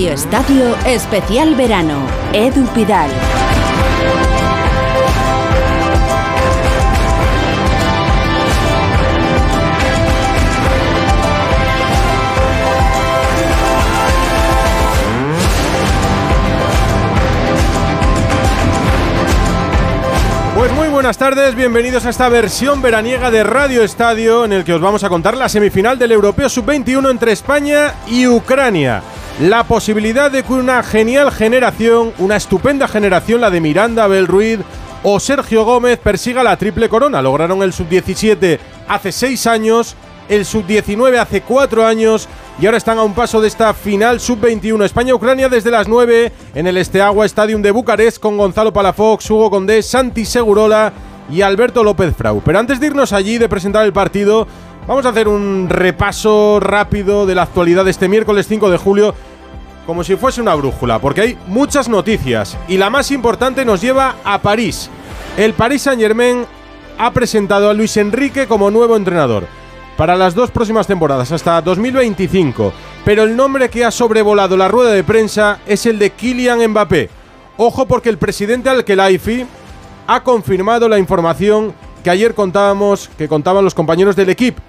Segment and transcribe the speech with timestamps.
[0.00, 2.06] Radio Estadio Especial Verano.
[2.32, 3.10] Edu Pidal.
[20.56, 24.72] Pues muy buenas tardes, bienvenidos a esta versión veraniega de Radio Estadio en el que
[24.72, 29.02] os vamos a contar la semifinal del Europeo Sub-21 entre España y Ucrania.
[29.40, 34.60] La posibilidad de que una genial generación, una estupenda generación, la de Miranda, Abel Ruiz
[35.02, 37.22] o Sergio Gómez, persiga la triple corona.
[37.22, 39.96] Lograron el Sub-17 hace seis años,
[40.28, 42.28] el Sub-19 hace cuatro años
[42.60, 46.66] y ahora están a un paso de esta final sub-21 España-Ucrania desde las 9 en
[46.66, 50.92] el Esteagua Stadium de Bucarest con Gonzalo Palafox, Hugo Condé, Santi Segurola
[51.30, 52.42] y Alberto López Frau.
[52.44, 54.46] Pero antes de irnos allí de presentar el partido,
[54.86, 59.14] vamos a hacer un repaso rápido de la actualidad de este miércoles 5 de julio
[59.86, 64.16] como si fuese una brújula, porque hay muchas noticias y la más importante nos lleva
[64.24, 64.90] a París.
[65.36, 66.44] El Paris Saint-Germain
[66.98, 69.46] ha presentado a Luis Enrique como nuevo entrenador
[69.96, 72.72] para las dos próximas temporadas, hasta 2025.
[73.04, 77.10] Pero el nombre que ha sobrevolado la rueda de prensa es el de Kylian Mbappé.
[77.58, 79.44] Ojo porque el presidente Al-Khelaifi
[80.06, 84.62] ha confirmado la información que ayer contábamos, que contaban los compañeros del equipo,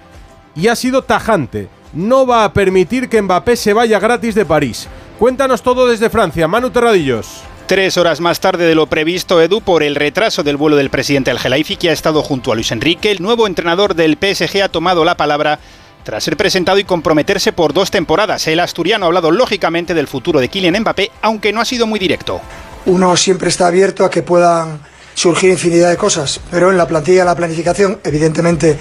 [0.54, 1.68] y ha sido tajante.
[1.94, 4.86] No va a permitir que Mbappé se vaya gratis de París.
[5.22, 7.42] Cuéntanos todo desde Francia, Manu Terradillos.
[7.68, 11.30] Tres horas más tarde de lo previsto, Edu, por el retraso del vuelo del presidente
[11.30, 14.68] Al Gelaifi, que ha estado junto a Luis Enrique, el nuevo entrenador del PSG ha
[14.68, 15.60] tomado la palabra
[16.02, 18.48] tras ser presentado y comprometerse por dos temporadas.
[18.48, 22.00] El asturiano ha hablado lógicamente del futuro de Kylian Mbappé, aunque no ha sido muy
[22.00, 22.40] directo.
[22.86, 24.80] Uno siempre está abierto a que puedan
[25.14, 28.76] surgir infinidad de cosas, pero en la plantilla, la planificación, evidentemente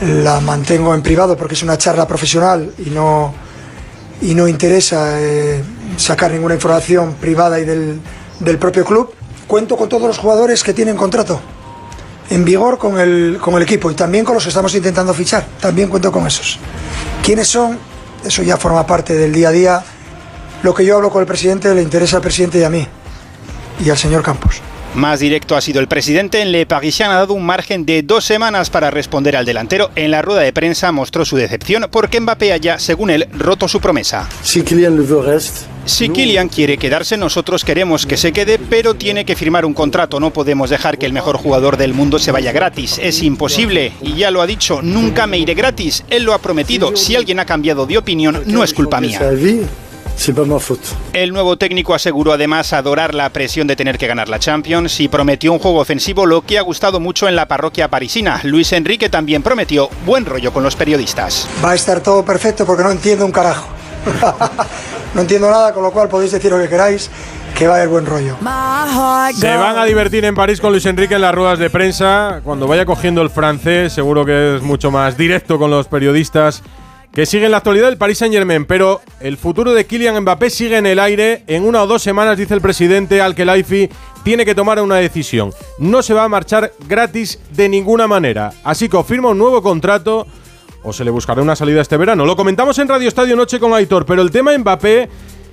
[0.00, 3.34] la mantengo en privado porque es una charla profesional y no,
[4.20, 5.62] y no interesa eh,
[5.96, 8.00] sacar ninguna información privada y del,
[8.40, 9.14] del propio club.
[9.46, 11.40] Cuento con todos los jugadores que tienen contrato
[12.30, 15.46] en vigor con el, con el equipo y también con los que estamos intentando fichar.
[15.60, 16.58] También cuento con esos.
[17.22, 17.78] ¿Quiénes son?
[18.24, 19.84] Eso ya forma parte del día a día.
[20.62, 22.86] Lo que yo hablo con el presidente le interesa al presidente y a mí
[23.84, 24.60] y al señor Campos.
[24.96, 26.40] Más directo ha sido el presidente.
[26.40, 29.90] En Le Parisien ha dado un margen de dos semanas para responder al delantero.
[29.94, 33.78] En la rueda de prensa mostró su decepción porque Mbappé haya, según él, roto su
[33.78, 34.26] promesa.
[34.42, 34.96] Si Kylian
[35.84, 40.18] Si Kylian quiere quedarse, nosotros queremos que se quede, pero tiene que firmar un contrato.
[40.18, 42.98] No podemos dejar que el mejor jugador del mundo se vaya gratis.
[42.98, 43.92] Es imposible.
[44.00, 46.04] Y ya lo ha dicho, nunca me iré gratis.
[46.08, 46.96] Él lo ha prometido.
[46.96, 49.20] Si alguien ha cambiado de opinión, no es culpa mía.
[51.12, 55.08] El nuevo técnico aseguró además adorar la presión de tener que ganar la Champions y
[55.08, 58.40] prometió un juego ofensivo, lo que ha gustado mucho en la parroquia parisina.
[58.42, 61.48] Luis Enrique también prometió buen rollo con los periodistas.
[61.64, 63.68] Va a estar todo perfecto porque no entiendo un carajo.
[65.14, 67.10] no entiendo nada, con lo cual podéis decir lo que queráis,
[67.56, 68.36] que va a haber buen rollo.
[69.34, 72.40] Se van a divertir en París con Luis Enrique en las ruedas de prensa.
[72.42, 76.62] Cuando vaya cogiendo el francés, seguro que es mucho más directo con los periodistas
[77.16, 78.66] que siguen la actualidad del Paris Saint-Germain.
[78.66, 81.44] Pero el futuro de Kylian Mbappé sigue en el aire.
[81.46, 83.88] En una o dos semanas, dice el presidente Al-Khelaifi,
[84.22, 85.50] tiene que tomar una decisión.
[85.78, 88.52] No se va a marchar gratis de ninguna manera.
[88.62, 90.26] Así que o firma un nuevo contrato
[90.82, 92.26] o se le buscará una salida este verano.
[92.26, 95.08] Lo comentamos en Radio Estadio Noche con Aitor, pero el tema Mbappé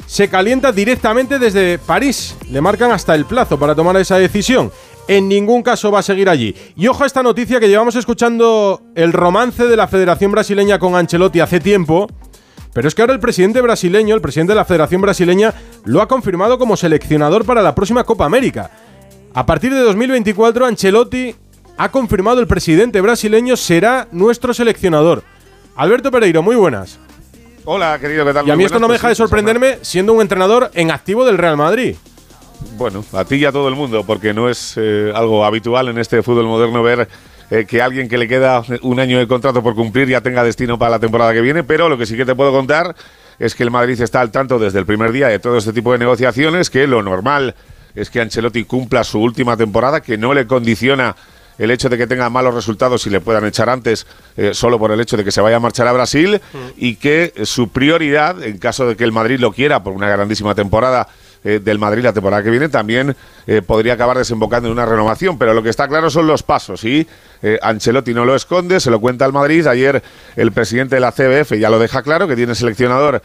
[0.05, 2.35] se calienta directamente desde París.
[2.51, 4.69] Le marcan hasta el plazo para tomar esa decisión.
[5.07, 6.55] En ningún caso va a seguir allí.
[6.75, 10.95] Y ojo a esta noticia que llevamos escuchando el romance de la Federación Brasileña con
[10.95, 12.07] Ancelotti hace tiempo.
[12.73, 15.53] Pero es que ahora el presidente brasileño, el presidente de la Federación Brasileña,
[15.85, 18.71] lo ha confirmado como seleccionador para la próxima Copa América.
[19.33, 21.35] A partir de 2024, Ancelotti
[21.77, 25.23] ha confirmado el presidente brasileño será nuestro seleccionador.
[25.75, 26.99] Alberto Pereiro, muy buenas.
[27.65, 28.47] Hola, querido, ¿qué tal?
[28.47, 31.25] Y a mí esto no me deja de pues sorprenderme siendo un entrenador en activo
[31.25, 31.95] del Real Madrid.
[32.77, 35.97] Bueno, a ti y a todo el mundo, porque no es eh, algo habitual en
[35.97, 37.07] este fútbol moderno ver
[37.49, 40.79] eh, que alguien que le queda un año de contrato por cumplir ya tenga destino
[40.79, 42.95] para la temporada que viene, pero lo que sí que te puedo contar
[43.39, 45.91] es que el Madrid está al tanto desde el primer día de todo este tipo
[45.91, 47.55] de negociaciones, que lo normal
[47.95, 51.15] es que Ancelotti cumpla su última temporada, que no le condiciona
[51.57, 54.07] el hecho de que tenga malos resultados y le puedan echar antes
[54.37, 56.41] eh, solo por el hecho de que se vaya a marchar a Brasil
[56.75, 60.55] y que su prioridad, en caso de que el Madrid lo quiera por una grandísima
[60.55, 61.07] temporada
[61.43, 63.15] eh, del Madrid la temporada que viene, también
[63.47, 65.37] eh, podría acabar desembocando en una renovación.
[65.37, 67.07] Pero lo que está claro son los pasos y
[67.41, 69.67] eh, Ancelotti no lo esconde, se lo cuenta al Madrid.
[69.67, 70.01] Ayer
[70.35, 73.21] el presidente de la CBF ya lo deja claro, que tiene seleccionador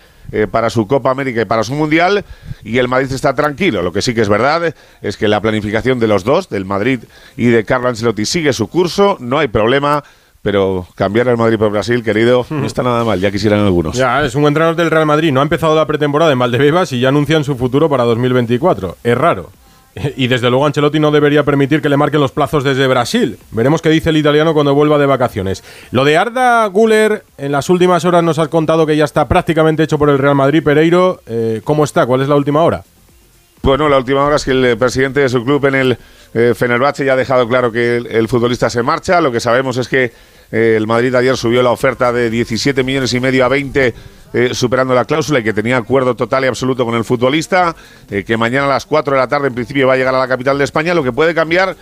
[0.50, 2.22] para su Copa América y para su Mundial
[2.62, 3.80] y el Madrid está tranquilo.
[3.80, 7.00] Lo que sí que es verdad es que la planificación de los dos, del Madrid
[7.38, 10.04] y de Carlo Ancelotti, sigue su curso, no hay problema
[10.42, 13.96] pero cambiar al Madrid por Brasil, querido, no está nada mal, ya quisieran algunos.
[13.96, 17.00] Ya, es un entrenador del Real Madrid, no ha empezado la pretemporada en Valdebebas y
[17.00, 18.96] ya anuncian su futuro para 2024.
[19.02, 19.50] Es raro.
[20.16, 23.38] Y desde luego Ancelotti no debería permitir que le marquen los plazos desde Brasil.
[23.50, 25.64] Veremos qué dice el italiano cuando vuelva de vacaciones.
[25.90, 29.82] Lo de Arda Guller, en las últimas horas nos has contado que ya está prácticamente
[29.82, 30.62] hecho por el Real Madrid.
[30.62, 32.06] Pereiro, eh, ¿cómo está?
[32.06, 32.84] ¿Cuál es la última hora?
[33.62, 35.98] Bueno, la última hora es que el presidente de su club en el
[36.34, 39.20] eh, Fenerbahce ya ha dejado claro que el, futbolista se marcha.
[39.20, 40.12] Lo que sabemos es que
[40.50, 43.94] eh, el Madrid ayer subió la oferta de 17 millones y medio a 20
[44.34, 47.74] eh, superando la cláusula y que tenía acuerdo total y absoluto con el futbolista,
[48.10, 50.18] eh, que mañana a las 4 de la tarde en principio va a llegar a
[50.18, 50.94] la capital de España.
[50.94, 51.76] Lo que puede cambiar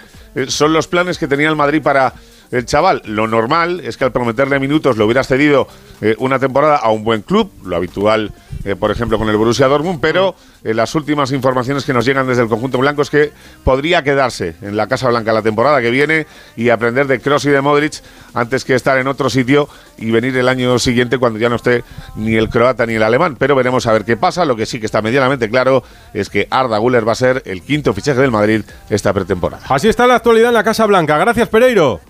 [0.49, 2.13] son los planes que tenía el Madrid para
[2.51, 3.03] el chaval.
[3.05, 5.69] Lo normal es que al prometerle minutos le hubieras cedido
[6.01, 8.33] eh, una temporada a un buen club, lo habitual,
[8.65, 10.35] eh, por ejemplo, con el Borussia Dortmund, pero
[10.65, 13.33] eh, las últimas informaciones que nos llegan desde el conjunto blanco es que
[13.65, 16.27] podría quedarse en la Casa Blanca la temporada que viene
[16.57, 18.03] y aprender de Kroos y de Modric
[18.35, 21.85] antes que estar en otro sitio y venir el año siguiente cuando ya no esté
[22.17, 23.37] ni el croata ni el alemán.
[23.39, 24.45] Pero veremos a ver qué pasa.
[24.45, 25.83] Lo que sí que está medianamente claro
[26.13, 29.63] es que Arda Guller va a ser el quinto fichaje del Madrid esta pretemporada.
[29.69, 31.17] Así está la actualidad en la Casa Blanca.
[31.19, 32.01] Gracias, Pereiro.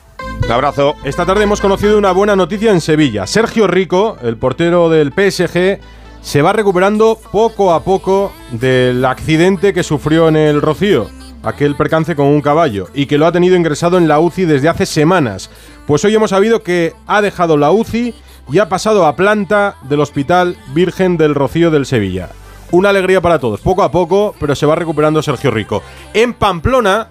[0.44, 0.94] Un abrazo.
[1.04, 3.26] Esta tarde hemos conocido una buena noticia en Sevilla.
[3.26, 5.80] Sergio Rico, el portero del PSG,
[6.20, 11.08] se va recuperando poco a poco del accidente que sufrió en el Rocío,
[11.42, 14.68] aquel percance con un caballo, y que lo ha tenido ingresado en la UCI desde
[14.68, 15.50] hace semanas.
[15.86, 18.14] Pues hoy hemos sabido que ha dejado la UCI
[18.50, 22.30] y ha pasado a planta del Hospital Virgen del Rocío del Sevilla.
[22.72, 25.82] Una alegría para todos, poco a poco, pero se va recuperando Sergio Rico.
[26.12, 27.08] En Pamplona,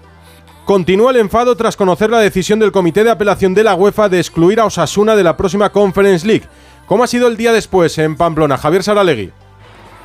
[0.66, 4.18] Continúa el enfado tras conocer la decisión del Comité de Apelación de la UEFA de
[4.18, 6.48] excluir a Osasuna de la próxima Conference League.
[6.88, 8.58] ¿Cómo ha sido el día después en Pamplona?
[8.58, 9.32] Javier Saralegui.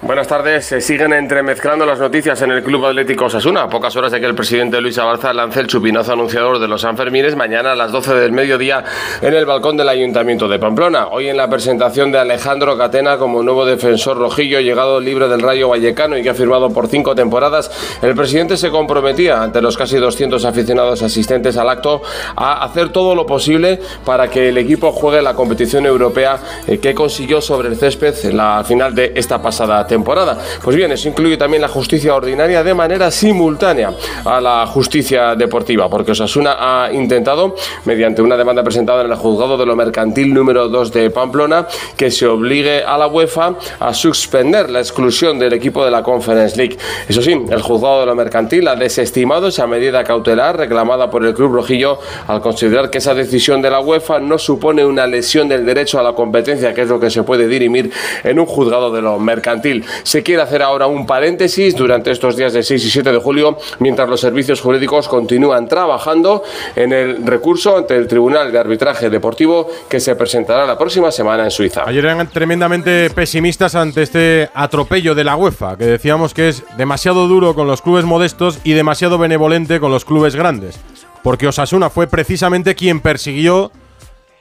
[0.03, 0.65] Buenas tardes.
[0.65, 3.65] Se siguen entremezclando las noticias en el Club Atlético Osasuna.
[3.65, 6.81] A pocas horas de que el presidente Luis Abarza lance el chupinazo anunciador de los
[6.81, 8.83] Sanfermines mañana a las 12 del mediodía
[9.21, 11.09] en el balcón del Ayuntamiento de Pamplona.
[11.09, 15.69] Hoy en la presentación de Alejandro Catena como nuevo defensor rojillo llegado libre del Rayo
[15.69, 17.71] Vallecano y que ha firmado por cinco temporadas,
[18.01, 22.01] el presidente se comprometía ante los casi 200 aficionados asistentes al acto
[22.37, 26.95] a hacer todo lo posible para que el equipo juegue la competición europea eh, que
[26.95, 30.39] consiguió sobre el césped en la final de esta pasada temporada.
[30.63, 33.93] Pues bien, eso incluye también la justicia ordinaria de manera simultánea
[34.25, 39.59] a la justicia deportiva, porque Osasuna ha intentado, mediante una demanda presentada en el juzgado
[39.59, 41.67] de lo mercantil número 2 de Pamplona,
[41.97, 46.57] que se obligue a la UEFA a suspender la exclusión del equipo de la Conference
[46.57, 46.79] League.
[47.09, 51.35] Eso sí, el juzgado de lo mercantil ha desestimado esa medida cautelar reclamada por el
[51.35, 51.99] Club Rojillo
[52.29, 56.05] al considerar que esa decisión de la UEFA no supone una lesión del derecho a
[56.05, 57.91] la competencia, que es lo que se puede dirimir
[58.23, 59.80] en un juzgado de lo mercantil.
[60.03, 63.59] Se quiere hacer ahora un paréntesis durante estos días de 6 y 7 de julio,
[63.79, 66.43] mientras los servicios jurídicos continúan trabajando
[66.77, 71.45] en el recurso ante el Tribunal de Arbitraje Deportivo que se presentará la próxima semana
[71.45, 71.85] en Suiza.
[71.87, 77.29] Ayer eran tremendamente pesimistas ante este atropello de la UEFA, que decíamos que es demasiado
[77.29, 80.79] duro con los clubes modestos y demasiado benevolente con los clubes grandes.
[81.23, 83.73] Porque Osasuna fue precisamente quien persiguió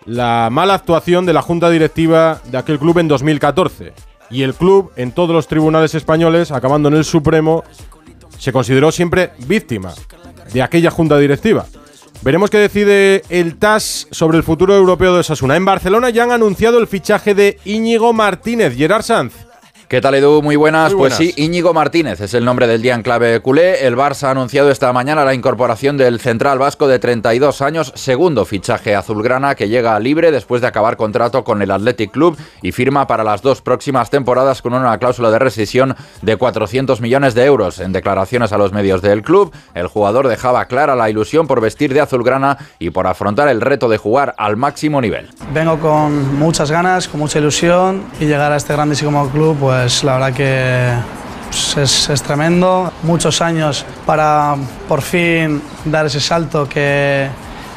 [0.06, 4.92] la mala actuación de la junta directiva de aquel club en 2014 y el club
[4.96, 7.64] en todos los tribunales españoles, acabando en el Supremo,
[8.38, 9.94] se consideró siempre víctima
[10.54, 11.66] de aquella junta directiva.
[12.22, 15.56] Veremos qué decide el TAS sobre el futuro europeo de Sasuna.
[15.56, 19.34] En Barcelona ya han anunciado el fichaje de Íñigo Martínez, Gerard Sanz.
[19.90, 20.44] ¿Qué tal, Edu?
[20.44, 20.94] Muy buenas.
[20.94, 23.88] Pues sí, Íñigo Martínez es el nombre del día en clave culé.
[23.88, 28.46] El Barça ha anunciado esta mañana la incorporación del central vasco de 32 años, segundo
[28.46, 33.08] fichaje azulgrana que llega libre después de acabar contrato con el Athletic Club y firma
[33.08, 37.80] para las dos próximas temporadas con una cláusula de rescisión de 400 millones de euros.
[37.80, 41.96] En declaraciones a los medios del club, el jugador dejaba clara la ilusión por vestir
[41.96, 45.30] de azulgrana y por afrontar el reto de jugar al máximo nivel.
[45.52, 50.04] Vengo con muchas ganas, con mucha ilusión y llegar a este grandísimo club, pues pues
[50.04, 50.92] la verdad que
[51.74, 52.92] pues, es, tremendo.
[53.04, 54.58] Muchos años para
[54.90, 57.30] por fin dar ese salto que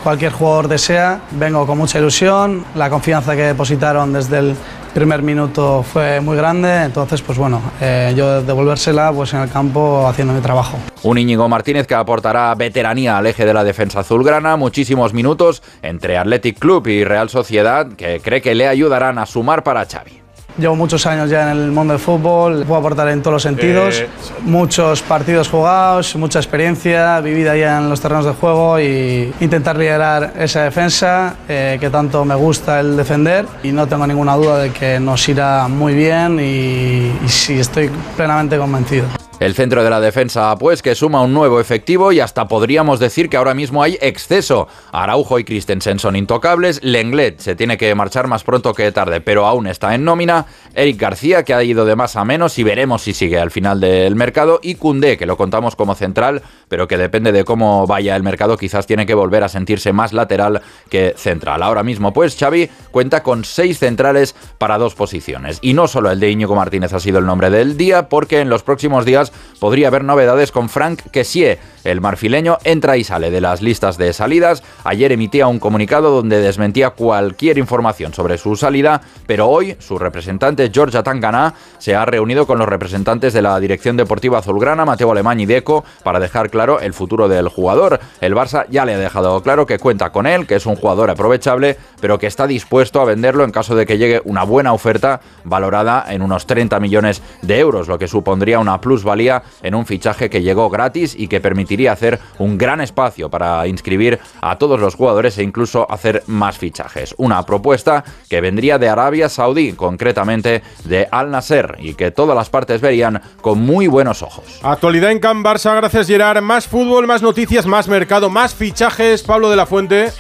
[0.03, 1.21] cualquier jugador desea.
[1.31, 4.57] Vengo con mucha ilusión, la confianza que depositaron desde el
[4.93, 10.07] primer minuto fue muy grande, entonces pues bueno, eh, yo devolvérsela pues en el campo
[10.09, 10.79] haciendo mi trabajo.
[11.05, 16.19] Un Íñigo Martínez que aportará veteranía al eje de la defensa azulgrana, muchísimos minutos entre
[16.19, 20.22] Athletic Club y Real Sociedad que cree que le ayudarán a sumar para Xavi.
[20.59, 24.01] Llevo muchos años ya en el mundo del fútbol, puedo aportar en todos los sentidos,
[24.01, 24.09] Eh,
[24.43, 30.35] muchos partidos jugados, mucha experiencia, vivida ya en los terrenos de juego y intentar liderar
[30.39, 33.47] esa defensa eh, que tanto me gusta el defender.
[33.63, 37.91] Y no tengo ninguna duda de que nos irá muy bien y, y sí, estoy
[38.17, 39.22] plenamente convencido.
[39.43, 43.29] El centro de la defensa, pues, que suma un nuevo efectivo y hasta podríamos decir
[43.29, 44.69] que ahora mismo hay exceso.
[44.93, 49.49] Araujo y Christensen son intocables, Lenglet se tiene que marchar más pronto que tarde, pero
[49.49, 53.03] aún está en nómina, Eric García, que ha ido de más a menos y veremos
[53.03, 56.97] si sigue al final del mercado, y Cundé, que lo contamos como central, pero que
[56.97, 61.15] depende de cómo vaya el mercado, quizás tiene que volver a sentirse más lateral que
[61.17, 61.65] central.
[61.65, 65.59] Ahora mismo, pues, Xavi cuenta con seis centrales para dos posiciones.
[65.63, 68.49] Y no solo el de Íñigo Martínez ha sido el nombre del día, porque en
[68.49, 71.59] los próximos días podría haber novedades con Frank Kessie.
[71.85, 74.63] El marfileño entra y sale de las listas de salidas.
[74.85, 80.71] Ayer emitía un comunicado donde desmentía cualquier información sobre su salida, pero hoy su representante
[80.73, 85.41] George Atangana se ha reunido con los representantes de la Dirección Deportiva Azulgrana, Mateo Alemán
[85.41, 88.01] y Deco, para dejar claro el futuro del jugador.
[88.21, 91.11] El Barça ya le ha dejado claro que cuenta con él, que es un jugador
[91.11, 95.21] aprovechable, pero que está dispuesto a venderlo en caso de que llegue una buena oferta
[95.45, 100.31] valorada en unos 30 millones de euros, lo que supondría una plusvalía en un fichaje
[100.31, 104.95] que llegó gratis y que permitiría hacer un gran espacio para inscribir a todos los
[104.95, 107.15] jugadores e incluso hacer más fichajes.
[107.19, 112.51] Una propuesta que vendría de Arabia Saudí, concretamente de Al Nasser, y que todas las
[112.51, 114.61] partes verían con muy buenos ojos.
[114.63, 116.43] Actualidad en Can Barça, gracias Gerard.
[116.43, 119.23] Más fútbol, más noticias, más mercado, más fichajes.
[119.23, 120.13] Pablo de la Fuente.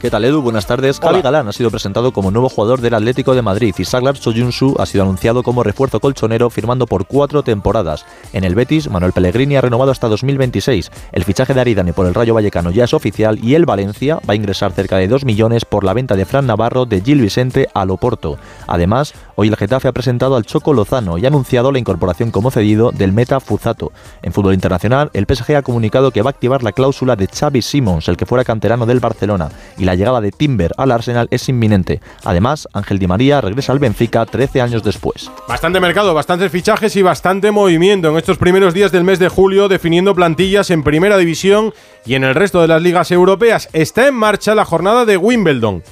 [0.00, 0.42] ¿Qué tal Edu?
[0.42, 1.00] Buenas tardes.
[1.00, 4.76] Javi Galán ha sido presentado como nuevo jugador del Atlético de Madrid y Saglar Soyunsu
[4.78, 8.06] ha sido anunciado como refuerzo colchonero firmando por cuatro temporadas.
[8.32, 10.92] En el Betis, Manuel Pellegrini ha renovado hasta 2026.
[11.10, 14.34] El fichaje de Aridane por el Rayo Vallecano ya es oficial y el Valencia va
[14.34, 17.66] a ingresar cerca de 2 millones por la venta de Fran Navarro de Gil Vicente
[17.74, 18.38] a Loporto.
[18.68, 22.50] Además, hoy el Getafe ha presentado al Choco Lozano y ha anunciado la incorporación como
[22.50, 23.92] cedido del Meta Fuzato.
[24.20, 27.62] En fútbol internacional, el PSG ha comunicado que va a activar la cláusula de Xavi
[27.62, 31.48] Simons, el que fuera canterano del Barcelona, y la llegada de Timber al Arsenal es
[31.48, 32.00] inminente.
[32.24, 35.30] Además, Ángel Di María regresa al Benfica 13 años después.
[35.46, 39.68] Bastante mercado, bastantes fichajes y bastante movimiento en estos primeros días del mes de julio
[39.68, 41.72] definiendo plantillas en Primera División
[42.04, 43.68] y en el resto de las ligas europeas.
[43.72, 45.84] Está en marcha la jornada de Wimbledon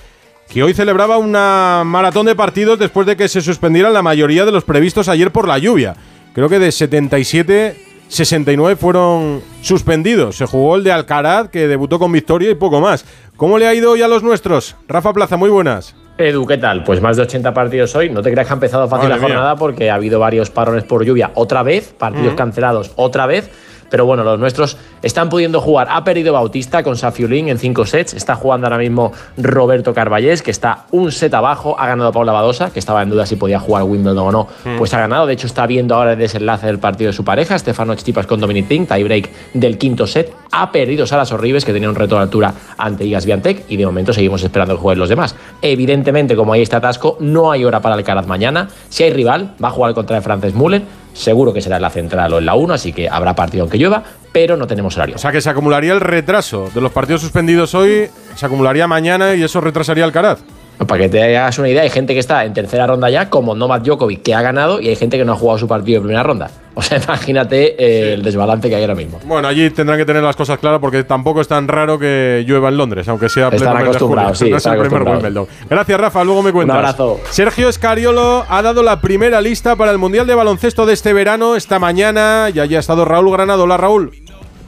[0.49, 4.53] que hoy celebraba una maratón de partidos después de que se suspendieran la mayoría de
[4.53, 5.97] los previstos ayer por la lluvia.
[6.35, 10.37] Creo que de 77 69 fueron suspendidos.
[10.37, 13.05] Se jugó el de Alcaraz, que debutó con victoria y poco más.
[13.37, 14.77] ¿Cómo le ha ido hoy a los nuestros?
[14.89, 15.95] Rafa Plaza, muy buenas.
[16.19, 16.83] Edu, ¿qué tal?
[16.85, 18.09] Pues más de 80 partidos hoy.
[18.09, 21.05] No te creas que ha empezado fácil la jornada porque ha habido varios parones por
[21.05, 23.51] lluvia otra vez, partidos cancelados otra vez.
[23.91, 25.89] Pero bueno, los nuestros están pudiendo jugar.
[25.91, 28.15] Ha perdido Bautista con Safiulín en cinco sets.
[28.15, 31.77] Está jugando ahora mismo Roberto Carballés, que está un set abajo.
[31.79, 34.49] Ha ganado Paula Badosa, que estaba en duda si podía jugar Wimbledon o no.
[34.65, 34.79] Mm.
[34.79, 35.27] Pues ha ganado.
[35.27, 38.41] De hecho, está viendo ahora el desenlace del partido de su pareja, Stefano Chipas con
[38.41, 40.33] Dominic Ting, tiebreak del quinto set.
[40.53, 43.65] Ha perdido Salas Horribes, que tenía un reto de altura ante Igas Viantec.
[43.69, 45.35] Y de momento seguimos esperando que jueguen los demás.
[45.63, 48.69] Evidentemente, como ahí está atasco, no hay hora para el Alcaraz mañana.
[48.89, 51.91] Si hay rival, va a jugar contra el francés Mullen Seguro que será en la
[51.91, 55.17] central o en la 1, así que habrá partido aunque llueva, pero no tenemos horario.
[55.17, 59.35] O sea que se acumularía el retraso de los partidos suspendidos hoy, se acumularía mañana
[59.35, 60.41] y eso retrasaría el Caraz.
[60.79, 63.55] Para que te hagas una idea, hay gente que está en tercera ronda ya, como
[63.55, 66.05] Novak Djokovic, que ha ganado, y hay gente que no ha jugado su partido de
[66.05, 66.51] primera ronda.
[66.75, 69.19] O sea, imagínate eh, el desbalance que hay ahora mismo.
[69.25, 72.69] Bueno, allí tendrán que tener las cosas claras porque tampoco es tan raro que llueva
[72.69, 75.49] en Londres, aunque sea Están acostumbrados, sí, no.
[75.71, 76.23] Gracias, Rafa.
[76.25, 76.75] Luego me cuentas.
[76.75, 77.21] Un abrazo.
[77.31, 81.57] Sergio Escariolo ha dado la primera lista para el Mundial de Baloncesto de este verano,
[81.57, 82.51] esta mañana.
[82.51, 83.65] Ya ha estado Raúl Granado.
[83.65, 84.13] Hola, Raúl.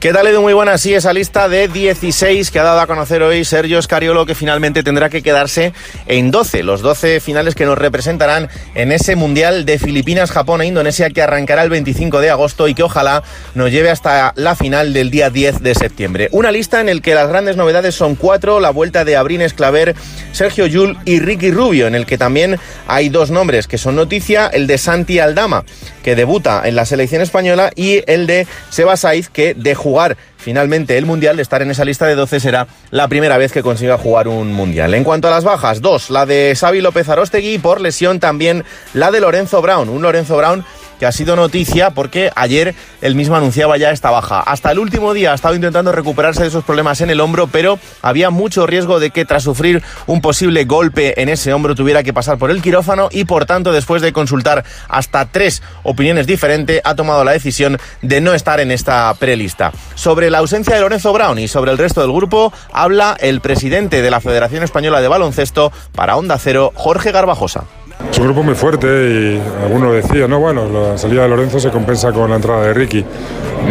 [0.00, 0.42] ¿Qué tal, Edu?
[0.42, 0.78] Muy buena.
[0.78, 4.84] Sí, esa lista de 16 que ha dado a conocer hoy Sergio Scariolo, que finalmente
[4.84, 5.72] tendrá que quedarse
[6.06, 6.62] en 12.
[6.62, 11.20] Los 12 finales que nos representarán en ese Mundial de Filipinas, Japón e Indonesia que
[11.20, 13.24] arrancará el 25 de agosto y que ojalá
[13.56, 16.28] nos lleve hasta la final del día 10 de septiembre.
[16.30, 19.96] Una lista en el que las grandes novedades son cuatro, la vuelta de Abrines Claver,
[20.30, 24.46] Sergio Yul y Ricky Rubio, en el que también hay dos nombres que son noticia,
[24.46, 25.64] el de Santi Aldama,
[26.04, 30.96] que debuta en la selección española, y el de Seba Saiz, que de jugar finalmente
[30.96, 33.98] el Mundial, de estar en esa lista de 12, será la primera vez que consiga
[33.98, 34.94] jugar un Mundial.
[34.94, 38.64] En cuanto a las bajas, dos, la de Xavi López Arostegui y por lesión también
[38.94, 40.64] la de Lorenzo Brown, un Lorenzo Brown
[40.98, 44.40] que ha sido noticia porque ayer él mismo anunciaba ya esta baja.
[44.40, 47.78] Hasta el último día ha estado intentando recuperarse de esos problemas en el hombro, pero
[48.02, 52.12] había mucho riesgo de que tras sufrir un posible golpe en ese hombro tuviera que
[52.12, 56.94] pasar por el quirófano y por tanto después de consultar hasta tres opiniones diferentes ha
[56.94, 59.72] tomado la decisión de no estar en esta prelista.
[59.94, 64.10] Sobre ausencia de Lorenzo Brown y sobre el resto del grupo habla el presidente de
[64.10, 67.64] la Federación Española de Baloncesto para Onda Cero, Jorge Garbajosa.
[68.10, 71.70] Es un grupo muy fuerte y alguno decía, no, bueno, la salida de Lorenzo se
[71.70, 73.04] compensa con la entrada de Ricky.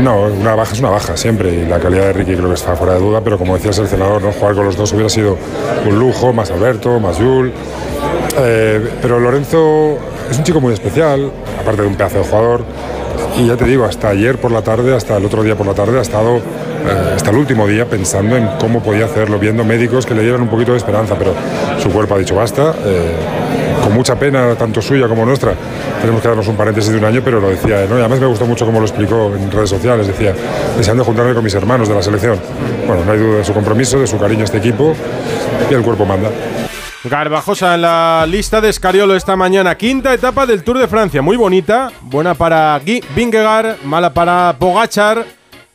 [0.02, 2.76] No, una baja es una baja siempre y la calidad de Ricky creo que está
[2.76, 4.32] fuera de duda, pero como decía el seleccionador, ¿no?
[4.32, 5.38] jugar con los dos hubiera sido
[5.86, 7.52] un lujo, más Alberto, más Yul.
[8.40, 9.98] Eh, pero Lorenzo
[10.30, 12.64] es un chico muy especial, aparte de un pedazo de jugador.
[13.38, 15.76] Y ya te digo, hasta ayer por la tarde, hasta el otro día por la
[15.76, 16.42] tarde, ha estado eh,
[17.16, 20.48] hasta el último día pensando en cómo podía hacerlo, viendo médicos que le dieran un
[20.48, 21.34] poquito de esperanza, pero
[21.78, 22.74] su cuerpo ha dicho basta.
[22.84, 23.12] Eh,
[23.84, 25.54] con mucha pena, tanto suya como nuestra,
[26.02, 28.46] tenemos que darnos un paréntesis de un año, pero lo decía, y además me gustó
[28.46, 30.34] mucho cómo lo explicó en redes sociales, decía,
[30.76, 32.40] deseando juntarme con mis hermanos de la selección.
[32.88, 34.94] Bueno, no hay duda de su compromiso, de su cariño a este equipo,
[35.70, 36.30] y el cuerpo manda.
[37.04, 39.78] Garbajosa en la lista de Escariolo esta mañana.
[39.78, 41.22] Quinta etapa del Tour de Francia.
[41.22, 41.92] Muy bonita.
[42.02, 43.84] Buena para Guy Vingegaard.
[43.84, 45.26] Mala para Pogachar.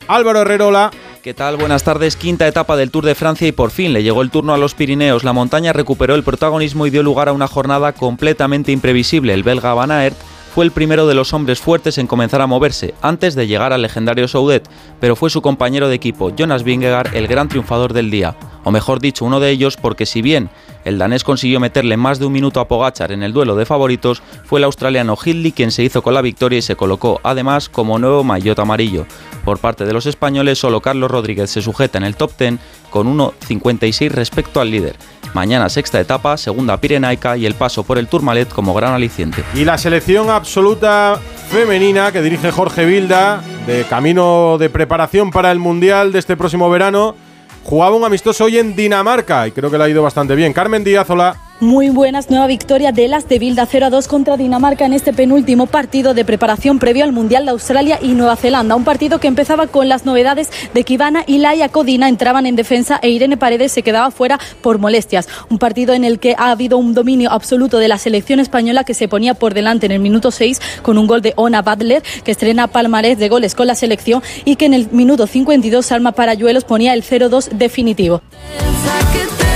[0.07, 0.91] Álvaro Herrerola.
[1.23, 1.55] ¿Qué tal?
[1.55, 2.17] Buenas tardes.
[2.17, 4.75] Quinta etapa del Tour de Francia y por fin le llegó el turno a los
[4.75, 5.23] Pirineos.
[5.23, 9.33] La montaña recuperó el protagonismo y dio lugar a una jornada completamente imprevisible.
[9.33, 10.17] El belga Van Aert
[10.53, 13.81] fue el primero de los hombres fuertes en comenzar a moverse, antes de llegar al
[13.81, 14.69] legendario Soudet,
[14.99, 18.35] pero fue su compañero de equipo, Jonas Vingegaard, el gran triunfador del día.
[18.63, 20.51] O mejor dicho, uno de ellos, porque si bien
[20.85, 24.21] el danés consiguió meterle más de un minuto a Pogachar en el duelo de favoritos,
[24.45, 27.97] fue el australiano Hindley quien se hizo con la victoria y se colocó, además, como
[27.97, 29.07] nuevo maillot amarillo.
[29.43, 32.59] Por parte de los españoles, solo Carlos Rodríguez se sujeta en el top 10
[32.91, 34.97] con 1.56 respecto al líder.
[35.33, 39.43] Mañana sexta etapa, segunda pirenaica y el paso por el Tourmalet como gran aliciente.
[39.55, 45.59] Y la selección absoluta femenina que dirige Jorge Vilda, de camino de preparación para el
[45.59, 47.15] Mundial de este próximo verano,
[47.63, 50.53] jugaba un amistoso hoy en Dinamarca y creo que le ha ido bastante bien.
[50.53, 51.35] Carmen Díaz, hola.
[51.63, 55.13] Muy buenas, nueva victoria de las de Bilda 0 a 2 contra Dinamarca en este
[55.13, 58.75] penúltimo partido de preparación previo al Mundial de Australia y Nueva Zelanda.
[58.75, 62.99] Un partido que empezaba con las novedades de que y Laia Codina entraban en defensa
[63.01, 65.29] e Irene Paredes se quedaba fuera por molestias.
[65.49, 68.93] Un partido en el que ha habido un dominio absoluto de la selección española que
[68.93, 72.31] se ponía por delante en el minuto 6 con un gol de Ona Butler que
[72.31, 76.65] estrena palmarés de goles con la selección y que en el minuto 52 Alma Parayuelos
[76.65, 78.21] ponía el 0-2 definitivo.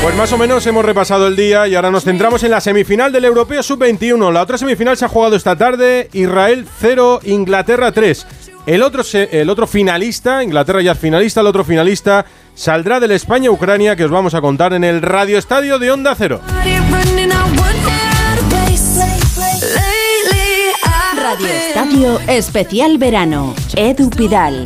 [0.02, 3.12] Pues más o menos hemos repasado el día y ahora nos centramos en la semifinal
[3.12, 4.32] del Europeo Sub-21.
[4.32, 8.26] La otra semifinal se ha jugado esta tarde, Israel 0, Inglaterra 3.
[8.68, 14.06] El otro, el otro finalista, Inglaterra ya finalista, el otro finalista saldrá del España-Ucrania que
[14.06, 16.42] os vamos a contar en el Radio Estadio de Onda Cero.
[21.28, 23.54] Radio Estadio Especial Verano.
[23.76, 24.66] Edu Pidal.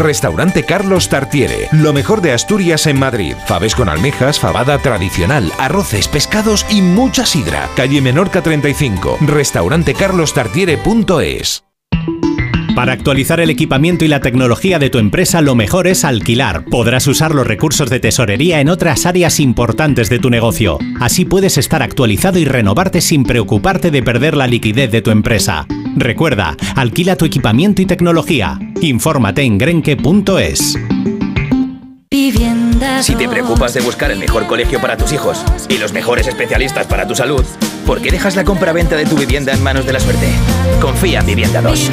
[0.00, 3.34] Restaurante Carlos Tartiere, lo mejor de Asturias en Madrid.
[3.46, 7.68] Faves con almejas, fabada tradicional, arroces, pescados y mucha sidra.
[7.76, 11.64] Calle Menorca 35, restaurantecarlostartiere.es.
[12.80, 16.64] Para actualizar el equipamiento y la tecnología de tu empresa, lo mejor es alquilar.
[16.64, 20.78] Podrás usar los recursos de tesorería en otras áreas importantes de tu negocio.
[20.98, 25.66] Así puedes estar actualizado y renovarte sin preocuparte de perder la liquidez de tu empresa.
[25.94, 28.58] Recuerda, alquila tu equipamiento y tecnología.
[28.80, 30.78] Infórmate en grenke.es.
[33.02, 36.86] Si te preocupas de buscar el mejor colegio para tus hijos y los mejores especialistas
[36.86, 37.44] para tu salud,
[37.86, 40.28] ¿por qué dejas la compra-venta de tu vivienda en manos de la suerte?
[40.80, 41.90] Confía en Vivienda 2.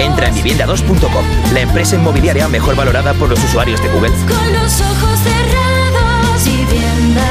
[0.00, 4.10] Entra en vivienda2.com, la empresa inmobiliaria mejor valorada por los usuarios de Google.
[4.10, 7.24] Con los ojos cerrados, Vivienda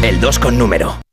[0.00, 0.04] 2.
[0.04, 1.07] El 2 con número.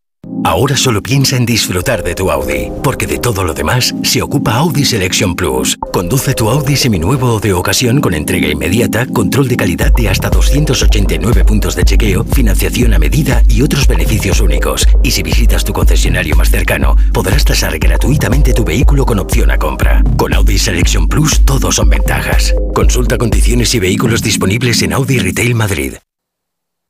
[0.46, 4.54] Ahora solo piensa en disfrutar de tu Audi, porque de todo lo demás se ocupa
[4.54, 5.76] Audi Selection Plus.
[5.92, 10.30] Conduce tu Audi seminuevo o de ocasión con entrega inmediata, control de calidad de hasta
[10.30, 14.88] 289 puntos de chequeo, financiación a medida y otros beneficios únicos.
[15.02, 19.58] Y si visitas tu concesionario más cercano, podrás tasar gratuitamente tu vehículo con opción a
[19.58, 20.04] compra.
[20.16, 22.54] Con Audi Selection Plus todo son ventajas.
[22.76, 25.94] Consulta condiciones y vehículos disponibles en Audi Retail Madrid.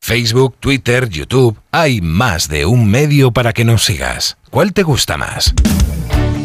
[0.05, 4.37] Facebook, Twitter, YouTube, hay más de un medio para que nos sigas.
[4.51, 5.55] ¿Cuál te gusta más?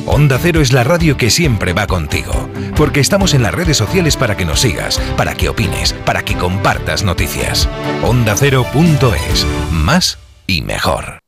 [0.07, 4.17] Onda Cero es la radio que siempre va contigo, porque estamos en las redes sociales
[4.17, 7.69] para que nos sigas, para que opines, para que compartas noticias.
[8.03, 11.21] OndaCero.es, más y mejor.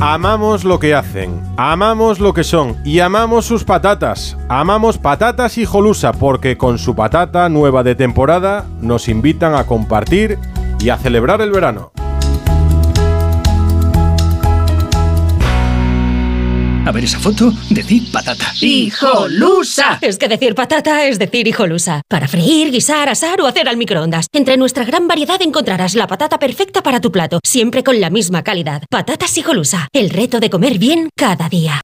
[0.00, 4.36] Amamos lo que hacen, amamos lo que son y amamos sus patatas.
[4.50, 10.38] Amamos patatas y jolusa porque con su patata nueva de temporada nos invitan a compartir
[10.80, 11.92] y a celebrar el verano.
[16.86, 18.54] A ver esa foto, decir patata.
[18.60, 19.98] ¡Hijolusa!
[20.00, 22.02] Es que decir patata es decir hijolusa.
[22.08, 24.28] Para freír, guisar, asar o hacer al microondas.
[24.32, 28.44] Entre nuestra gran variedad encontrarás la patata perfecta para tu plato, siempre con la misma
[28.44, 28.84] calidad.
[28.88, 29.88] Patatas hijolusa.
[29.92, 31.82] El reto de comer bien cada día.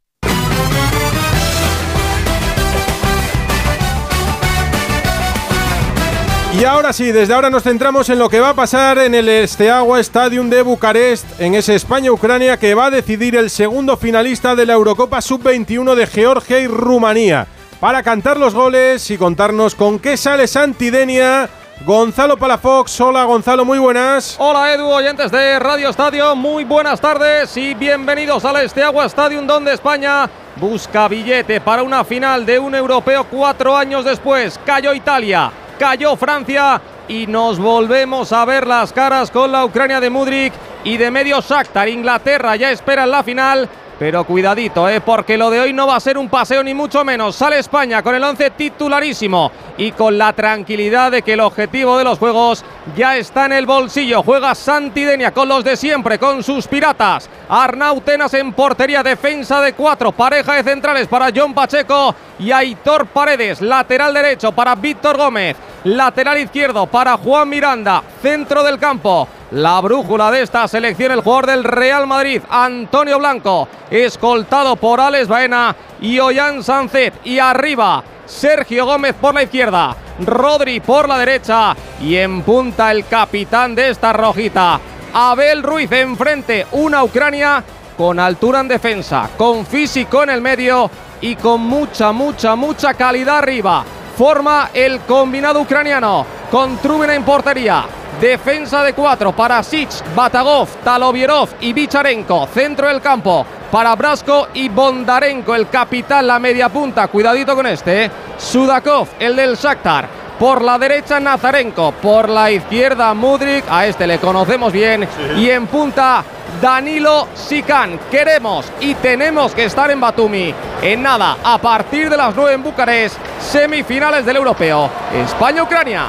[6.55, 9.49] Y ahora sí, desde ahora nos centramos en lo que va a pasar en el
[9.49, 14.67] Steaua Stadium de Bucarest, en ese España-Ucrania que va a decidir el segundo finalista de
[14.67, 17.47] la Eurocopa Sub-21 de Georgia y Rumanía.
[17.81, 21.49] Para cantar los goles y contarnos con qué sale Santidenia,
[21.87, 23.01] Gonzalo Palafox.
[23.01, 24.37] Hola Gonzalo, muy buenas.
[24.39, 29.73] Hola Edu, oyentes de Radio Estadio, muy buenas tardes y bienvenidos al Steaua Stadium donde
[29.73, 34.61] España busca billete para una final de un europeo cuatro años después.
[34.67, 35.51] Cayó Italia
[35.83, 40.53] cayó Francia y nos volvemos a ver las caras con la Ucrania de Mudrik
[40.85, 41.89] y de medio Shakhtar.
[41.89, 43.69] Inglaterra ya espera la final.
[44.03, 45.01] Pero cuidadito, ¿eh?
[45.01, 47.37] porque lo de hoy no va a ser un paseo ni mucho menos.
[47.37, 52.03] Sale España con el 11 titularísimo y con la tranquilidad de que el objetivo de
[52.03, 52.65] los juegos
[52.97, 54.25] ya está en el bolsillo.
[54.25, 57.31] Juega Santidenia con los de siempre, con sus piratas.
[57.49, 63.61] Arnautenas en portería, defensa de cuatro, pareja de centrales para John Pacheco y Aitor Paredes,
[63.61, 69.29] lateral derecho para Víctor Gómez, lateral izquierdo para Juan Miranda, centro del campo.
[69.53, 75.29] La brújula de esta selección, el jugador del Real Madrid, Antonio Blanco, escoltado por Alex
[75.29, 77.13] Baena y Ollán Sancet.
[77.25, 83.07] Y arriba, Sergio Gómez por la izquierda, Rodri por la derecha y en punta el
[83.07, 84.81] capitán de esta rojita,
[85.13, 87.63] Abel Ruiz enfrente, una Ucrania
[87.95, 93.41] con altura en defensa, con físico en el medio y con mucha, mucha, mucha calidad
[93.41, 93.85] arriba.
[94.17, 97.85] Forma el combinado ucraniano con Trubina en portería.
[98.23, 102.47] Defensa de cuatro para Sich, Batagov, Talovierov y Bicharenko.
[102.55, 107.09] Centro del campo para Brasco y Bondarenko, el capitán, la media punta.
[107.09, 108.05] Cuidadito con este.
[108.05, 108.11] ¿eh?
[108.39, 110.09] Sudakov, el del Shakhtar.
[110.39, 115.09] Por la derecha Nazarenko, por la izquierda Mudrik, a este le conocemos bien.
[115.37, 116.23] Y en punta
[116.61, 117.99] Danilo Sikan.
[118.09, 120.55] Queremos y tenemos que estar en Batumi.
[120.81, 124.89] En nada, a partir de las 9 en Bucarest, semifinales del europeo.
[125.13, 126.07] España-Ucrania.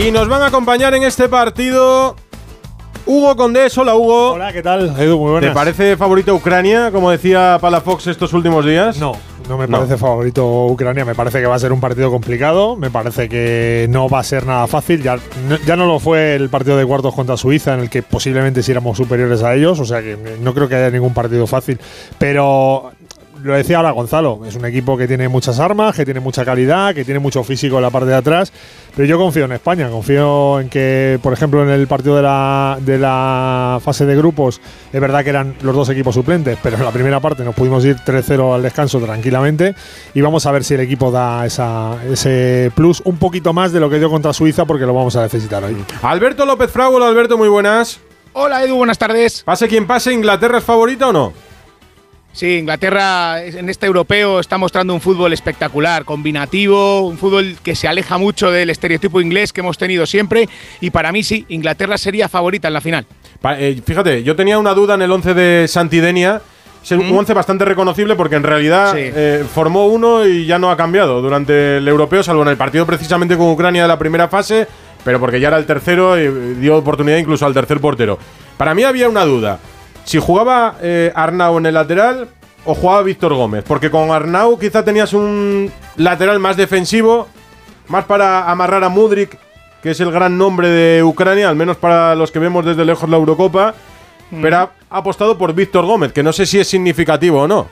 [0.00, 2.16] Y nos van a acompañar en este partido
[3.04, 3.76] Hugo Condés.
[3.76, 4.30] Hola, Hugo.
[4.30, 4.98] Hola, ¿qué tal?
[4.98, 5.50] Edu, muy buenas.
[5.50, 8.98] ¿Te parece favorito Ucrania, como decía Palafox estos últimos días?
[8.98, 9.12] No,
[9.46, 11.04] no me parece favorito Ucrania.
[11.04, 12.76] Me parece que va a ser un partido complicado.
[12.76, 15.02] Me parece que no va a ser nada fácil.
[15.02, 15.18] Ya,
[15.66, 18.70] ya no lo fue el partido de cuartos contra Suiza, en el que posiblemente sí
[18.70, 19.80] éramos superiores a ellos.
[19.80, 21.78] O sea que no creo que haya ningún partido fácil.
[22.18, 22.92] Pero
[23.42, 26.94] lo decía ahora Gonzalo, es un equipo que tiene muchas armas, que tiene mucha calidad,
[26.94, 28.52] que tiene mucho físico en la parte de atrás,
[28.94, 32.78] pero yo confío en España, confío en que, por ejemplo, en el partido de la,
[32.80, 34.60] de la fase de grupos,
[34.92, 37.84] es verdad que eran los dos equipos suplentes, pero en la primera parte nos pudimos
[37.84, 39.74] ir 3-0 al descanso tranquilamente
[40.14, 43.80] y vamos a ver si el equipo da esa, ese plus un poquito más de
[43.80, 45.76] lo que dio contra Suiza porque lo vamos a necesitar hoy.
[46.02, 48.00] Alberto López Fragulo, Alberto, muy buenas.
[48.32, 49.42] Hola Edu, buenas tardes.
[49.42, 51.49] Pase quien pase, ¿Inglaterra es favorita o no?
[52.32, 57.88] Sí, Inglaterra en este europeo está mostrando un fútbol espectacular, combinativo, un fútbol que se
[57.88, 60.48] aleja mucho del estereotipo inglés que hemos tenido siempre
[60.80, 63.06] y para mí sí, Inglaterra sería favorita en la final.
[63.58, 66.40] Eh, fíjate, yo tenía una duda en el 11 de Santidenia.
[66.82, 70.78] Es un 11 bastante reconocible porque en realidad eh, formó uno y ya no ha
[70.78, 74.66] cambiado durante el europeo, salvo en el partido precisamente con Ucrania de la primera fase,
[75.04, 78.18] pero porque ya era el tercero y dio oportunidad incluso al tercer portero.
[78.56, 79.58] Para mí había una duda
[80.10, 82.26] si jugaba eh, Arnau en el lateral
[82.64, 83.62] o jugaba Víctor Gómez.
[83.64, 87.28] Porque con Arnau quizá tenías un lateral más defensivo,
[87.86, 89.38] más para amarrar a Mudrik,
[89.80, 93.08] que es el gran nombre de Ucrania, al menos para los que vemos desde lejos
[93.08, 93.76] la Eurocopa.
[94.32, 94.42] Mm.
[94.42, 97.68] Pero ha apostado por Víctor Gómez, que no sé si es significativo o no.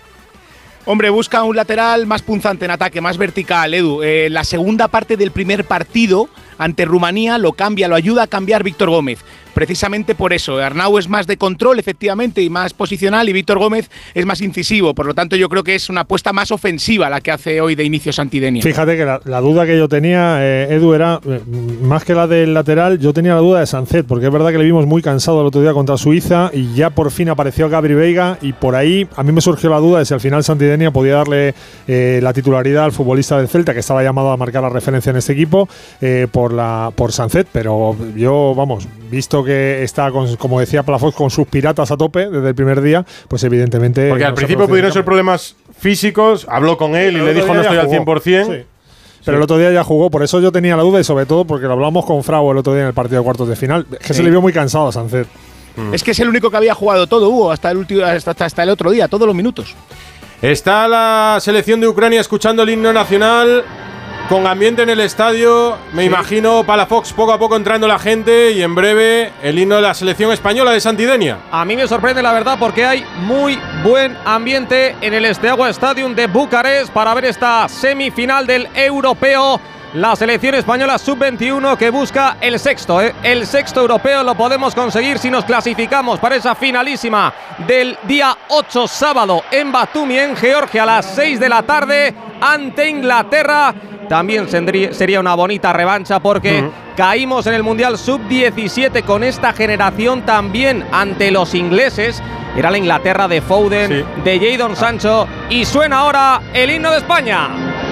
[0.85, 4.03] Hombre, busca un lateral más punzante en ataque, más vertical, Edu.
[4.05, 8.63] Eh, la segunda parte del primer partido ante Rumanía lo cambia, lo ayuda a cambiar
[8.63, 9.19] Víctor Gómez
[9.59, 10.59] precisamente por eso.
[10.59, 14.95] Arnau es más de control, efectivamente, y más posicional, y Víctor Gómez es más incisivo.
[14.95, 17.75] Por lo tanto, yo creo que es una apuesta más ofensiva la que hace hoy
[17.75, 18.63] de inicio Santidenia.
[18.63, 21.41] Fíjate que la, duda que yo tenía, eh, Edu, era eh,
[21.83, 24.59] más que la del lateral, yo tenía la duda de Sancet, porque es verdad que
[24.59, 27.95] le vimos muy cansado el otro día contra Suiza y ya por fin apareció Gabri
[27.95, 30.93] Veiga y por ahí a mí me surgió la duda de si al final Santidenia
[30.93, 31.57] podía darle
[31.89, 35.17] eh, la titularidad al futbolista del Celta, que estaba llamado a marcar la referencia en
[35.17, 35.69] este equipo,
[36.31, 41.47] por, la, por Sancet, pero yo, vamos, visto que está, como decía Palafox, con sus
[41.47, 44.09] piratas a tope desde el primer día, pues evidentemente.
[44.09, 47.79] Porque al principio pudieron ser problemas físicos, habló con él y le dijo no estoy
[47.79, 48.65] al 100%.
[49.25, 51.45] Pero el otro día ya jugó, por eso yo tenía la duda y sobre todo
[51.45, 53.87] porque lo hablamos con Frau el otro día en el partido de cuartos de final,
[53.87, 55.27] que se le vio muy cansado a Sancet.
[55.77, 55.93] Mm.
[55.93, 58.63] Es que es el único que había jugado todo, Hugo, hasta el, último, hasta, hasta
[58.63, 59.75] el otro día, todos los minutos.
[60.41, 63.65] Está la selección de Ucrania escuchando el himno nacional.
[64.29, 68.61] Con ambiente en el estadio, me imagino Palafox poco a poco entrando la gente y
[68.61, 71.39] en breve el himno de la selección española de Santidenia.
[71.51, 76.15] A mí me sorprende la verdad porque hay muy buen ambiente en el Esteagua Stadium
[76.15, 79.59] de Bucarest para ver esta semifinal del europeo.
[79.95, 83.15] La selección española sub-21 que busca el sexto, ¿eh?
[83.23, 87.33] el sexto europeo lo podemos conseguir si nos clasificamos para esa finalísima
[87.67, 92.87] del día 8 sábado en Batumi, en Georgia, a las 6 de la tarde ante
[92.87, 93.75] Inglaterra.
[94.11, 94.47] También
[94.93, 101.31] sería una bonita revancha porque caímos en el Mundial Sub-17 con esta generación también ante
[101.31, 102.23] los ingleses.
[102.55, 107.88] Era la Inglaterra de Foden, de Jadon Sancho y suena ahora el himno de España.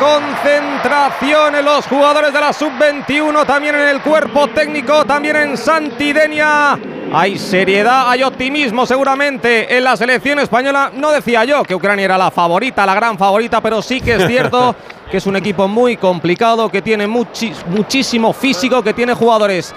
[0.00, 6.78] Concentración en los jugadores de la sub-21, también en el cuerpo técnico, también en Santidenia.
[7.12, 10.90] Hay seriedad, hay optimismo seguramente en la selección española.
[10.94, 14.26] No decía yo que Ucrania era la favorita, la gran favorita, pero sí que es
[14.26, 14.74] cierto
[15.10, 19.74] que es un equipo muy complicado, que tiene muchísimo físico, que tiene jugadores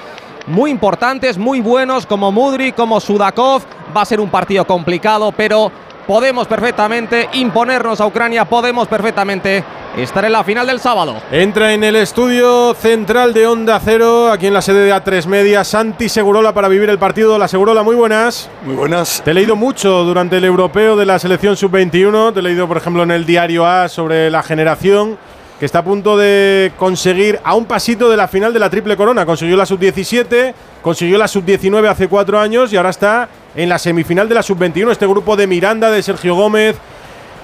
[0.47, 3.63] muy importantes, muy buenos, como Mudri, como Sudakov.
[3.95, 5.69] Va a ser un partido complicado, pero
[6.07, 9.63] podemos perfectamente imponernos a Ucrania, podemos perfectamente
[9.97, 11.15] estar en la final del sábado.
[11.31, 15.63] Entra en el estudio central de Onda Cero, aquí en la sede de A3 Media,
[15.63, 17.37] Santi Segurola para vivir el partido.
[17.37, 18.49] La Segurola, muy buenas.
[18.65, 19.21] Muy buenas.
[19.23, 22.77] Te he leído mucho durante el europeo de la selección sub-21, te he leído por
[22.77, 25.17] ejemplo en el diario A sobre la generación
[25.59, 28.97] que está a punto de conseguir a un pasito de la final de la Triple
[28.97, 29.25] Corona.
[29.25, 34.27] Consiguió la sub-17, consiguió la sub-19 hace cuatro años y ahora está en la semifinal
[34.27, 34.91] de la sub-21.
[34.91, 36.75] Este grupo de Miranda, de Sergio Gómez,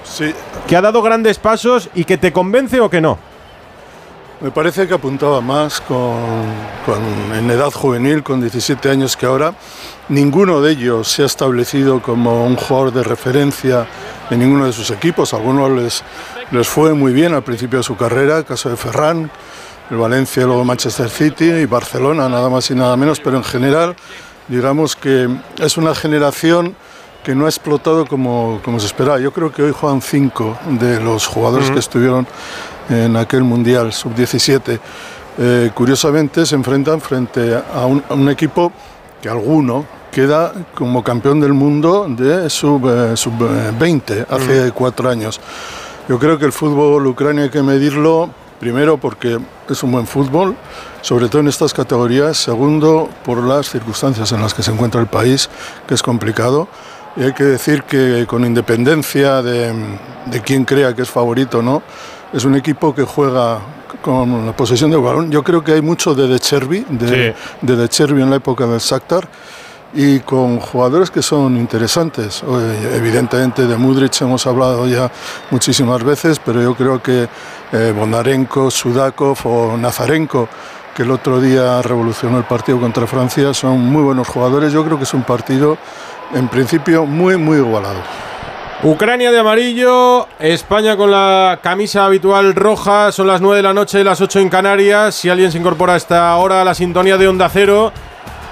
[0.03, 0.33] sí.
[0.67, 3.17] que ha dado grandes pasos y que te convence o que no.
[4.41, 6.15] Me parece que apuntaba más con,
[7.35, 9.53] en edad juvenil, con 17 años que ahora.
[10.07, 13.85] Ninguno de ellos se ha establecido como un jugador de referencia
[14.29, 15.33] en ninguno de sus equipos.
[15.33, 16.03] Algunos les,
[16.51, 19.29] les fue muy bien al principio de su carrera, el caso de Ferran,
[19.91, 23.93] el Valencia, luego Manchester City y Barcelona, nada más y nada menos, pero en general
[24.49, 26.75] digamos que es una generación
[27.23, 29.19] que no ha explotado como, como se esperaba.
[29.19, 32.27] Yo creo que hoy juegan cinco de los jugadores que estuvieron
[32.89, 34.79] en aquel Mundial Sub-17.
[35.38, 38.73] Eh, curiosamente se enfrentan frente a un, equipo
[39.21, 45.39] que alguno queda como campeón del mundo de Sub-20 sub hace cuatro años.
[46.09, 49.39] Yo creo que el fútbol ucranio hay que medirlo primero porque
[49.73, 50.55] es un buen fútbol,
[51.01, 55.08] sobre todo en estas categorías, segundo por las circunstancias en las que se encuentra el
[55.08, 55.49] país,
[55.88, 56.67] que es complicado.
[57.15, 59.73] Y hay que decir que con independencia de,
[60.25, 61.82] de quién crea que es favorito no,
[62.32, 63.60] es un equipo que juega
[64.01, 65.32] con la posesión de balón.
[65.32, 68.67] Yo creo que hay mucho de De Chervi, de, de, de Chervi en la época
[68.67, 69.27] del Shakhtar
[69.93, 72.43] y con jugadores que son interesantes.
[72.93, 75.12] Evidentemente de Mudrich hemos hablado ya
[75.52, 77.28] muchísimas veces, pero yo creo que
[77.71, 80.47] eh, Sudakov o Nazarenko,
[80.95, 84.73] que el otro día revolucionó el partido contra Francia, son muy buenos jugadores.
[84.73, 85.78] Yo creo que es un partido
[86.34, 87.99] en principio muy, muy igualado.
[88.82, 94.06] Ucrania de amarillo, España con la camisa habitual roja, son las 9 de la noche,
[94.06, 95.15] las 8 en Canarias.
[95.15, 97.91] Si alguien se incorpora a esta hora a la sintonía de Onda Cero,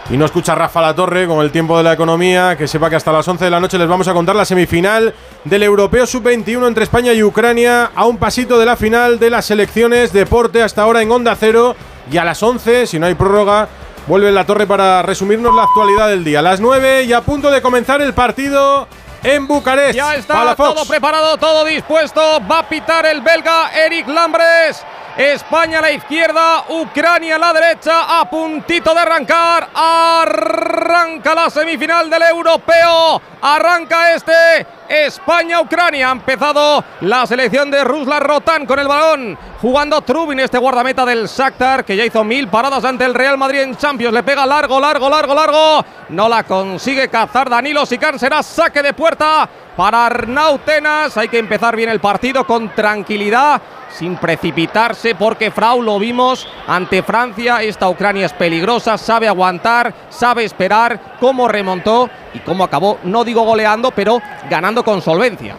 [0.10, 2.96] y no escucha Rafa La Torre con el tiempo de la economía, que sepa que
[2.96, 6.66] hasta las 11 de la noche les vamos a contar la semifinal del Europeo Sub-21
[6.68, 10.84] entre España y Ucrania, a un pasito de la final de las selecciones, deporte hasta
[10.84, 11.76] ahora en Onda Cero,
[12.10, 13.68] y a las 11, si no hay prórroga,
[14.08, 16.40] vuelve La Torre para resumirnos la actualidad del día.
[16.40, 18.88] A las 9 y a punto de comenzar el partido
[19.24, 19.96] en Bucarest.
[19.96, 22.40] Ya está todo preparado, todo dispuesto.
[22.50, 24.84] Va a pitar el belga Eric Lambres.
[25.18, 29.68] España a la izquierda, Ucrania a la derecha, a puntito de arrancar.
[29.74, 33.20] Arranca la semifinal del europeo.
[33.42, 36.10] Arranca este España-Ucrania.
[36.10, 39.38] Ha empezado la selección de Ruslan Rotan con el balón.
[39.60, 43.62] Jugando Trubin, este guardameta del Shakhtar, que ya hizo mil paradas ante el Real Madrid
[43.62, 44.14] en Champions.
[44.14, 45.86] Le pega largo, largo, largo, largo.
[46.10, 48.20] No la consigue cazar Danilo Sican.
[48.20, 51.18] Será saque de puerta para Arnau Tenas.
[51.18, 57.02] Hay que empezar bien el partido con tranquilidad sin precipitarse, porque Frau lo vimos ante
[57.02, 57.64] Francia.
[57.64, 63.42] Esta Ucrania es peligrosa, sabe aguantar, sabe esperar cómo remontó y cómo acabó, no digo
[63.42, 65.56] goleando, pero ganando con solvencia.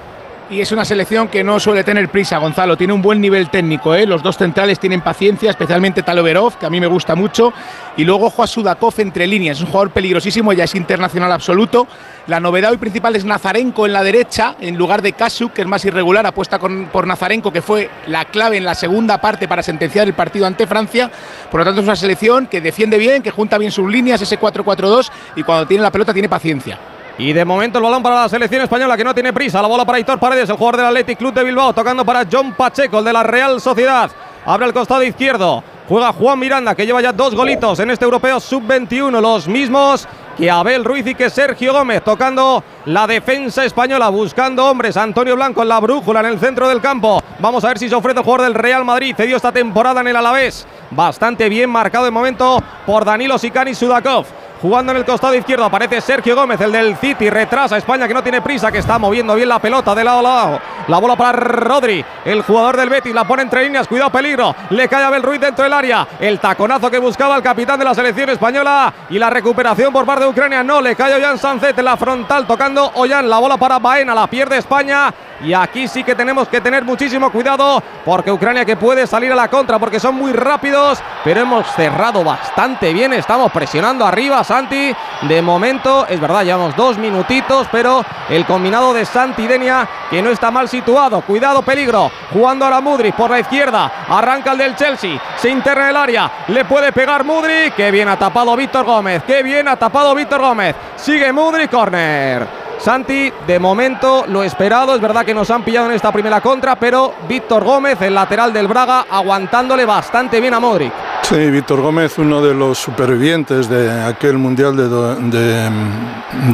[0.51, 2.75] Y es una selección que no suele tener prisa, Gonzalo.
[2.75, 4.07] Tiene un buen nivel técnico, ¿eh?
[4.07, 7.53] Los dos centrales tienen paciencia, especialmente Taloverov, que a mí me gusta mucho.
[7.99, 9.59] Y luego juega Sudakov entre líneas.
[9.59, 11.87] Es un jugador peligrosísimo, ya es internacional absoluto.
[12.29, 15.69] La novedad hoy principal es Nazarenko en la derecha, en lugar de Kasuk, que es
[15.69, 16.27] más irregular.
[16.27, 20.47] Apuesta por Nazarenko, que fue la clave en la segunda parte para sentenciar el partido
[20.47, 21.11] ante Francia.
[21.51, 24.41] Por lo tanto, es una selección que defiende bien, que junta bien sus líneas, ese
[24.41, 26.79] 4-4-2, y cuando tiene la pelota tiene paciencia.
[27.19, 29.61] Y de momento el balón para la selección española que no tiene prisa.
[29.61, 32.55] La bola para Hitor Paredes, el jugador del Athletic Club de Bilbao, tocando para John
[32.55, 34.09] Pacheco, el de la Real Sociedad.
[34.47, 35.65] Abre el costado izquierdo.
[35.89, 40.49] Juega Juan Miranda, que lleva ya dos golitos en este europeo sub-21, los mismos que
[40.49, 44.97] Abel Ruiz y que Sergio Gómez, tocando la defensa española, buscando hombres.
[44.97, 47.21] Antonio Blanco en la brújula en el centro del campo.
[47.41, 49.15] Vamos a ver si se ofrece el jugador del Real Madrid.
[49.17, 50.69] Cedió esta temporada en el Alavés.
[50.93, 54.27] Bastante bien marcado de momento por Danilo Sicani Sudakov.
[54.61, 57.31] Jugando en el costado izquierdo aparece Sergio Gómez, el del City.
[57.31, 60.19] Retrasa a España que no tiene prisa, que está moviendo bien la pelota de lado
[60.19, 60.61] a lado.
[60.89, 63.15] La bola para Rodri, el jugador del Betis.
[63.15, 64.57] La pone entre líneas, cuidado, peligro.
[64.71, 66.09] Le cae a Abel Ruiz dentro del área.
[66.19, 68.93] El taconazo que buscaba el capitán de la selección española.
[69.11, 70.65] Y la recuperación por parte de Ucrania.
[70.65, 73.31] No, le cae a Ollán Sanzet en la frontal, tocando Ollán.
[73.31, 75.15] La bola para Baena, la pierde España.
[75.41, 79.37] Y aquí sí que tenemos que tener muchísimo cuidado porque Ucrania que puede salir a
[79.37, 84.97] la contra porque son muy rápidos, pero hemos cerrado bastante bien, estamos presionando arriba Santi.
[85.29, 90.31] De momento, es verdad, llevamos dos minutitos, pero el combinado de Santi Denia que no
[90.31, 91.21] está mal situado.
[91.21, 92.11] Cuidado, peligro.
[92.33, 94.07] Jugando ahora Mudrik por la izquierda.
[94.09, 95.21] Arranca el del Chelsea.
[95.37, 96.31] Se interna el área.
[96.49, 97.75] Le puede pegar Mudrik.
[97.75, 99.23] Qué bien ha tapado Víctor Gómez.
[99.27, 100.75] Qué bien ha tapado Víctor Gómez.
[100.97, 102.68] Sigue Mudrik, corner.
[102.79, 106.77] Santi, de momento lo esperado, es verdad que nos han pillado en esta primera contra,
[106.77, 110.93] pero Víctor Gómez, el lateral del Braga, aguantándole bastante bien a Modric.
[111.23, 114.89] Sí, Víctor Gómez, uno de los supervivientes de aquel Mundial de,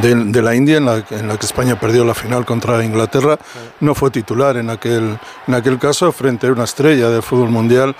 [0.01, 3.37] de, de, la India en la, en la, que España perdió la final contra Inglaterra,
[3.79, 7.95] no fue titular en aquel, en aquel caso frente a una estrella del fútbol mundial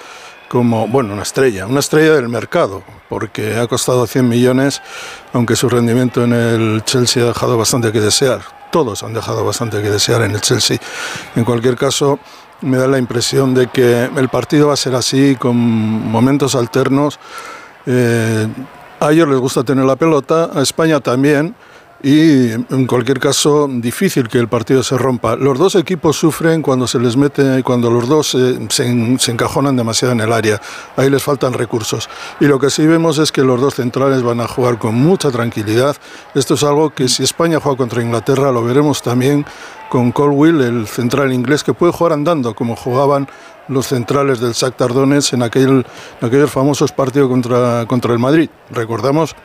[0.49, 4.81] como, bueno, una estrella, una estrella del mercado, porque ha costado 100 millones,
[5.33, 8.41] aunque su rendimiento en el Chelsea ha dejado bastante que desear.
[8.71, 10.77] Todos han dejado bastante que desear en el Chelsea.
[11.35, 12.19] En cualquier caso,
[12.61, 17.19] me da la impresión de que el partido va a ser así, con momentos alternos.
[17.85, 18.47] Eh,
[18.99, 21.55] a ellos les gusta tener la pelota, a España también
[22.03, 25.35] y en cualquier caso difícil que el partido se rompa.
[25.35, 29.75] Los dos equipos sufren cuando se les mete, cuando los dos eh, se, se, encajonan
[29.75, 30.61] demasiado en el área.
[30.97, 32.09] Ahí les faltan recursos.
[32.39, 35.31] Y lo que sí vemos es que los dos centrales van a jugar con mucha
[35.31, 35.95] tranquilidad.
[36.35, 39.45] Esto es algo que si España juega contra Inglaterra lo veremos también
[39.89, 43.27] con Colwill, el central inglés, que puede jugar andando como jugaban
[43.67, 45.85] los centrales del Shakhtar Donetsk en, aquel,
[46.21, 48.49] en aquellos famosos partidos contra, contra el Madrid.
[48.71, 49.35] Recordamos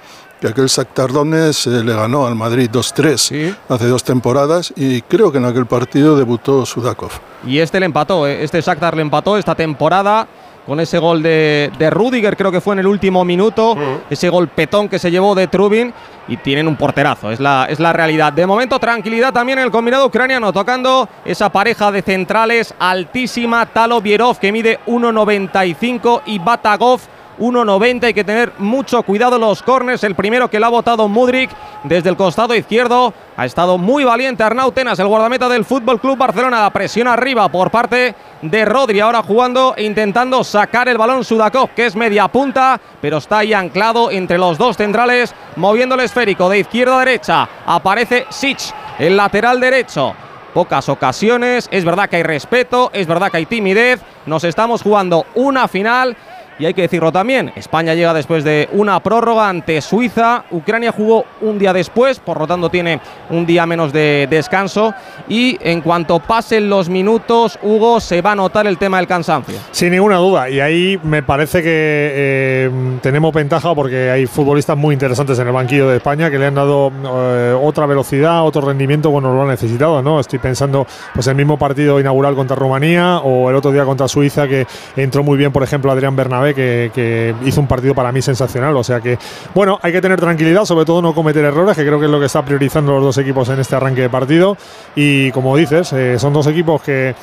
[0.41, 5.31] que aquel Shakhtar Donetsk eh, le ganó al Madrid 2-3 hace dos temporadas y creo
[5.31, 7.11] que en aquel partido debutó Sudakov.
[7.47, 10.27] Y este le empató, eh, este Shakhtar le empató esta temporada
[10.67, 13.77] con ese gol de, de Rudiger, creo que fue en el último minuto,
[14.09, 15.93] ese gol petón que se llevó de Trubin
[16.29, 18.33] y tienen un porterazo, es la, es la realidad.
[18.33, 24.01] De momento, tranquilidad también en el combinado ucraniano, tocando esa pareja de centrales altísima, Talo
[24.01, 27.01] Bierov, que mide 1,95 y Batagov
[27.41, 28.05] 1.90.
[28.05, 30.05] Hay que tener mucho cuidado los corners.
[30.05, 31.51] El primero que le ha votado Mudrik
[31.85, 33.13] desde el costado izquierdo.
[33.37, 36.61] Ha estado muy valiente Arnau Tenas, el guardameta del Fútbol Club Barcelona.
[36.61, 39.01] La presión arriba por parte de Rodri.
[39.01, 44.11] Ahora jugando intentando sacar el balón Sudakov, que es media punta, pero está ahí anclado
[44.11, 47.49] entre los dos centrales, moviendo el esférico de izquierda a derecha.
[47.67, 50.15] Aparece Sich, el lateral derecho
[50.51, 51.69] pocas ocasiones.
[51.71, 54.01] Es verdad que hay respeto, es verdad que hay timidez.
[54.27, 56.17] Nos estamos jugando una final
[56.61, 60.45] y hay que decirlo también, España llega después de una prórroga ante Suiza.
[60.51, 64.93] Ucrania jugó un día después, por lo tanto tiene un día menos de descanso.
[65.27, 69.57] Y en cuanto pasen los minutos, Hugo, se va a notar el tema del cansancio.
[69.71, 70.51] Sin ninguna duda.
[70.51, 72.71] Y ahí me parece que eh,
[73.01, 76.57] tenemos ventaja porque hay futbolistas muy interesantes en el banquillo de España que le han
[76.57, 80.03] dado eh, otra velocidad, otro rendimiento cuando lo han necesitado.
[80.03, 80.21] ¿no?
[80.21, 84.47] Estoy pensando pues el mismo partido inaugural contra Rumanía o el otro día contra Suiza
[84.47, 84.67] que
[84.97, 88.77] entró muy bien, por ejemplo, Adrián Bernabé que, hizo un partido para mí sensacional.
[88.77, 89.19] O sea que,
[89.55, 92.21] bueno, hay que tener tranquilidad, sobre todo no cometer errores, que creo que es lo
[92.21, 94.57] que está priorizando los dos equipos en este arranque de partido.
[94.95, 97.15] Y como dices, eh, son dos equipos que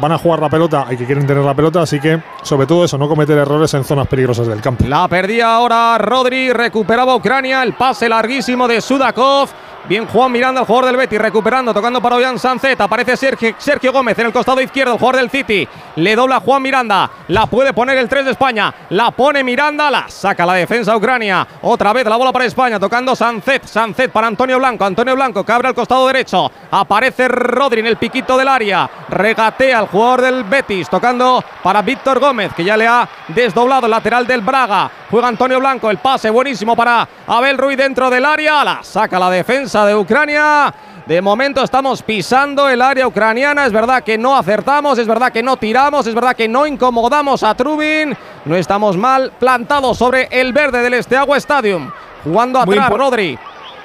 [0.00, 2.84] van a jugar la pelota y que quieren tener la pelota, así que, sobre todo
[2.84, 4.84] eso, no cometer errores en zonas peligrosas del campo.
[4.86, 9.48] La perdía ahora Rodri, recuperaba Ucrania, el pase larguísimo de Sudakov
[9.86, 12.80] Bien Juan Miranda, el jugador del Betis, recuperando, tocando para Ollán Sancet.
[12.80, 15.68] Aparece Sergio, Gómez en el costado izquierdo, el jugador del City.
[15.96, 17.10] Le dobla Juan Miranda.
[17.28, 18.74] La puede poner el 3 de España.
[18.88, 21.46] La pone Miranda, la saca la defensa Ucrania.
[21.60, 23.66] Otra vez la bola para España, tocando Sancet.
[23.66, 24.86] Sancet para Antonio Blanco.
[24.86, 26.50] Antonio Blanco que abre al costado derecho.
[26.70, 28.88] Aparece Rodri en el piquito del área.
[29.10, 33.90] Regatea al jugador del Betis, tocando para Víctor Gómez, que ya le ha desdoblado el
[33.90, 34.90] lateral del Braga.
[35.10, 38.64] Juega Antonio Blanco, el pase buenísimo para Abel Ruiz dentro del área.
[38.64, 40.72] La saca la defensa de Ucrania.
[41.04, 43.66] De momento estamos pisando el área ucraniana.
[43.66, 47.42] Es verdad que no acertamos, es verdad que no tiramos, es verdad que no incomodamos
[47.42, 48.16] a Trubin.
[48.44, 51.90] No estamos mal plantados sobre el verde del Esteagua Stadium.
[52.22, 53.36] Jugando atrás, Rodri.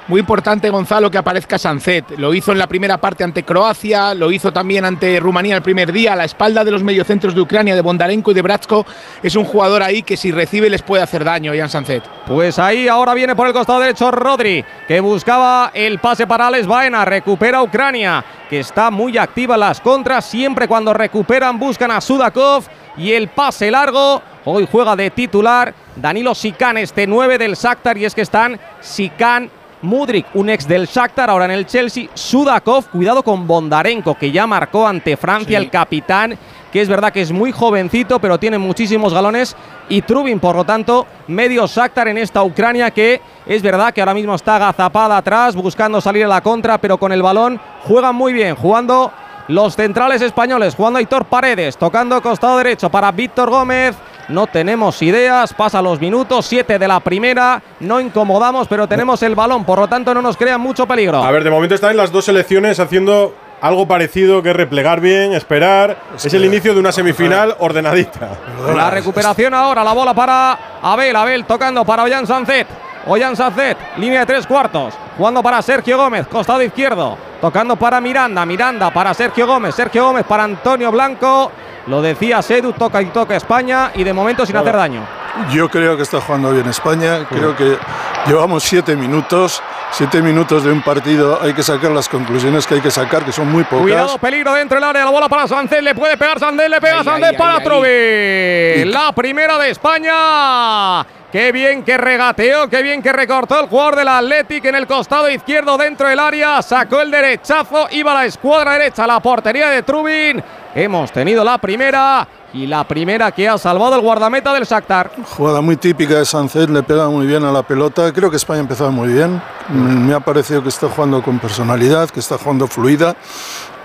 [0.08, 2.18] Muy importante, Gonzalo, que aparezca Sancet.
[2.18, 5.92] Lo hizo en la primera parte ante Croacia, lo hizo también ante Rumanía el primer
[5.92, 8.84] día, a la espalda de los mediocentros de Ucrania, de Bondarenko y de Bratsko.
[9.22, 12.02] Es un jugador ahí que si recibe les puede hacer daño, Jan Sancet.
[12.26, 16.66] Pues ahí ahora viene por el costado derecho Rodri, que buscaba el pase para Alex
[16.66, 17.04] Baena.
[17.04, 20.24] Recupera Ucrania, que está muy activa las contras.
[20.24, 22.64] Siempre cuando recuperan buscan a Sudakov.
[22.96, 27.96] Y el pase largo, hoy juega de titular Danilo Sikan, este 9 del Shakhtar.
[27.96, 29.50] Y es que están Sikan,
[29.82, 32.08] Mudrik, un ex del Shakhtar, ahora en el Chelsea.
[32.12, 36.36] Sudakov, cuidado con Bondarenko, que ya marcó ante Francia el capitán,
[36.70, 39.56] que es verdad que es muy jovencito, pero tiene muchísimos galones.
[39.88, 44.14] Y Trubin, por lo tanto, medio Shakhtar en esta Ucrania que es verdad que ahora
[44.14, 48.32] mismo está agazapada atrás, buscando salir a la contra, pero con el balón juegan muy
[48.32, 49.10] bien, jugando
[49.48, 53.96] los centrales españoles, jugando Aitor Paredes, tocando costado derecho para Víctor Gómez.
[54.30, 59.34] No tenemos ideas, pasa los minutos, 7 de la primera, no incomodamos, pero tenemos el
[59.34, 61.24] balón, por lo tanto no nos crea mucho peligro.
[61.24, 65.96] A ver, de momento están las dos selecciones haciendo algo parecido que replegar bien, esperar.
[66.16, 68.28] Es, el inicio de una semifinal ordenadita.
[68.74, 72.68] La recuperación ahora, la bola para Abel, Abel tocando para Ollán Sancet.
[73.06, 78.46] Ollán Sancet, línea de tres cuartos, jugando para Sergio Gómez, costado izquierdo, tocando para Miranda,
[78.46, 81.50] Miranda para Sergio Gómez, Sergio Gómez para Antonio Blanco.
[81.86, 85.06] Lo decía Sedu, toca y toca España y de momento sin hacer daño.
[85.52, 87.26] Yo creo que está jugando bien España.
[87.28, 87.78] Creo que
[88.26, 89.62] llevamos siete minutos.
[89.92, 91.40] Siete minutos de un partido.
[91.42, 93.82] Hay que sacar las conclusiones que hay que sacar, que son muy pocas.
[93.82, 95.04] Cuidado, peligro dentro del área.
[95.04, 95.82] La bola para Sancet.
[95.82, 96.68] Le puede pegar Sancet.
[96.68, 98.92] Le pega Sancet para Trubin.
[98.92, 101.04] La primera de España.
[101.32, 105.30] Qué bien que regateó, qué bien que recortó el jugador del Athletic en el costado
[105.30, 106.60] izquierdo dentro del área.
[106.60, 110.42] Sacó el derechazo, iba la escuadra derecha, la portería de Trubin.
[110.74, 115.10] Hemos tenido la primera y la primera que ha salvado el guardameta del Shakhtar.
[115.36, 118.12] Jugada muy típica de Sancet, le pega muy bien a la pelota.
[118.12, 119.40] Creo que España ha empezado muy bien.
[119.68, 123.16] Mm, Me ha parecido que está jugando con personalidad, que está jugando fluida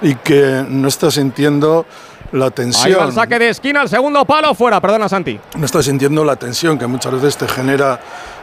[0.02, 1.86] y que no está sintiendo
[2.32, 3.04] la Ahí va tensión.
[3.08, 4.80] el saque de esquina, el segundo palo fuera.
[4.82, 5.40] Perdona, Santi.
[5.58, 8.00] no está sintiendo la tensión que muchas veces te genera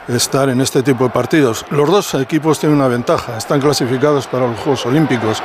[0.09, 1.65] estar en este tipo de partidos.
[1.71, 5.43] Los dos equipos tienen una ventaja, están clasificados para los Juegos Olímpicos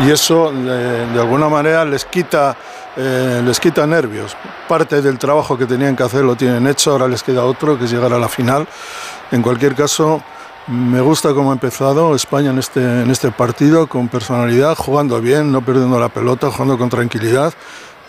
[0.00, 2.56] y eso eh, de alguna manera les quita,
[2.96, 4.36] eh, les quita nervios.
[4.68, 7.84] Parte del trabajo que tenían que hacer lo tienen hecho, ahora les queda otro, que
[7.84, 8.66] es llegar a la final.
[9.30, 10.22] En cualquier caso,
[10.66, 15.50] me gusta cómo ha empezado España en este, en este partido, con personalidad, jugando bien,
[15.50, 17.52] no perdiendo la pelota, jugando con tranquilidad.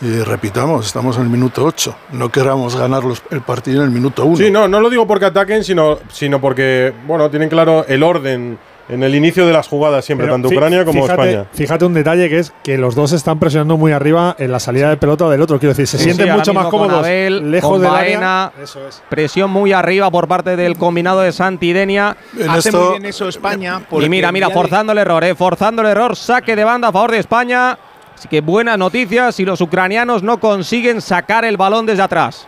[0.01, 1.95] Y repitamos, estamos en el minuto 8.
[2.13, 4.37] No queramos ganar los- el partido en el minuto 1.
[4.37, 8.57] Sí, no, no lo digo porque ataquen, sino, sino porque, bueno, tienen claro el orden
[8.89, 11.45] en el inicio de las jugadas siempre, Pero tanto Ucrania como fíjate, España.
[11.53, 14.89] Fíjate un detalle que es que los dos están presionando muy arriba en la salida
[14.89, 15.59] de pelota del otro.
[15.59, 18.51] Quiero decir, se Sí, sienten sí, mucho más cómodos Abel, lejos del Baena.
[18.61, 19.01] Eso es.
[19.07, 22.17] Presión muy arriba por parte del combinado de Santidenia.
[22.49, 23.81] Hace muy bien eso España.
[23.91, 26.91] Y mira, mira, de- forzando el error, eh, forzando el error, saque de banda a
[26.91, 27.77] favor de España.
[28.21, 32.45] Así que buenas noticias si los ucranianos no consiguen sacar el balón desde atrás.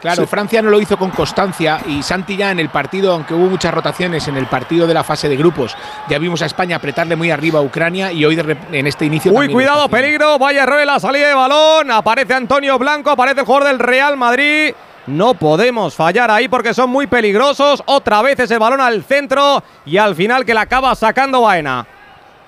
[0.00, 3.44] Claro, Francia no lo hizo con constancia y Santi ya en el partido, aunque hubo
[3.44, 5.76] muchas rotaciones en el partido de la fase de grupos,
[6.08, 9.32] ya vimos a España apretarle muy arriba a Ucrania y hoy de en este inicio.
[9.34, 10.38] Uy, cuidado, peligro.
[10.38, 11.90] Vaya error en la salida de balón.
[11.90, 14.72] Aparece Antonio Blanco, aparece el jugador del Real Madrid.
[15.08, 17.82] No podemos fallar ahí porque son muy peligrosos.
[17.84, 21.86] Otra vez ese balón al centro y al final que la acaba sacando Baena.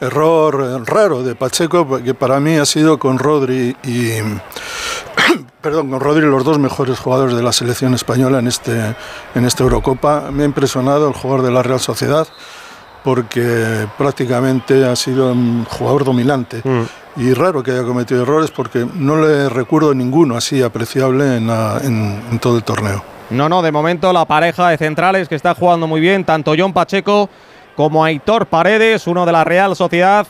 [0.00, 4.10] Error raro de Pacheco, que para mí ha sido con Rodri y.
[5.60, 8.94] Perdón, con Rodri los dos mejores jugadores de la selección española en, este,
[9.34, 10.30] en esta Eurocopa.
[10.30, 12.26] Me ha impresionado el jugador de la Real Sociedad
[13.04, 16.62] porque prácticamente ha sido un jugador dominante.
[17.16, 21.80] Y raro que haya cometido errores porque no le recuerdo ninguno así apreciable en, la-
[21.82, 23.02] en- en todo el torneo.
[23.30, 26.72] No, no, de momento la pareja de centrales que está jugando muy bien, tanto John
[26.72, 27.28] Pacheco
[27.78, 30.26] como Aitor Paredes, uno de la Real Sociedad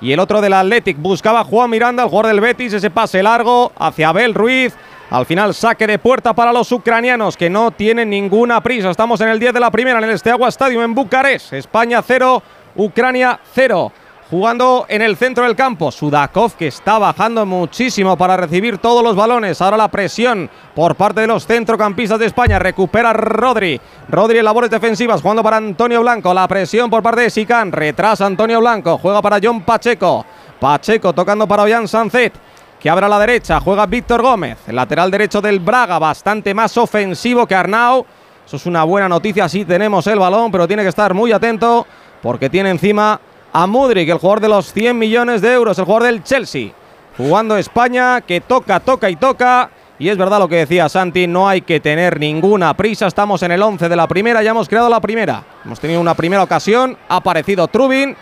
[0.00, 0.96] y el otro del Athletic.
[0.98, 4.72] Buscaba Juan Miranda, el jugador del Betis, ese pase largo hacia Abel Ruiz.
[5.10, 8.88] Al final saque de puerta para los ucranianos que no tienen ninguna prisa.
[8.88, 11.54] Estamos en el 10 de la primera en el Esteagua Stadium en Bucarest.
[11.54, 12.40] España 0,
[12.76, 13.90] Ucrania 0
[14.32, 15.92] jugando en el centro del campo.
[15.92, 19.60] Sudakov que está bajando muchísimo para recibir todos los balones.
[19.60, 22.58] Ahora la presión por parte de los centrocampistas de España.
[22.58, 23.78] Recupera Rodri.
[24.08, 26.32] Rodri en labores defensivas jugando para Antonio Blanco.
[26.32, 27.72] La presión por parte de Sican.
[27.72, 28.96] Retrasa Antonio Blanco.
[28.96, 30.24] Juega para John Pacheco.
[30.58, 32.32] Pacheco tocando para Ollán Sancet.
[32.80, 33.60] Que abre a la derecha.
[33.60, 34.56] Juega Víctor Gómez.
[34.66, 35.98] El lateral derecho del Braga.
[35.98, 38.06] Bastante más ofensivo que Arnau.
[38.46, 39.46] Eso es una buena noticia.
[39.46, 40.50] Sí tenemos el balón.
[40.50, 41.86] Pero tiene que estar muy atento.
[42.22, 43.20] Porque tiene encima
[43.52, 46.72] a Mudrik, el jugador de los 100 millones de euros, el jugador del Chelsea.
[47.16, 49.70] Jugando España, que toca, toca y toca.
[49.98, 53.06] Y es verdad lo que decía Santi, no hay que tener ninguna prisa.
[53.06, 55.44] Estamos en el 11 de la primera, ya hemos creado la primera.
[55.64, 58.16] Hemos tenido una primera ocasión, ha aparecido Trubin.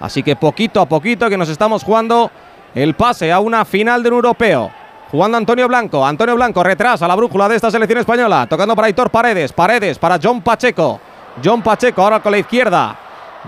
[0.00, 2.30] Así que poquito a poquito que nos estamos jugando
[2.74, 4.70] el pase a una final de un europeo.
[5.12, 6.04] Jugando Antonio Blanco.
[6.04, 8.46] Antonio Blanco retrasa la brújula de esta selección española.
[8.48, 9.52] Tocando para Hitor Paredes.
[9.52, 11.00] Paredes para John Pacheco.
[11.42, 12.98] John Pacheco ahora con la izquierda.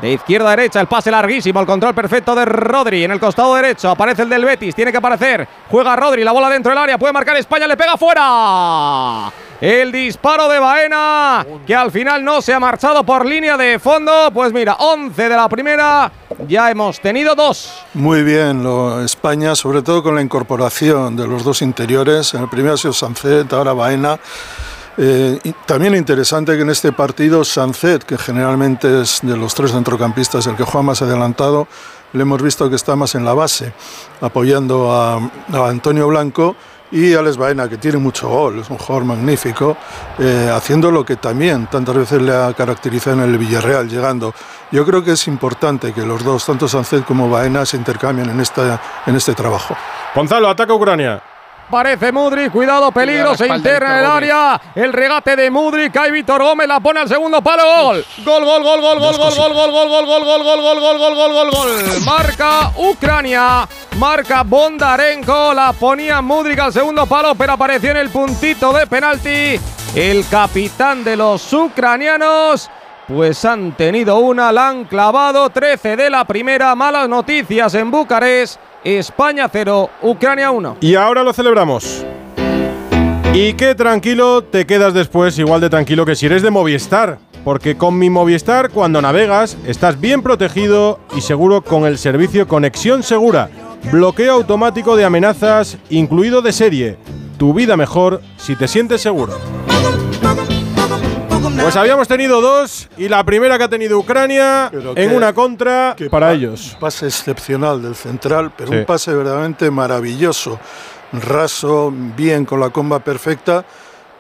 [0.01, 3.05] De izquierda a derecha, el pase larguísimo, el control perfecto de Rodri.
[3.05, 5.47] En el costado derecho aparece el del Betis, tiene que aparecer.
[5.71, 9.33] Juega Rodri, la bola dentro del área, puede marcar España, le pega fuera.
[9.61, 14.31] El disparo de Baena, que al final no se ha marchado por línea de fondo.
[14.35, 16.11] Pues mira, 11 de la primera,
[16.49, 17.85] ya hemos tenido dos.
[17.95, 18.67] Muy bien,
[19.05, 22.35] España, sobre todo con la incorporación de los dos interiores.
[22.35, 24.19] En el primero ha sido Sancet, ahora Baena.
[24.97, 30.47] Eh, también interesante que en este partido Sancet, que generalmente es de los tres centrocampistas
[30.47, 31.67] el que juega más adelantado,
[32.13, 33.73] le hemos visto que está más en la base,
[34.21, 35.19] apoyando a,
[35.69, 36.55] Antonio Blanco
[36.93, 39.77] y Alex Baena, que tiene mucho gol, es un jugador magnífico,
[40.21, 44.33] eh, haciendo lo que también tantas veces le ha caracterizado en el Villarreal, llegando.
[44.71, 48.39] Yo creo que es importante que los dos, tanto Sancet como Baena, se intercambien en,
[48.39, 49.77] esta, en este trabajo.
[50.15, 51.34] Gonzalo, ataca Ucrania.
[51.71, 54.61] Parece Mudrik, cuidado, peligro, se interna en el área.
[54.75, 57.63] El regate de Mudrik, hay Víctor Gómez, la pone al segundo palo.
[57.65, 58.05] Gol.
[58.25, 61.15] Gol, gol, gol, gol, gol, gol, gol, gol, gol, gol, gol, gol, gol, gol, gol,
[61.15, 62.01] gol, gol, gol.
[62.05, 63.67] Marca Ucrania,
[63.99, 69.59] marca Bondarenko, la ponía Mudrik al segundo palo, pero apareció en el puntito de penalti.
[69.95, 72.71] El capitán de los ucranianos.
[73.07, 76.75] Pues han tenido una, la han clavado 13 de la primera.
[76.75, 78.59] Malas noticias en Bucarest.
[78.85, 80.77] España 0, Ucrania 1.
[80.83, 82.05] Y ahora lo celebramos.
[83.33, 87.19] Y qué tranquilo te quedas después, igual de tranquilo que si eres de Movistar.
[87.45, 93.03] Porque con mi Movistar, cuando navegas, estás bien protegido y seguro con el servicio Conexión
[93.03, 93.49] Segura.
[93.91, 96.97] Bloqueo automático de amenazas, incluido de serie.
[97.39, 99.39] Tu vida mejor si te sientes seguro.
[101.61, 106.33] Pues habíamos tenido dos y la primera que ha tenido Ucrania en una contra para
[106.33, 106.73] ellos.
[106.75, 110.59] Un pase excepcional del central, pero un pase verdaderamente maravilloso.
[111.13, 113.65] Raso, bien con la comba perfecta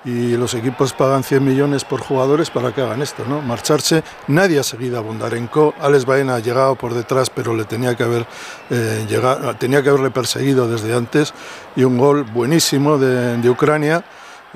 [0.04, 3.40] y los equipos pagan 100 millones por jugadores para que hagan esto, ¿no?
[3.40, 4.04] Marcharse.
[4.28, 5.74] Nadie ha seguido a Bondarenko.
[5.80, 8.26] Alex Baena ha llegado por detrás, pero le tenía que haber
[8.70, 11.32] eh, llegado, tenía que haberle perseguido desde antes.
[11.74, 14.04] Y un gol buenísimo de, de Ucrania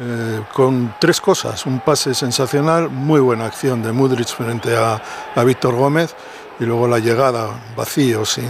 [0.00, 5.02] eh, con tres cosas, un pase sensacional, muy buena acción de Mudrich frente a,
[5.44, 6.14] Víctor Gómez
[6.60, 8.48] y luego la llegada vacío, sin,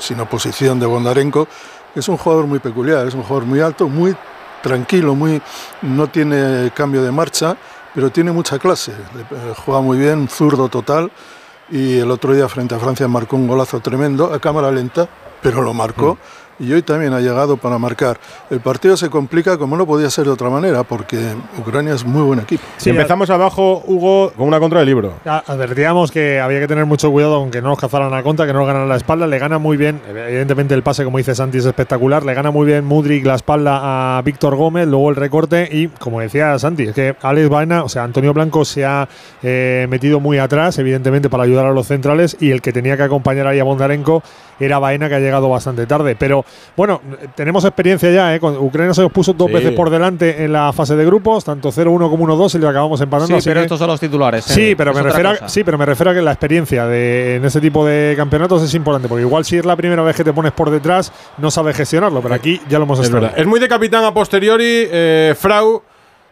[0.00, 1.46] sin oposición de Bondarenko,
[1.94, 4.16] es un jugador muy peculiar, es un jugador muy alto, muy
[4.60, 5.40] tranquilo, muy,
[5.82, 7.56] no tiene cambio de marcha,
[7.94, 11.12] pero tiene mucha clase, eh, juega muy bien, zurdo total
[11.70, 15.08] y el otro día frente a Francia marcó un golazo tremendo a cámara lenta,
[15.40, 16.14] pero lo marcó.
[16.14, 18.18] Mm y hoy también ha llegado para marcar.
[18.50, 21.18] El partido se complica como no podía ser de otra manera, porque
[21.58, 22.62] Ucrania es muy buen equipo.
[22.76, 25.14] Si empezamos abajo, Hugo, con una contra del libro.
[25.24, 28.60] Advertíamos que había que tener mucho cuidado aunque no nos cazaran a contra, que no
[28.60, 29.26] nos ganaran la espalda.
[29.26, 32.24] Le gana muy bien, evidentemente el pase, como dice Santi, es espectacular.
[32.24, 36.20] Le gana muy bien Mudrik la espalda a Víctor Gómez, luego el recorte y, como
[36.20, 39.08] decía Santi, es que Alex Baena, o sea, Antonio Blanco se ha
[39.42, 43.02] eh, metido muy atrás, evidentemente, para ayudar a los centrales y el que tenía que
[43.04, 44.22] acompañar ahí a Bondarenko
[44.60, 46.16] era Baena, que ha llegado bastante tarde.
[46.16, 46.44] Pero
[46.76, 47.00] bueno,
[47.34, 48.40] tenemos experiencia ya, ¿eh?
[48.42, 52.10] Ucrania se nos puso dos veces por delante en la fase de grupos, tanto 0-1
[52.10, 53.40] como 1-2 y lo acabamos empatando.
[53.40, 54.48] Sí, pero estos son los titulares.
[54.50, 54.54] ¿eh?
[54.54, 57.44] Sí, pero me refiero a, sí, pero me refiero a que la experiencia de, en
[57.44, 60.32] ese tipo de campeonatos es importante, porque igual si es la primera vez que te
[60.32, 63.68] pones por detrás, no sabes gestionarlo, pero aquí ya lo hemos es Es muy de
[63.68, 65.82] capitán a posteriori, eh, Frau.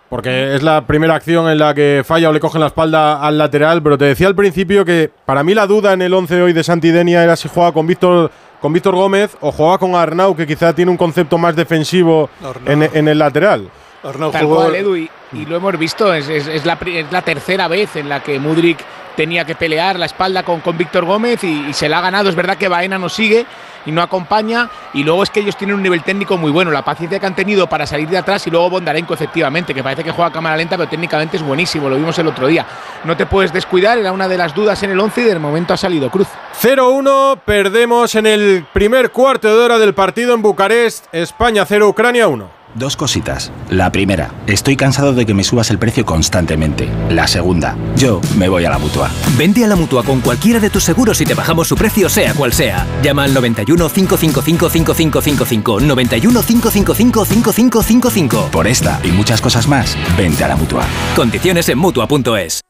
[0.09, 3.39] Porque es la primera acción en la que falla o le cogen la espalda al
[3.39, 6.53] lateral, pero te decía al principio que para mí la duda en el 11 hoy
[6.53, 8.31] de Santidenia era si juega con Víctor
[8.61, 12.31] con Víctor Gómez o juega con Arnau, que quizá tiene un concepto más defensivo
[12.65, 13.69] en, el lateral.
[14.03, 14.97] Arnau jugó...
[14.97, 15.11] y,
[15.47, 16.29] lo hemos visto, es,
[16.65, 18.79] la, es, la, tercera vez en la que Mudrik
[19.15, 22.29] tenía que pelear la espalda con, con Víctor Gómez y, y se la ha ganado.
[22.29, 23.45] Es verdad que Baena no sigue
[23.87, 24.69] y no acompaña.
[24.93, 26.71] Y luego es que ellos tienen un nivel técnico muy bueno.
[26.71, 30.05] La paciencia que han tenido para salir de atrás y luego Bondarenko, efectivamente, que parece
[30.05, 31.89] que juega a cámara lenta, pero técnicamente es buenísimo.
[31.89, 32.67] Lo vimos el otro día.
[33.05, 35.73] No te puedes descuidar, era una de las dudas en el 11 y de momento
[35.73, 36.29] ha salido Cruz.
[36.61, 41.07] 0-1, perdemos en el primer cuarto de hora del partido en Bucarest.
[41.13, 42.56] España 0, Ucrania 1.
[42.77, 43.51] Dos cositas.
[43.71, 46.91] La primera, estoy cansado de que me subas el precio constantemente.
[47.09, 49.11] La segunda, yo me voy a la mutua.
[49.39, 52.35] Vente a la mutua con cualquiera de tus seguros y te bajamos su precio, sea
[52.35, 52.87] cual sea.
[53.03, 55.81] Llama al 91 555 5555.
[55.81, 58.49] 91 555 5555.
[58.51, 60.85] Por esta y muchas cosas más, vente a la mutua.
[61.15, 62.61] Condiciones en mutua.es.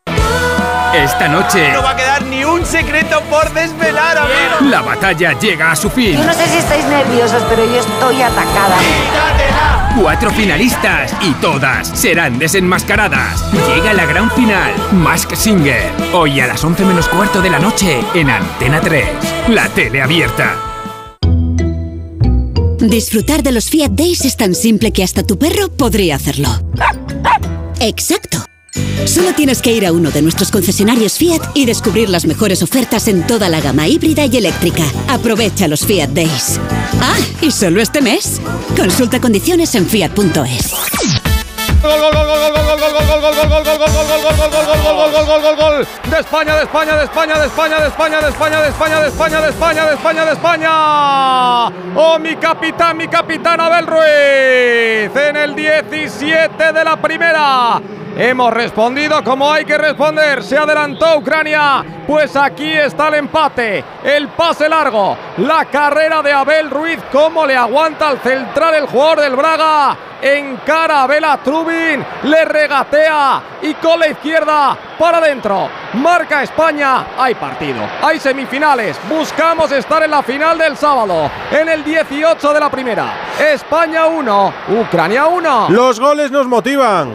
[0.94, 1.72] Esta noche.
[1.72, 4.70] No va a quedar ni un secreto por desvelar, amigo.
[4.70, 6.16] La batalla llega a su fin.
[6.16, 8.76] Yo no sé si estáis nerviosos, pero yo estoy atacada.
[9.98, 13.42] Cuatro finalistas y todas serán desenmascaradas.
[13.66, 15.90] Llega la gran final, Mask Singer.
[16.12, 19.08] Hoy a las 11 menos cuarto de la noche en Antena 3.
[19.48, 20.54] La tele abierta.
[22.78, 26.50] Disfrutar de los Fiat Days es tan simple que hasta tu perro podría hacerlo.
[27.80, 28.44] Exacto.
[29.04, 33.08] Solo tienes que ir a uno de nuestros concesionarios Fiat y descubrir las mejores ofertas
[33.08, 34.84] en toda la gama híbrida y eléctrica.
[35.08, 36.60] Aprovecha los Fiat Days.
[37.00, 38.40] Ah, y solo este mes.
[38.76, 41.25] Consulta condiciones en fiat.es.
[41.82, 42.36] Gol, gol, gol, gol,
[45.26, 48.60] gol, gol, gol, de España, de España, de España, de España, de España, de España,
[48.60, 51.66] de España, de España, de España, de España, de España.
[51.96, 57.80] Oh, mi capitán, mi capitán Abel Ruiz en el 17 de la primera.
[58.18, 60.42] Hemos respondido como hay que responder.
[60.42, 61.84] Se adelantó Ucrania.
[62.06, 63.84] Pues aquí está el empate.
[64.02, 65.18] El pase largo.
[65.38, 66.98] La carrera de Abel Ruiz.
[67.12, 69.98] Cómo le aguanta al central el jugador del Braga.
[70.26, 72.04] Encara a Abel a Trubin.
[72.24, 73.42] Le regatea.
[73.62, 75.68] Y con la izquierda para adentro.
[75.94, 77.06] Marca España.
[77.16, 77.80] Hay partido.
[78.02, 78.98] Hay semifinales.
[79.08, 81.30] Buscamos estar en la final del sábado.
[81.52, 83.14] En el 18 de la primera.
[83.38, 84.54] España 1.
[84.80, 85.68] Ucrania 1.
[85.70, 87.12] Los goles nos motivan.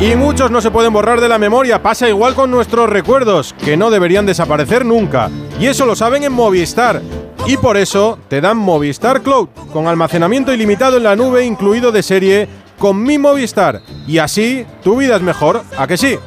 [0.00, 3.76] Y muchos no se pueden borrar de la memoria, pasa igual con nuestros recuerdos, que
[3.76, 5.30] no deberían desaparecer nunca.
[5.60, 7.00] Y eso lo saben en Movistar.
[7.46, 12.02] Y por eso te dan Movistar Cloud, con almacenamiento ilimitado en la nube incluido de
[12.02, 13.82] serie, con mi Movistar.
[14.06, 16.18] Y así tu vida es mejor, ¿a que sí?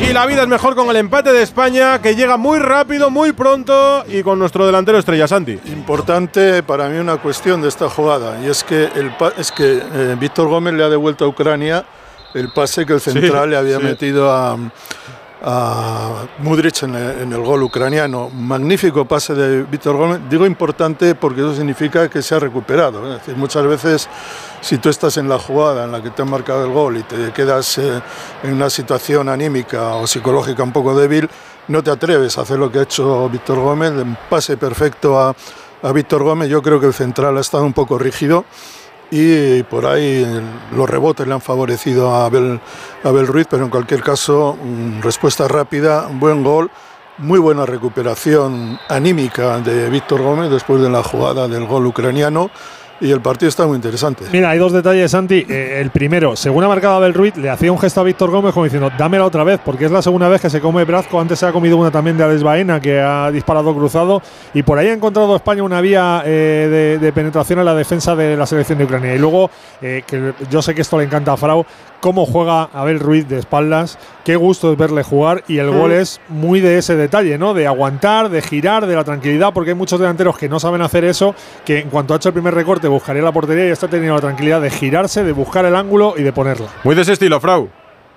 [0.00, 3.32] Y la vida es mejor con el empate de España, que llega muy rápido, muy
[3.32, 5.58] pronto, y con nuestro delantero estrella Santi.
[5.66, 10.16] Importante para mí una cuestión de esta jugada, y es que, el es que eh,
[10.18, 11.84] Víctor Gómez le ha devuelto a Ucrania
[12.34, 13.82] el pase que el central Sí, le había sí.
[13.84, 14.56] metido a,
[15.42, 18.30] a Mudrich en el, en el gol ucraniano.
[18.30, 20.20] Magnífico pase de Víctor Gómez.
[20.28, 23.06] Digo importante porque eso significa que se ha recuperado.
[23.12, 24.08] Es decir, muchas veces
[24.60, 27.02] si tú estás en la jugada en la que te han marcado el gol y
[27.02, 28.02] te quedas eh,
[28.42, 31.28] en una situación anímica o psicológica un poco débil,
[31.68, 35.34] no te atreves a hacer lo que ha hecho Víctor Gómez, un pase perfecto a,
[35.82, 36.48] a Víctor Gómez.
[36.48, 38.44] Yo creo que el central ha estado un poco rígido
[39.10, 40.24] y por ahí
[40.74, 42.60] los rebotes le han favorecido a Abel,
[43.02, 46.70] a Abel Ruiz, pero en cualquier caso, mm, respuesta rápida, buen gol,
[47.18, 52.50] muy buena recuperación anímica de Víctor Gómez después de la jugada del gol ucraniano
[53.00, 54.24] y el partido está muy interesante.
[54.32, 55.46] Mira, hay dos detalles, Santi.
[55.48, 58.52] Eh, el primero, según ha marcado Abel Ruiz, le hacía un gesto a Víctor Gómez
[58.52, 61.20] como diciendo, dámela otra vez, porque es la segunda vez que se come Brazco.
[61.20, 64.22] Antes se ha comido una también de Alex Baena, que ha disparado cruzado.
[64.54, 68.14] Y por ahí ha encontrado España una vía eh, de, de penetración en la defensa
[68.14, 69.14] de la selección de Ucrania.
[69.14, 69.50] Y luego,
[69.82, 71.64] eh, que yo sé que esto le encanta a Frau,
[72.00, 73.98] cómo juega Abel Ruiz de espaldas.
[74.24, 75.42] Qué gusto es verle jugar.
[75.48, 75.78] Y el Mm.
[75.78, 77.54] gol es muy de ese detalle, ¿no?
[77.54, 81.04] De aguantar, de girar, de la tranquilidad, porque hay muchos delanteros que no saben hacer
[81.04, 81.34] eso,
[81.64, 84.20] que en cuanto ha hecho el primer recorte buscaría la portería y está teniendo la
[84.20, 86.66] tranquilidad de girarse, de buscar el ángulo y de ponerla.
[86.84, 87.68] Muy de ese estilo, Frau.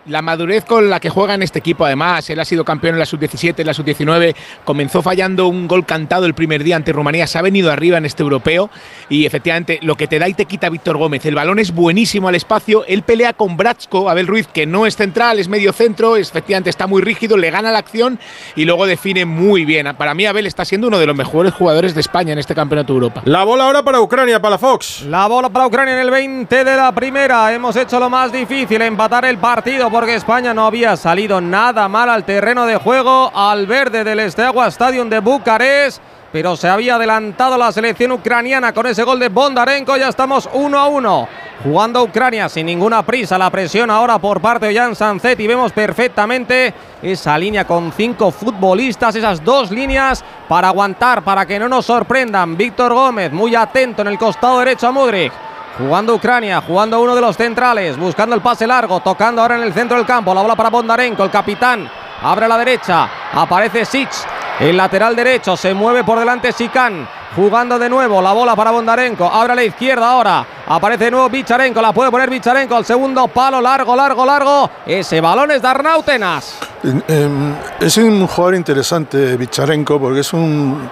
[0.05, 2.99] La madurez con la que juega en este equipo, además, él ha sido campeón en
[2.99, 4.35] la sub-17, en la sub-19,
[4.65, 8.05] comenzó fallando un gol cantado el primer día ante Rumanía, se ha venido arriba en
[8.05, 8.69] este europeo
[9.07, 12.27] y efectivamente lo que te da y te quita Víctor Gómez, el balón es buenísimo
[12.27, 16.17] al espacio, él pelea con Bratsko, Abel Ruiz, que no es central, es medio centro,
[16.17, 18.19] efectivamente está muy rígido, le gana la acción
[18.57, 19.87] y luego define muy bien.
[19.97, 22.91] Para mí Abel está siendo uno de los mejores jugadores de España en este campeonato
[22.91, 23.21] de Europa.
[23.23, 25.03] La bola ahora para Ucrania, para la Fox.
[25.03, 27.53] La bola para Ucrania en el 20 de la primera.
[27.53, 32.09] Hemos hecho lo más difícil, empatar el partido, porque España no había salido nada mal
[32.09, 36.01] al terreno de juego, al verde del Steaua Stadium de Bucarest.
[36.31, 39.95] Pero se había adelantado la selección ucraniana con ese gol de Bondarenko.
[39.97, 41.27] Ya estamos 1 a 1.
[41.63, 43.37] Jugando Ucrania sin ninguna prisa.
[43.37, 45.39] La presión ahora por parte de Jan Sanzet.
[45.39, 46.73] Y vemos perfectamente
[47.03, 49.15] esa línea con cinco futbolistas.
[49.15, 52.57] Esas dos líneas para aguantar, para que no nos sorprendan.
[52.57, 55.31] Víctor Gómez muy atento en el costado derecho a Mudrik.
[55.78, 59.74] Jugando Ucrania, jugando uno de los centrales, buscando el pase largo, tocando ahora en el
[59.74, 61.89] centro del campo, la bola para Bondarenko, el capitán.
[62.21, 64.13] abre a la derecha, aparece Sitch,
[64.59, 67.07] el lateral derecho, se mueve por delante Sikan.
[67.36, 69.26] Jugando de nuevo la bola para Bondarenko.
[69.26, 70.45] Abre a la izquierda ahora.
[70.67, 71.82] Aparece de nuevo Bicharenko.
[71.82, 72.78] La puede poner Bicharenko.
[72.78, 74.69] El segundo palo largo, largo, largo.
[74.86, 76.59] Ese balón es de Arnautenas.
[77.07, 80.89] Em, es un jugador interesante, Bicharenko, porque es un.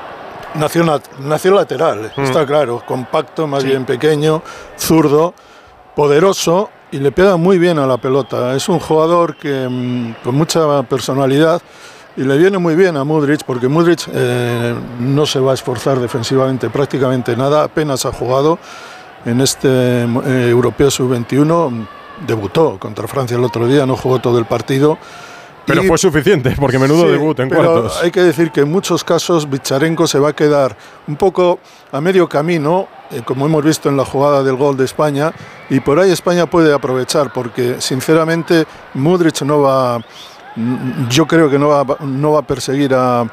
[0.55, 2.21] Nació, lateral, mm.
[2.21, 2.83] está claro.
[2.85, 4.41] Compacto, más bien pequeño,
[4.77, 5.33] zurdo,
[5.95, 8.55] poderoso y le pega muy bien a la pelota.
[8.55, 11.61] Es un jugador que mm, con mucha personalidad
[12.17, 15.99] y le viene muy bien a Mudrich porque Mudrich eh, no se va a esforzar
[15.99, 18.59] defensivamente prácticamente nada, apenas ha jugado
[19.25, 19.69] en este
[20.03, 21.87] eh, Europeo Sub-21,
[22.27, 24.97] debutó contra Francia el otro día, no jugó todo el partido.
[25.65, 29.49] Pero fue suficiente, porque menudo debut en pero Hay que decir que en muchos casos
[29.49, 30.75] Bicharenko se va a quedar
[31.07, 31.59] un poco
[31.91, 35.31] a medio camino, eh, como hemos visto en la jugada del gol de España,
[35.69, 40.01] y por ahí España puede aprovechar, porque sinceramente Mudrich no va
[41.09, 43.25] yo creo que no va, no va a perseguir a,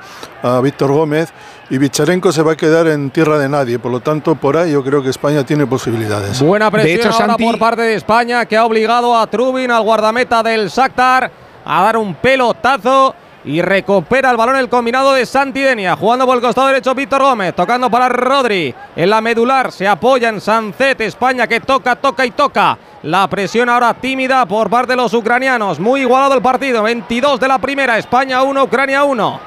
[0.62, 1.32] Víctor Gómez
[1.68, 3.80] y Bicharenko se va a quedar en tierra de nadie.
[3.80, 6.40] Por lo tanto, por ahí yo creo que España tiene posibilidades.
[6.40, 10.68] Buena presión ahora por parte de España que ha obligado a Trubin, al guardameta del
[10.68, 11.30] Shakhtar,
[11.68, 13.14] a dar un pelotazo
[13.44, 15.96] y recupera el balón el combinado de Santidenia.
[15.96, 18.74] Jugando por el costado derecho Víctor Gómez, tocando para Rodri.
[18.96, 22.78] En la medular se apoya en Sancet, España que toca, toca y toca.
[23.02, 25.78] La presión ahora tímida por parte de los ucranianos.
[25.78, 26.82] Muy igualado el partido.
[26.82, 27.98] 22 de la primera.
[27.98, 29.40] España 1, Ucrania 1.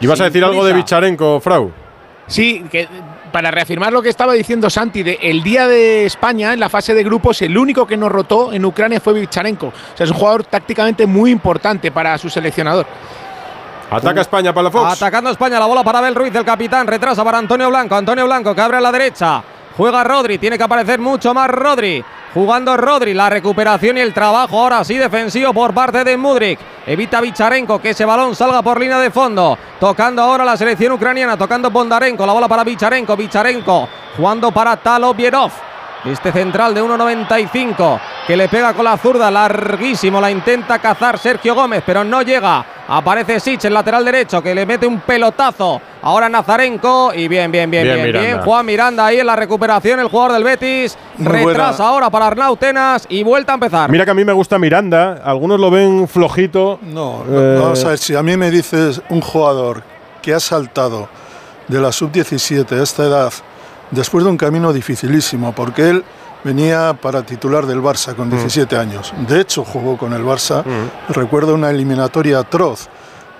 [0.00, 1.72] ¿Y vas a decir algo de Bicharenko, Frau?
[2.28, 2.88] Sí, que
[3.36, 6.94] para reafirmar lo que estaba diciendo Santi, de el día de España en la fase
[6.94, 9.66] de grupos, el único que nos rotó en Ucrania fue Bicharenko.
[9.66, 12.86] O sea, es un jugador tácticamente muy importante para su seleccionador.
[13.90, 14.90] Ataca España para la Fox.
[14.90, 16.86] Atacando España, la bola para Abel Ruiz, el capitán.
[16.86, 17.94] Retrasa para Antonio Blanco.
[17.94, 19.42] Antonio Blanco que abre a la derecha.
[19.76, 22.02] Juega Rodri, tiene que aparecer mucho más Rodri.
[22.32, 26.58] Jugando Rodri, la recuperación y el trabajo ahora sí defensivo por parte de Mudrik.
[26.86, 29.56] Evita Bicharenko que ese balón salga por línea de fondo.
[29.80, 32.26] Tocando ahora la selección ucraniana, tocando Bondarenko.
[32.26, 35.52] La bola para Bicharenko, Bicharenko jugando para Talo Bierov.
[36.04, 41.54] Este central de 1.95 que le pega con la zurda, larguísimo, la intenta cazar Sergio
[41.54, 42.75] Gómez, pero no llega.
[42.88, 45.80] Aparece Sitch, el lateral derecho, que le mete un pelotazo.
[46.02, 48.38] Ahora Nazarenko y bien, bien, bien, bien, bien.
[48.42, 50.96] Juan Miranda ahí en la recuperación, el jugador del Betis.
[51.18, 53.90] retrasa ahora para Arnau Tenas y vuelta a empezar.
[53.90, 56.78] Mira que a mí me gusta Miranda, algunos lo ven flojito.
[56.82, 59.82] No, eh, vamos a ver, si a mí me dices un jugador
[60.22, 61.08] que ha saltado
[61.66, 63.32] de la sub-17 a esta edad
[63.90, 66.04] después de un camino dificilísimo, porque él
[66.46, 68.78] venía para titular del Barça con 17 mm.
[68.78, 69.12] años.
[69.26, 70.64] De hecho, jugó con el Barça.
[70.64, 71.12] Mm.
[71.12, 72.88] Recuerdo una eliminatoria atroz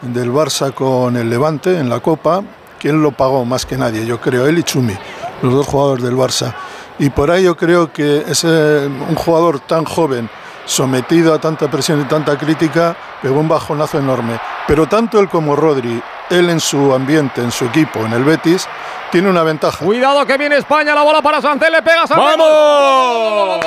[0.03, 2.43] del Barça con el Levante en la Copa,
[2.81, 4.95] que él lo pagó más que nadie, yo creo, él y Chumi,
[5.41, 6.53] los dos jugadores del Barça.
[6.99, 10.29] Y por ahí yo creo que es un jugador tan joven,
[10.67, 14.39] sometido a tanta presión y tanta crítica, pegó un bajonazo enorme.
[14.67, 18.69] Pero tanto él como Rodri, él en su ambiente, en su equipo, en el Betis,
[19.11, 19.85] tiene una ventaja.
[19.85, 22.39] Cuidado que viene España, la bola para Sancel, le pega Sancel.
[22.39, 23.61] ¡Vamos!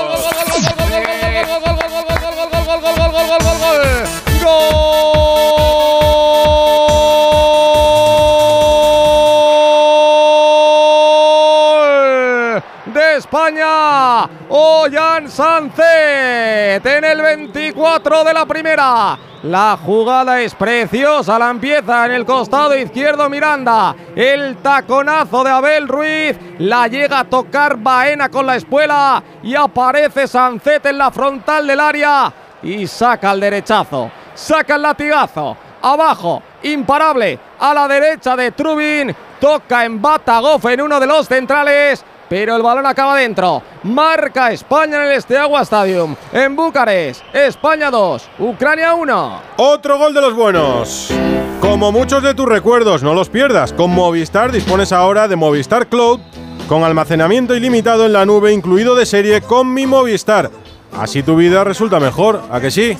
[13.29, 19.19] España, Ollán Sancet en el 24 de la primera.
[19.43, 23.95] La jugada es preciosa, la empieza en el costado izquierdo Miranda.
[24.15, 30.27] El taconazo de Abel Ruiz la llega a tocar Baena con la espuela y aparece
[30.27, 35.55] Sancet en la frontal del área y saca el derechazo, saca el latigazo.
[35.83, 42.03] Abajo, imparable, a la derecha de Trubin, toca en Batagov en uno de los centrales
[42.29, 43.61] pero el balón acaba dentro.
[43.83, 46.15] Marca España en el Esteagua Stadium.
[46.31, 49.41] En Bucarest, España 2, Ucrania 1.
[49.57, 51.11] Otro gol de los buenos.
[51.59, 53.73] Como muchos de tus recuerdos, no los pierdas.
[53.73, 56.21] Con Movistar dispones ahora de Movistar Cloud
[56.69, 60.51] con almacenamiento ilimitado en la nube incluido de serie con mi Movistar.
[60.95, 62.95] Así tu vida resulta mejor, ¿a que sí?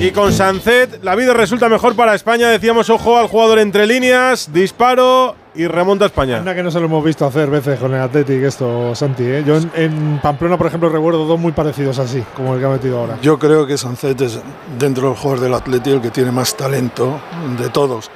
[0.00, 2.48] Y con Sancet la vida resulta mejor para España.
[2.48, 6.38] Decíamos, ojo al jugador entre líneas, disparo y remonta a España.
[6.38, 9.24] Anda que no se lo hemos visto hacer veces con el Athletic esto, Santi.
[9.24, 9.44] ¿eh?
[9.44, 13.00] Yo en, Pamplona, por ejemplo, recuerdo dos muy parecidos así, como el que ha metido
[13.00, 13.18] ahora.
[13.22, 14.40] Yo creo que Sancet es,
[14.78, 17.20] dentro de los jugadores del Athletic, el que tiene más talento
[17.58, 18.10] de todos.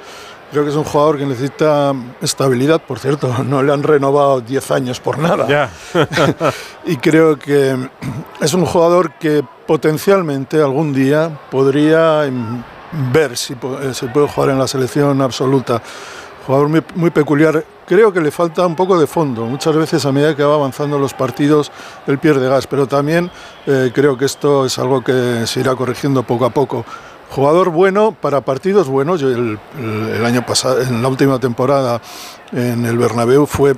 [0.51, 4.71] Creo que es un jugador que necesita estabilidad, por cierto, no le han renovado 10
[4.71, 5.71] años por nada.
[6.85, 7.75] y creo que
[8.39, 12.29] es un jugador que potencialmente algún día podría
[13.13, 13.55] ver si
[13.93, 15.81] se puede jugar en la selección absoluta
[16.45, 17.63] jugador muy, peculiar.
[17.85, 19.45] Creo que le falta un poco de fondo.
[19.45, 21.71] Muchas veces a medida que va avanzando los partidos,
[22.07, 23.29] él pierde gas, pero también
[23.65, 26.85] eh, creo que esto es algo que se irá corrigiendo poco a poco.
[27.29, 29.21] jugador bueno para partidos buenos.
[29.21, 29.59] El,
[30.25, 32.01] año pasado, en la última temporada
[32.51, 33.75] en el Bernabéu fue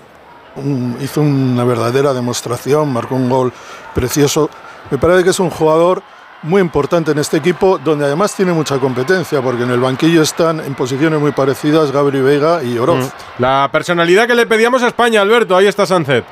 [1.02, 3.52] hizo una verdadera demostración, marcó un gol
[3.96, 4.50] precioso.
[4.92, 6.04] Me parece que es un jugador
[6.44, 10.60] muy importante en este equipo, donde además tiene mucha competencia, porque en el banquillo están
[10.60, 13.12] en posiciones muy parecidas Gabri Veiga y Oroz.
[13.40, 16.26] La personalidad que le pedíamos a España, Alberto, ahí está Sancet.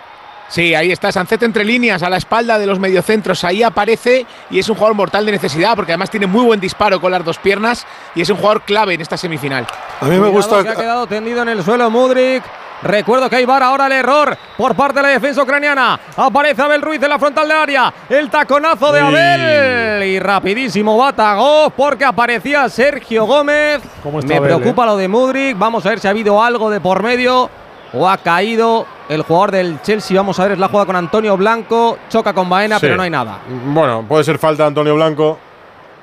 [0.50, 3.46] Sí, ahí está Sancet entre líneas, a la espalda de los mediocentros.
[3.46, 7.00] Ahí aparece y es un jugador mortal de necesidad, porque además tiene muy buen disparo
[7.00, 7.86] con las dos piernas
[8.16, 9.66] y es un jugador clave en esta semifinal.
[10.02, 10.64] A mí me Cuidado gusta.
[10.64, 12.44] que ha quedado tendido en el suelo Mudrik.
[12.84, 16.00] Recuerdo que hay VAR ahora el error por parte de la defensa ucraniana.
[16.18, 17.94] Aparece Abel Ruiz en la frontal del área.
[18.10, 19.00] El taconazo de.
[19.02, 20.04] Abel.
[20.04, 23.82] Y rapidísimo Batagov porque aparecía Sergio Gómez.
[24.04, 25.58] ¿Cómo está Me Abel, preocupa lo de Mudrik.
[25.58, 27.50] Vamos a ver si ha habido algo de por medio
[27.94, 30.18] o ha caído el jugador del Chelsea.
[30.18, 32.00] Vamos a ver, es la jugada con Antonio Blanco.
[32.10, 32.82] Choca con Baena, Sí.
[32.82, 33.40] pero no hay nada.
[33.66, 35.38] Bueno, puede ser falta de Antonio Blanco.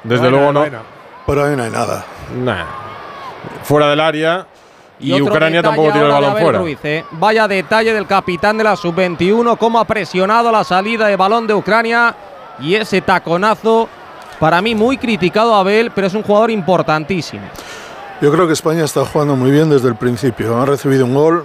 [0.05, 0.61] Desde Baena, luego no.
[0.61, 0.83] Baena.
[1.26, 2.05] Por ahí no hay nada.
[2.37, 2.64] Nah.
[3.64, 4.47] Fuera del área.
[5.01, 6.59] Y, Ucrania tampoco tira el balón fuera.
[6.59, 7.05] Ruiz, ¿eh?
[7.12, 11.55] Vaya detalle del capitán de la sub-21, cómo ha presionado la salida de balón de
[11.55, 12.14] Ucrania
[12.61, 13.88] y ese taconazo.
[14.40, 17.42] Para mí muy criticado Abel, pero es un jugador importantísimo.
[18.20, 20.61] Yo creo que España está jugando muy bien desde el principio.
[20.61, 21.44] Ha recibido un gol,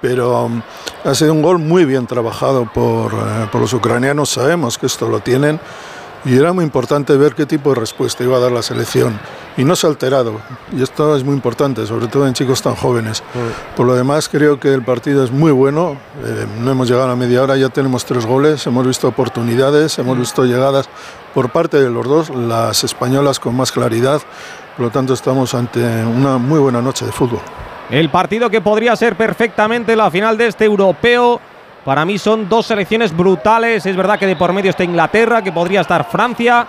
[0.00, 0.62] pero um,
[1.04, 4.28] ha sido un gol muy bien trabajado por, eh, por los ucranianos.
[4.28, 5.60] Sabemos que esto lo tienen
[6.24, 9.18] y era muy importante ver qué tipo de respuesta iba a dar la selección.
[9.56, 10.40] Y no se ha alterado.
[10.76, 13.22] Y esto es muy importante, sobre todo en chicos tan jóvenes.
[13.76, 15.96] Por lo demás, creo que el partido es muy bueno.
[16.24, 19.98] Eh, no hemos llegado a la media hora, ya tenemos tres goles, hemos visto oportunidades,
[19.98, 20.88] hemos visto llegadas
[21.34, 24.20] por parte de los dos, las españolas con más claridad.
[24.76, 27.40] Por lo tanto, estamos ante una muy buena noche de fútbol.
[27.90, 31.40] El partido que podría ser perfectamente la final de este europeo.
[31.84, 33.86] Para mí son dos selecciones brutales.
[33.86, 36.66] Es verdad que de por medio está Inglaterra, que podría estar Francia.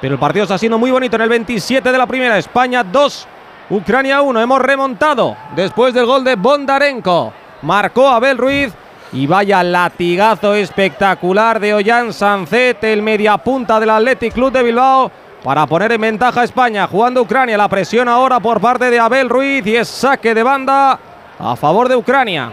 [0.00, 2.38] Pero el partido está siendo muy bonito en el 27 de la primera.
[2.38, 3.26] España 2,
[3.70, 4.40] Ucrania 1.
[4.40, 7.32] Hemos remontado después del gol de Bondarenko.
[7.62, 8.72] Marcó Abel Ruiz.
[9.14, 15.10] Y vaya latigazo espectacular de Ollán Sancet, el mediapunta del Athletic Club de Bilbao,
[15.44, 16.86] para poner en ventaja a España.
[16.86, 20.98] Jugando Ucrania, la presión ahora por parte de Abel Ruiz y es saque de banda
[21.38, 22.52] a favor de Ucrania.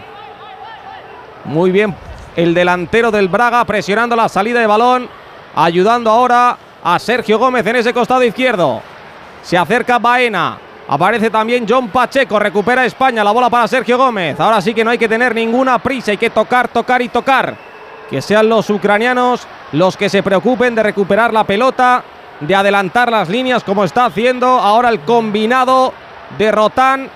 [1.44, 1.94] Muy bien
[2.36, 5.08] el delantero del Braga presionando la salida de balón,
[5.54, 8.82] ayudando ahora a Sergio Gómez en ese costado izquierdo.
[9.42, 10.58] Se acerca Baena.
[10.88, 12.38] Aparece también John Pacheco.
[12.38, 13.22] Recupera España.
[13.22, 14.38] La bola para Sergio Gómez.
[14.40, 16.10] Ahora sí que no hay que tener ninguna prisa.
[16.10, 17.54] Hay que tocar, tocar y tocar.
[18.08, 22.02] Que sean los ucranianos los que se preocupen de recuperar la pelota,
[22.40, 25.94] de adelantar las líneas como está haciendo ahora el combinado
[26.36, 27.08] de Rotán.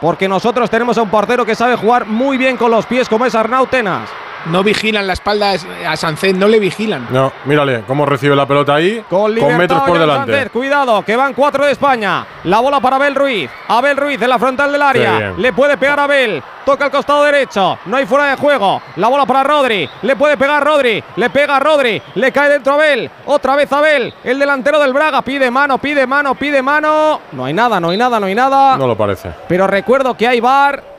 [0.00, 3.26] Porque nosotros tenemos a un portero que sabe jugar muy bien con los pies como
[3.26, 4.10] es Arnau Tenas.
[4.50, 5.54] No vigilan la espalda
[5.86, 7.08] a Sancet, no le vigilan.
[7.10, 10.50] No, mírale cómo recibe la pelota ahí con, libertad, metros por delante.
[10.50, 12.24] Cuidado, que van cuatro de España.
[12.44, 13.50] La bola para Abel Ruiz.
[13.68, 15.34] Abel Ruiz en la frontal del área.
[15.36, 16.42] Le puede pegar a Abel.
[16.64, 17.78] Toca el costado derecho.
[17.86, 18.82] No hay fuera de juego.
[18.96, 19.88] La bola para Rodri.
[20.02, 21.02] Le puede pegar Rodri.
[21.14, 22.02] Le pega a Rodri.
[22.16, 23.08] Le cae dentro Abel.
[23.26, 24.12] Otra vez Abel.
[24.24, 25.22] El delantero del Braga.
[25.22, 27.20] Pide mano, pide mano, pide mano.
[27.32, 28.76] No hay nada, no hay nada, no hay nada.
[28.76, 29.30] No lo parece.
[29.46, 30.95] Pero recuerdo que hay VAR.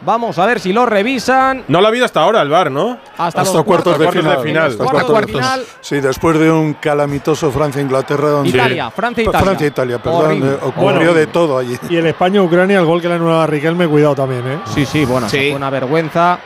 [0.00, 1.64] Vamos a ver si lo revisan.
[1.68, 2.98] No lo ha habido hasta ahora el VAR, ¿no?
[3.16, 4.44] Hasta, Hasta los cuartos de cuartos de final.
[4.44, 4.70] final.
[4.70, 5.64] Hasta Cuartos de cuartos de final.
[5.80, 9.40] Sí, después de un calamitoso Francia-Inglaterra donde Italia, Francia-Italia.
[9.40, 11.14] Francia-Italia, perdón, eh, ocurrió Bueno.
[11.14, 11.76] de todo allí.
[11.90, 14.58] Y el España-Ucrania, el gol que le anulaba a Riquelme, cuidado también, ¿eh?
[14.66, 15.48] Sí, sí, bueno, Sí.
[15.48, 16.38] fue una vergüenza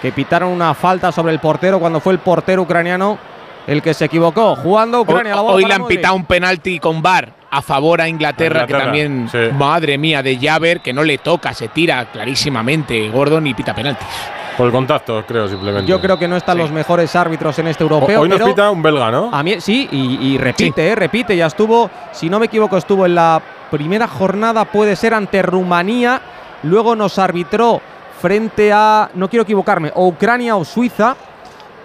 [0.00, 3.18] que pitaron una falta sobre el portero cuando fue el portero ucraniano
[3.66, 4.54] el que se equivocó.
[4.56, 8.00] Jugando Ucrania, la Hoy, bola hoy le han pitado un penalti con VAR a favor
[8.00, 9.38] a Inglaterra, que también, sí.
[9.56, 14.08] madre mía, de Javer, que no le toca, se tira clarísimamente Gordon y pita penaltis.
[14.56, 15.88] Por el contacto, creo, simplemente.
[15.88, 18.20] Yo creo que no están los mejores árbitros en este europeo.
[18.20, 19.30] Hoy nos pero pita un belga, ¿no?
[19.32, 21.36] a mí sí, y, y repite, eh, repite.
[21.36, 23.40] Ya estuvo, si no me equivoco, estuvo en la
[23.70, 26.20] primera jornada, puede ser ante Rumanía.
[26.64, 27.80] Luego nos arbitró
[28.20, 31.16] frente a, no quiero equivocarme, o Ucrania o Suiza.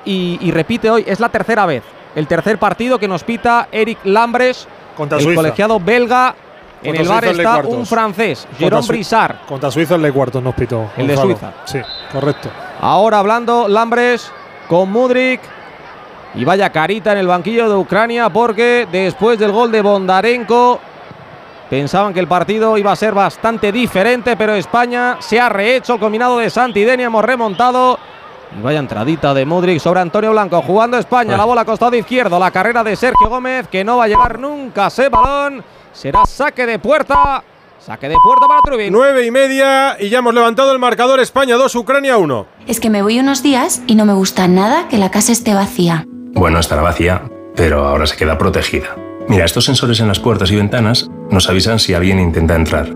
[0.05, 1.83] Y, y repite hoy, es la tercera vez.
[2.15, 4.67] El tercer partido que nos pita Eric Lambres,
[4.99, 5.35] Contra el Suiza.
[5.41, 6.35] colegiado belga.
[6.83, 7.73] En el bar Suiza el está cuartos.
[7.73, 9.35] un francés, Su- Brissard.
[9.47, 10.89] Contra Suiza el de cuartos nos pitó.
[10.97, 11.15] El de.
[11.15, 11.53] Suiza.
[11.63, 11.79] Sí,
[12.11, 12.49] correcto.
[12.81, 14.29] Ahora hablando Lambres
[14.67, 15.39] con Mudrik.
[16.35, 20.79] Y vaya carita en el banquillo de Ucrania porque después del gol de Bondarenko
[21.69, 25.99] pensaban que el partido iba a ser bastante diferente, pero España se ha rehecho el
[25.99, 27.97] combinado de Santidenia, hemos remontado.
[28.57, 32.39] Y vaya entradita de Mudrik sobre Antonio Blanco jugando España, la bola a costado izquierdo,
[32.39, 35.63] la carrera de Sergio Gómez que no va a llegar nunca a ese balón.
[35.93, 37.43] Será saque de puerta.
[37.79, 38.91] Saque de puerta para Trubin.
[38.91, 42.45] Nueve y media y ya hemos levantado el marcador España 2, Ucrania 1.
[42.67, 45.53] Es que me voy unos días y no me gusta nada que la casa esté
[45.53, 46.05] vacía.
[46.33, 47.23] Bueno, estará vacía,
[47.55, 48.95] pero ahora se queda protegida.
[49.27, 52.89] Mira, estos sensores en las puertas y ventanas Nos avisan si alguien intenta entrar.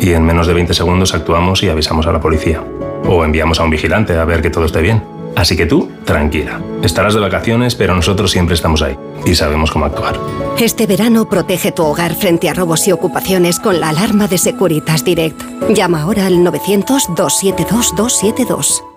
[0.00, 2.62] Y en menos de 20 segundos actuamos y avisamos a la policía.
[3.06, 5.02] O enviamos a un vigilante a ver que todo esté bien.
[5.36, 6.60] Así que tú, tranquila.
[6.82, 10.18] Estarás de vacaciones, pero nosotros siempre estamos ahí y sabemos cómo actuar.
[10.58, 15.04] Este verano protege tu hogar frente a robos y ocupaciones con la alarma de Securitas
[15.04, 15.40] Direct.
[15.72, 18.87] Llama ahora al 900-272-272.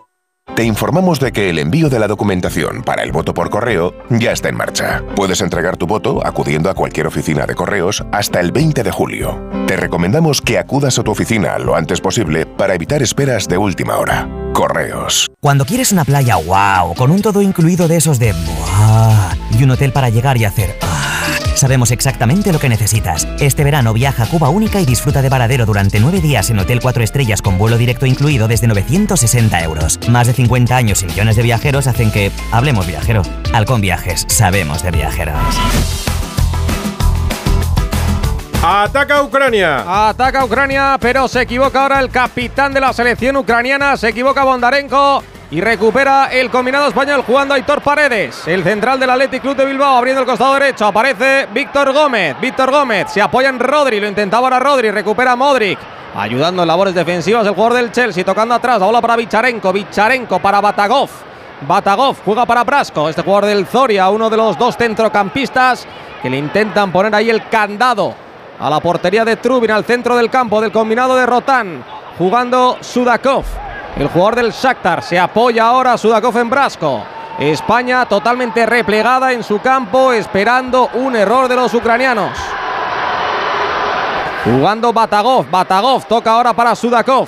[0.55, 4.33] Te informamos de que el envío de la documentación para el voto por correo ya
[4.33, 5.01] está en marcha.
[5.15, 9.41] Puedes entregar tu voto acudiendo a cualquier oficina de correos hasta el 20 de julio.
[9.65, 13.95] Te recomendamos que acudas a tu oficina lo antes posible para evitar esperas de última
[13.95, 14.27] hora.
[14.53, 15.31] Correos.
[15.39, 19.71] Cuando quieres una playa wow, con un todo incluido de esos de wow, y un
[19.71, 23.27] hotel para llegar y hacer ah, sabemos exactamente lo que necesitas.
[23.39, 26.79] Este verano viaja a Cuba Única y disfruta de Varadero durante nueve días en Hotel
[26.81, 29.99] 4 Estrellas con vuelo directo incluido desde 960 euros.
[30.09, 33.21] Más de 50 años y millones de viajeros hacen que hablemos viajero.
[33.53, 35.35] Halcón Viajes, sabemos de viajeros.
[38.63, 40.09] Ataca Ucrania.
[40.09, 43.97] Ataca Ucrania, pero se equivoca ahora el capitán de la selección ucraniana.
[43.97, 48.47] Se equivoca Bondarenko y recupera el combinado español jugando Aitor Paredes.
[48.47, 50.85] El central del Athletic Club de Bilbao abriendo el costado derecho.
[50.85, 52.37] Aparece Víctor Gómez.
[52.39, 53.99] Víctor Gómez se apoya en Rodri.
[53.99, 54.91] Lo intentaba ahora Rodri.
[54.91, 55.77] Recupera Modric.
[56.15, 58.23] Ayudando en labores defensivas el jugador del Chelsea.
[58.23, 58.79] Tocando atrás.
[58.79, 59.73] La bola para Vicharenko.
[59.73, 61.09] Vicharenko para Batagov.
[61.67, 63.09] Batagov juega para Brasco.
[63.09, 64.09] Este jugador del Zoria.
[64.09, 65.85] Uno de los dos centrocampistas
[66.21, 68.15] que le intentan poner ahí el candado
[68.57, 71.83] a la portería de Trubin, al centro del campo del combinado de Rotán,
[72.17, 73.70] jugando Sudakov.
[73.97, 77.03] El jugador del Shakhtar se apoya ahora Sudakov en Brasco.
[77.39, 82.37] España totalmente replegada en su campo, esperando un error de los ucranianos.
[84.43, 87.27] Jugando Batagov, Batagov toca ahora para Sudakov.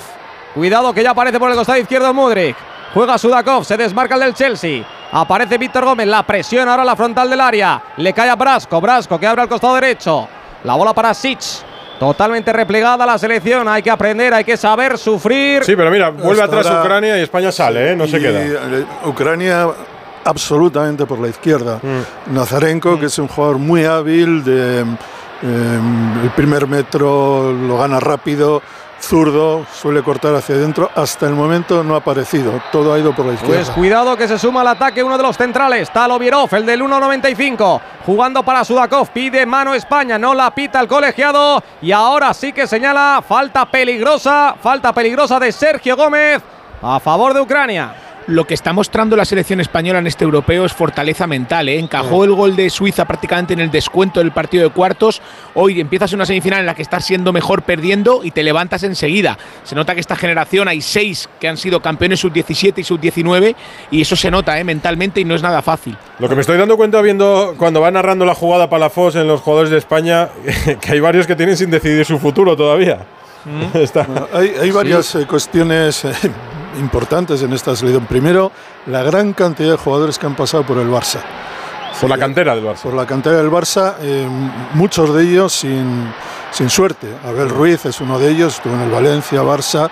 [0.54, 2.56] Cuidado que ya aparece por el costado izquierdo Mudrik.
[2.92, 4.84] Juega Sudakov, se desmarca el del Chelsea.
[5.12, 7.82] Aparece Víctor Gómez, la presión ahora a la frontal del área.
[7.96, 10.28] Le cae a Brasco, Brasco que abre al costado derecho.
[10.64, 11.73] La bola para Sitch.
[11.98, 13.68] Totalmente replegada la selección.
[13.68, 15.64] Hay que aprender, hay que saber sufrir.
[15.64, 17.96] Sí, pero mira, vuelve Hasta atrás Ucrania y España sale, ¿eh?
[17.96, 18.42] No se queda.
[18.42, 19.68] eh, Ucrania
[20.24, 21.78] absolutamente por la izquierda.
[21.82, 22.34] Mm.
[22.34, 25.80] Nazarenko, que es un jugador muy hábil, de, eh,
[26.22, 28.62] el primer metro lo gana rápido,
[29.04, 30.90] zurdo, suele cortar hacia adentro.
[30.94, 33.56] Hasta el momento no ha aparecido, todo ha ido por la izquierda.
[33.56, 37.80] Pues cuidado que se suma al ataque uno de los centrales, Talovierov, el del 1.95,
[38.06, 42.66] jugando para Sudakov, pide mano España, no la pita el colegiado y ahora sí que
[42.66, 46.42] señala falta peligrosa, falta peligrosa de Sergio Gómez
[46.82, 47.94] a favor de Ucrania.
[48.26, 51.68] Lo que está mostrando la selección española en este europeo es fortaleza mental.
[51.68, 51.78] ¿eh?
[51.78, 55.20] Encajó el gol de Suiza prácticamente en el descuento del partido de cuartos.
[55.52, 59.36] Hoy empiezas una semifinal en la que estás siendo mejor perdiendo y te levantas enseguida.
[59.64, 63.54] Se nota que esta generación hay seis que han sido campeones sub-17 y sub-19
[63.90, 64.64] y eso se nota ¿eh?
[64.64, 65.94] mentalmente y no es nada fácil.
[66.18, 69.42] Lo que me estoy dando cuenta viendo cuando va narrando la jugada Palafos en los
[69.42, 70.30] jugadores de España,
[70.80, 73.00] que hay varios que tienen sin decidir su futuro todavía.
[73.74, 76.06] Está- Bueno, hay, hay varias eh, cuestiones
[76.78, 78.06] importantes en esta selección.
[78.06, 78.52] Primero,
[78.86, 81.20] la gran cantidad de jugadores que han pasado por el Barça.
[82.00, 82.82] Por la cantera del Barça.
[82.82, 84.26] Por la cantera del Barça, eh,
[84.74, 86.12] muchos de ellos sin,
[86.50, 87.06] sin suerte.
[87.24, 89.88] Abel Ruiz es uno de ellos, estuvo en el Valencia, Barça.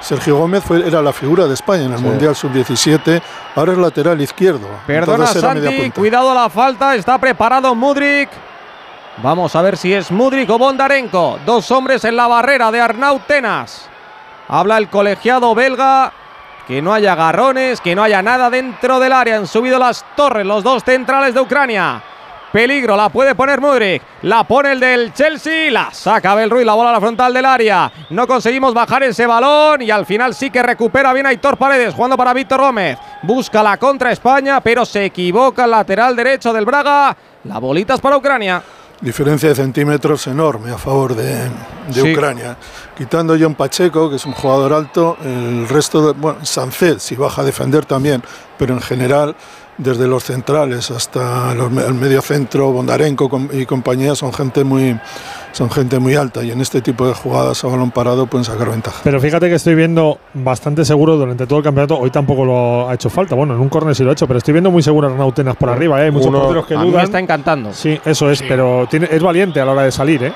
[0.00, 2.04] Sergio Gómez fue, era la figura de España en el Sí.
[2.04, 3.22] Mundial Sub-17,
[3.56, 4.68] ahora es lateral izquierdo.
[4.86, 8.28] Perdona Santi, cuidado a la falta, está preparado Mudrik.
[9.22, 11.38] Vamos a ver si es Mudrik o Bondarenko.
[11.46, 13.88] Dos hombres en la barrera de Arnaut Tenas.
[14.48, 16.12] Habla el colegiado belga.
[16.66, 19.36] Que no haya garrones, que no haya nada dentro del área.
[19.36, 22.02] Han subido las torres los dos centrales de Ucrania.
[22.54, 24.00] Peligro, la puede poner Mudrik.
[24.22, 25.72] La pone el del Chelsea.
[25.72, 27.90] La saca Belruy, la bola a la frontal del área.
[28.10, 29.82] No conseguimos bajar ese balón.
[29.82, 31.92] Y al final sí que recupera bien Aitor Paredes.
[31.92, 32.96] Jugando para Víctor Gómez.
[33.22, 37.16] Busca la contra España, pero se equivoca el lateral derecho del Braga.
[37.42, 38.62] La bolita es para Ucrania.
[39.00, 41.50] Diferencia de centímetros enorme a favor de, de
[41.92, 42.12] Sí.
[42.12, 42.56] Ucrania.
[42.96, 46.12] Quitando John Pacheco, que es un jugador alto, el resto de.
[46.18, 48.22] Bueno, Sancet, si baja a defender también,
[48.56, 49.36] pero en general,
[49.76, 54.98] desde los centrales hasta los el medio centro, Bondarenko y compañía, son gente muy
[55.54, 58.68] son gente muy alta y en este tipo de jugadas a balón parado pueden sacar
[58.70, 59.00] ventaja.
[59.04, 61.96] Pero fíjate que estoy viendo bastante seguro durante todo el campeonato.
[61.98, 63.34] Hoy tampoco lo ha hecho falta.
[63.34, 65.56] Bueno, en un córner sí lo ha hecho, pero estoy viendo muy seguro a Arnautenas
[65.56, 66.00] por arriba.
[66.02, 66.06] ¿eh?
[66.06, 67.04] Hay muchos Uno- porteros que a mí me dudan.
[67.04, 67.72] está encantando.
[67.72, 70.24] Sí, eso es, pero tiene, es valiente a la hora de salir.
[70.24, 70.32] ¿eh?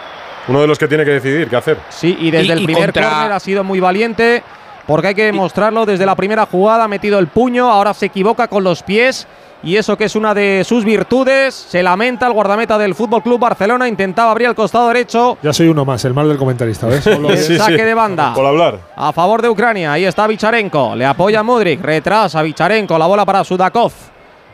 [0.46, 1.78] Uno de los que tiene que decidir qué hacer.
[1.90, 4.42] Sí, y desde Y- el primer contra- córner ha sido muy valiente.
[4.86, 8.48] Porque hay que demostrarlo desde la primera jugada, ha metido el puño, ahora se equivoca
[8.48, 9.26] con los pies.
[9.62, 13.40] Y eso que es una de sus virtudes, se lamenta el guardameta del Fútbol Club
[13.40, 16.86] Barcelona, intentaba abrir el costado derecho, Ya soy uno más, el mal del comentarista.
[16.86, 17.02] ¿ves?
[17.02, 18.32] Solo- el saque de banda.
[18.34, 18.78] Por hablar.
[18.94, 23.42] A favor de Ucrania, ahí está Vicharenko, le apoya Mudrik, retrasa Vicharenko, la bola para
[23.42, 23.92] Sudakov.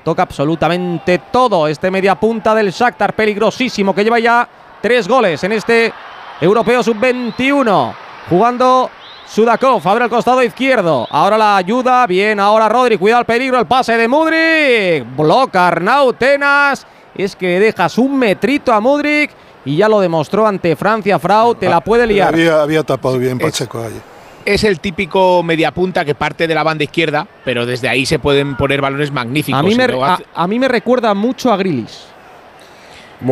[0.02, 4.48] Toca absolutamente todo este media punta del Shakhtar peligrosísimo que lleva ya
[4.80, 5.92] tres goles en este
[6.40, 7.92] europeo sub-21.
[8.28, 8.90] Jugando
[9.26, 11.06] Sudakov, abre el costado izquierdo.
[11.10, 12.06] Ahora la ayuda.
[12.06, 12.96] Bien, ahora Rodri.
[12.98, 13.58] Cuidado el peligro.
[13.58, 15.16] El pase de Mudrik.
[15.16, 16.86] Bloca Arnau Tenas.
[17.16, 19.30] Es que dejas un metrito a Mudrik.
[19.64, 21.18] Y ya lo demostró ante Francia.
[21.18, 22.34] Frau, te la puede liar.
[22.34, 23.98] Había, había tapado bien Pacheco ahí.
[24.44, 28.56] Es el típico mediapunta que parte de la banda izquierda, pero desde ahí se pueden
[28.58, 29.58] poner balones magníficos.
[29.58, 32.08] A mí, me, Y luego a, hace- a mí me recuerda mucho a Grilis.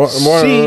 [0.08, 0.64] Sí,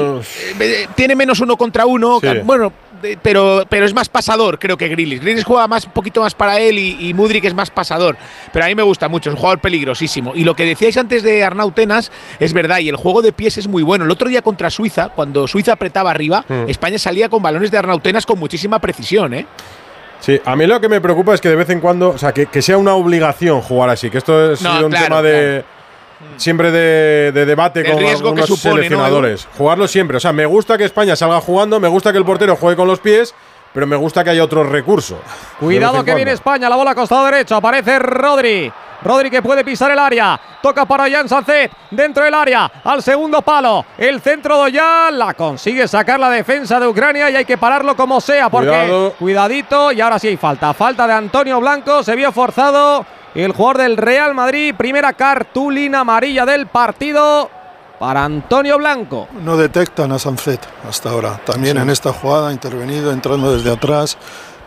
[0.60, 2.20] eh, tiene menos uno contra uno.
[2.22, 2.28] Sí.
[2.44, 2.72] Bueno,
[3.02, 5.22] de- pero, pero es más pasador, creo que Grilis.
[5.22, 8.18] Grilis juega más, un poquito más para él y, y Mudrik es más pasador.
[8.54, 10.34] Pero a mí me gusta mucho, es un jugador peligrosísimo.
[10.36, 13.58] Y lo que decíais antes de Arnau Tenas es verdad, y el juego de pies
[13.58, 14.06] es muy bueno.
[14.06, 16.70] El otro día contra Suiza, cuando Suiza apretaba arriba, Mm.
[16.70, 19.46] España salía con balones de Arnau Tenas con muchísima precisión, ¿eh?
[20.20, 22.32] Sí, a mí lo que me preocupa es que de vez en cuando, o sea,
[22.34, 25.64] que, que sea una obligación jugar así, que esto es No, un claro, tema de
[26.38, 29.48] siempre de, de debate con riesgo que algunos supone, ¿no, seleccionadores.
[29.58, 32.56] Jugarlo siempre, o sea, me gusta que España salga jugando, me gusta que el portero
[32.56, 33.34] juegue con los pies,
[33.74, 35.20] pero me gusta que haya otro recurso.
[35.60, 36.32] Cuidado que viene.
[36.32, 38.72] España, la bola a costado derecho, aparece Rodri.
[39.04, 43.42] Rodri que puede pisar el área, toca para Jan Sancet, dentro del área, al segundo
[43.42, 47.58] palo, el centro de Ollán, la consigue sacar la defensa de Ucrania y hay que
[47.58, 49.14] pararlo como sea, porque Cuidado.
[49.20, 53.06] cuidadito y ahora sí hay falta, falta de Antonio Blanco, se vio forzado
[53.44, 57.50] el jugador del Real Madrid, primera cartulina amarilla del partido
[58.00, 59.28] para Antonio Blanco.
[59.44, 61.40] No detectan a Sancet hasta ahora.
[61.46, 64.18] También en esta jugada ha intervenido, entrando desde atrás,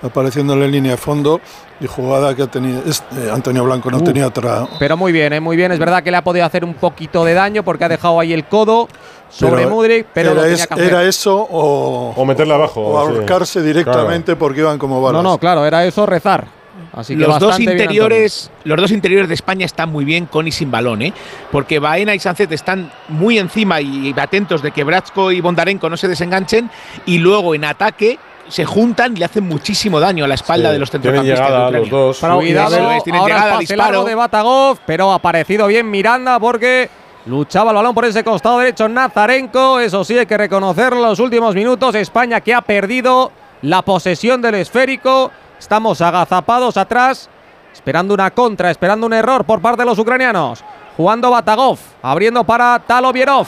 [0.02, 1.40] apareciéndole en línea de fondo.
[1.80, 2.82] Y jugada que ha tenido.
[2.84, 4.02] es- eh, Antonio Blanco no Uh.
[4.04, 4.66] tenía otra.
[4.80, 5.70] Pero muy bien, eh, muy bien.
[5.70, 8.32] Es verdad que le ha podido hacer un poquito de daño porque ha dejado ahí
[8.32, 8.88] el codo
[9.28, 10.86] sobre Pero Mudrik, pero lo era, tenía es- que hacer.
[10.88, 12.14] era eso o.
[12.16, 12.80] O meterla abajo.
[12.84, 13.14] O sí.
[13.16, 15.22] ahorcarse directamente porque iban como balas.
[15.22, 16.48] No, no, claro, era eso rezar.
[16.92, 20.52] Así que los dos interiores, los dos interiores de España están muy bien con y
[20.52, 21.12] sin balón, ¿eh?
[21.50, 25.96] Porque Baena y Sánchez están muy encima y atentos de que Bratsko y Bondarenko no
[25.96, 26.70] se desenganchen
[27.06, 28.18] y luego en ataque
[28.48, 31.48] se juntan y le hacen muchísimo daño a la espalda Sí, de los tienen centrocampistas
[31.48, 32.24] llegada de los dos.
[32.24, 32.46] Antonio.
[32.46, 33.82] Cuidado, es, tienen ahora el llegada, pase disparo.
[33.92, 36.88] largo de Batagov, pero ha aparecido bien Miranda porque
[37.26, 39.80] luchaba el balón por ese costado derecho Nazarenko.
[39.80, 41.94] Eso sí, hay que reconocerlo en los últimos minutos.
[41.94, 45.30] España que ha perdido la posesión del esférico.
[45.58, 47.28] Estamos agazapados atrás,
[47.72, 50.64] esperando una contra, esperando un error por parte de los ucranianos.
[50.96, 53.46] Jugando Batagov, abriendo para Talovierov,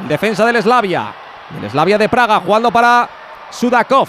[0.00, 1.12] el defensa del Slavia.
[1.60, 3.08] Del Slavia de Praga, jugando para
[3.50, 4.08] Sudakov.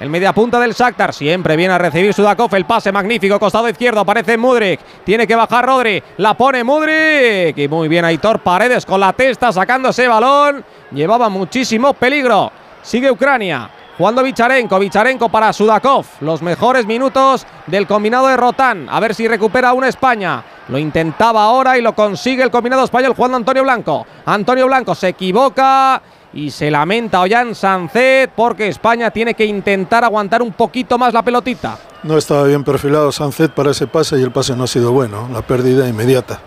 [0.00, 2.52] El mediapunta del Shakhtar siempre viene a recibir Sudakov.
[2.56, 4.00] El pase magnífico, costado izquierdo.
[4.00, 4.80] Aparece Mudrik.
[5.04, 6.02] Tiene que bajar Rodri.
[6.16, 7.56] La pone Mudrik.
[7.56, 10.64] Y muy bien Aitor Paredes con la testa sacando ese balón.
[10.90, 12.50] Llevaba muchísimo peligro.
[12.82, 13.70] Sigue Ucrania.
[14.02, 16.04] Jugando Vicharenko, Vicharenko para Sudakov.
[16.22, 18.88] Los mejores minutos del combinado de Rotán.
[18.90, 20.42] A ver si recupera una España.
[20.66, 24.04] Lo intentaba ahora y lo consigue el combinado español jugando Antonio Blanco.
[24.26, 30.42] Antonio Blanco se equivoca y se lamenta Ollán Sancet porque España tiene que intentar aguantar
[30.42, 31.78] un poquito más la pelotita.
[32.02, 35.28] No estaba bien perfilado Sancet para ese pase y el pase no ha sido bueno.
[35.32, 36.40] La pérdida inmediata.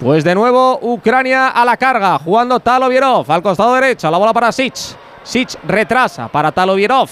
[0.00, 4.50] Pues de nuevo Ucrania a la carga, jugando Talovierov al costado derecho, la bola para
[4.50, 4.74] Sic.
[5.22, 7.08] Sic retrasa para Talovierov.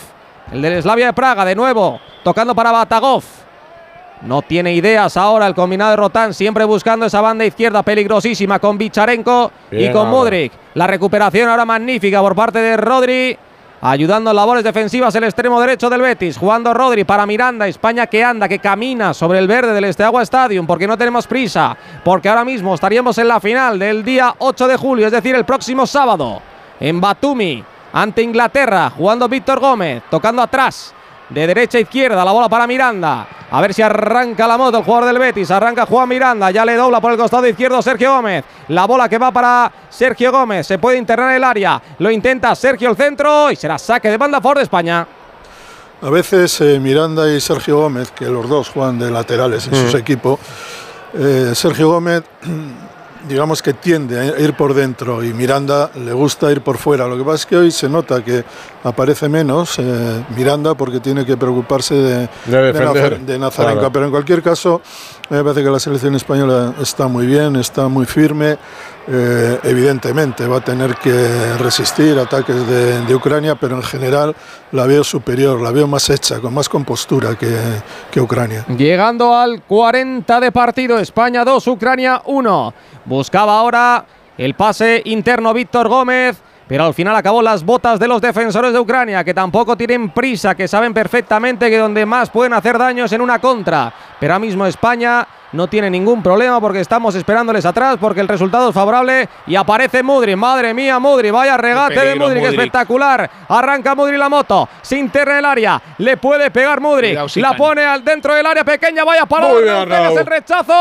[0.53, 3.23] El del Slavia de Praga de nuevo, tocando para Batagov.
[4.23, 8.77] No tiene ideas ahora el combinado de Rotán, siempre buscando esa banda izquierda peligrosísima con
[8.77, 10.11] Vicharenko y con.
[10.11, 10.53] Modric.
[10.75, 13.39] La recuperación ahora magnífica por parte de Rodri.
[13.83, 16.37] Ayudando en labores defensivas el extremo derecho del Betis.
[16.37, 17.67] Jugando Rodri para Miranda.
[17.67, 20.67] España que anda, que camina sobre el verde del Esteagua Stadium.
[20.67, 21.75] Porque no tenemos prisa.
[22.05, 25.07] Porque ahora mismo estaríamos en la final del día 8 de julio.
[25.07, 26.43] Es decir, el próximo sábado.
[26.79, 27.65] En Batumi.
[27.93, 28.91] Ante Inglaterra.
[28.91, 30.03] Jugando Víctor Gómez.
[30.11, 30.95] Tocando atrás.
[31.29, 33.25] De derecha a izquierda, la bola para Miranda.
[33.53, 35.49] A ver si arranca la moto el jugador del Betis.
[35.53, 36.51] Arranca Juan Miranda.
[36.51, 38.45] Ya le dobla por el costado izquierdo Sergio Gómez.
[38.69, 40.67] La bola que va para Sergio Gómez.
[40.67, 41.81] Se puede internar el área.
[41.99, 43.51] Lo intenta Sergio el centro.
[43.53, 45.07] Y será saque de banda a favor de España.
[46.03, 49.95] A veces eh, Miranda y Sergio Gómez, que los dos juegan de laterales en sus
[49.95, 49.99] Mm.
[49.99, 50.41] equipos,
[51.15, 52.23] eh, Sergio Gómez,
[53.29, 57.07] digamos que tiende a ir por dentro y Miranda le gusta ir por fuera.
[57.07, 58.45] Lo que pasa es que hoy se nota que
[58.85, 62.73] aparece menos eh, Miranda porque tiene que preocuparse de, De
[63.27, 63.81] de Nazarenko.
[63.81, 63.93] Claro.
[63.93, 64.81] Pero en cualquier caso,
[65.29, 68.59] me parece que la selección española está muy bien, está muy firme.
[69.09, 74.37] Eh, evidentemente va a tener que resistir ataques de, de Ucrania, pero en general
[74.73, 77.57] la veo superior, la veo más hecha, con más compostura que,
[78.11, 78.65] que Ucrania.
[78.69, 82.75] Llegando al 40 de partido, España 2, Ucrania 1.
[83.07, 84.05] Buscaba ahora
[84.37, 86.37] el pase interno Víctor Gómez,
[86.69, 90.55] pero al final acabó las botas de los defensores de Ucrania, que tampoco tienen prisa,
[90.55, 93.93] que saben perfectamente que donde más pueden hacer daño es en una contra.
[94.21, 98.69] Pero ahora mismo España no tiene ningún problema porque estamos esperándoles atrás porque el resultado
[98.69, 100.37] es favorable y aparece Mudri.
[100.37, 103.31] Madre mía, Mudri, vaya regate de Mudri, espectacular.
[103.49, 108.05] Arranca Mudri la moto, se interna el área, le puede pegar Mudri, la pone al
[108.05, 110.73] dentro del área pequeña, vaya parado de Arnau, el rechazo.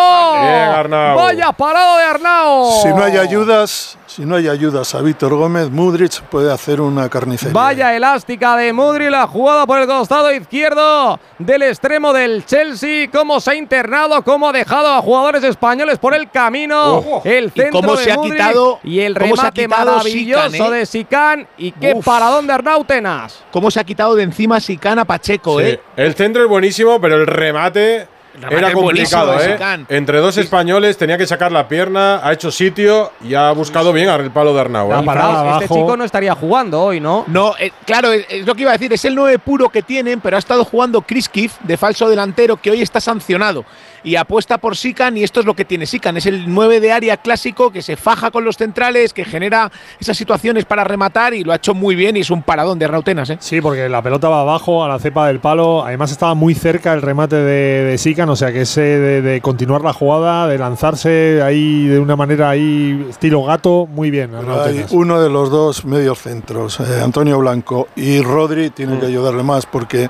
[1.15, 2.81] Vaya parado de Arnau.
[2.81, 7.07] Si no hay ayudas, si no hay ayudas a Víctor Gómez, Mudrich puede hacer una
[7.07, 7.53] carnicería.
[7.53, 13.39] Vaya elástica de Mudri, la jugada por el costado izquierdo del extremo del Chelsea, cómo
[13.39, 17.21] se ha internado, cómo ha dejado a jugadores españoles por el camino.
[17.23, 20.75] El centro cómo de se ha Mudryk quitado- y el remate maravilloso Sican, ¿eh?
[20.79, 22.03] de Sican y qué Uf.
[22.03, 23.41] paradón de Arnau Tenas.
[23.53, 25.81] Cómo se ha quitado de encima Sicana Pacheco, Sí, ¿eh?
[25.95, 28.05] El centro es buenísimo, pero el remate
[28.49, 29.57] era complicado, ¿eh?
[29.89, 34.09] Entre dos españoles tenía que sacar la pierna, ha hecho sitio y ha buscado bien
[34.09, 34.91] el palo de Arnau.
[34.91, 35.61] ¿eh?
[35.61, 37.25] Este chico no estaría jugando hoy, ¿no?
[37.27, 39.81] No, eh, claro, es, es lo que iba a decir, es el 9 puro que
[39.81, 43.65] tienen, pero ha estado jugando Chris Keefe de falso delantero que hoy está sancionado
[44.03, 46.91] y apuesta por Sican y esto es lo que tiene Sican, es el 9 de
[46.91, 51.43] área clásico que se faja con los centrales, que genera esas situaciones para rematar y
[51.43, 53.37] lo ha hecho muy bien y es un paradón de Rautenas, ¿eh?
[53.39, 55.83] Sí, porque la pelota va abajo a la cepa del palo.
[55.85, 59.41] Además estaba muy cerca el remate de, de Sican, o sea que ese de, de
[59.41, 64.31] continuar la jugada, de lanzarse ahí de una manera ahí estilo gato, muy bien.
[64.35, 68.99] Hay uno de los dos medios centros, eh, Antonio Blanco y Rodri, tienen Mm.
[69.01, 70.09] que ayudarle más porque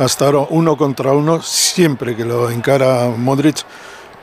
[0.00, 3.58] hasta ahora uno contra uno, siempre que lo encara Modric,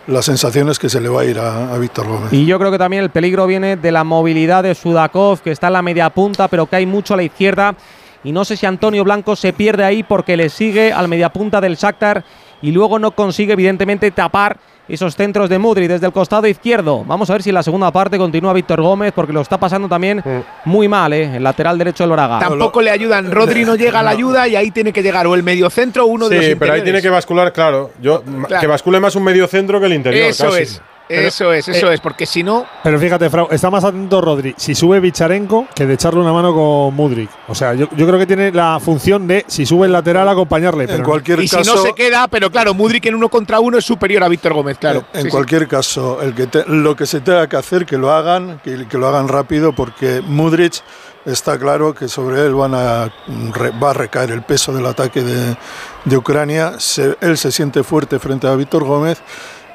[0.07, 2.33] la sensación es que se le va a ir a, Víctor Gómez.
[2.33, 5.67] Y yo creo que también el peligro viene de la movilidad de Sudakov, que está
[5.67, 7.75] en la media punta, pero que hay mucho a la izquierda.
[8.23, 11.61] Y no sé si Antonio Blanco se pierde ahí porque le sigue al media punta
[11.61, 12.23] del Shakhtar
[12.61, 14.57] y luego no consigue evidentemente tapar
[14.87, 17.03] esos centros de Mudri desde el costado izquierdo.
[17.05, 19.87] Vamos a ver si en la segunda parte continúa Víctor Gómez porque lo está pasando
[19.87, 20.23] también
[20.65, 21.37] muy mal, ¿eh?
[21.37, 22.39] el lateral derecho del Braga.
[22.39, 25.35] Tampoco le ayudan, Rodri no llega a la ayuda y ahí tiene que llegar o
[25.35, 27.91] el mediocentro o uno de los Sí, pero ahí tiene que bascular, claro.
[28.01, 28.61] Yo, Claro.
[28.61, 30.27] Que bascule más un medio centro que el interior.
[30.27, 30.63] Eso casi.
[30.63, 34.53] es, eso es, eso es, porque si no, Pero fíjate, Frau, está más atento Rodri
[34.57, 37.29] si sube Vicharenko que de echarle una mano con Mudrik.
[37.47, 40.87] O sea, yo, yo creo que tiene la función de, si sube el lateral, acompañarle.
[40.87, 43.85] Pero no- y si no se queda, pero claro, Mudrik en uno contra uno es
[43.85, 45.05] superior a Víctor Gómez, claro.
[45.13, 45.31] En Sí, sí.
[45.31, 48.87] cualquier caso, el que te- lo que se tenga que hacer, que lo hagan, que,
[48.87, 50.81] que lo hagan rápido, porque Mudric
[51.25, 53.11] está claro que sobre él van a,
[53.53, 55.57] re- va a recaer el peso del ataque de,
[56.05, 56.73] de Ucrania.
[56.79, 59.21] Se- él se siente fuerte frente a Víctor Gómez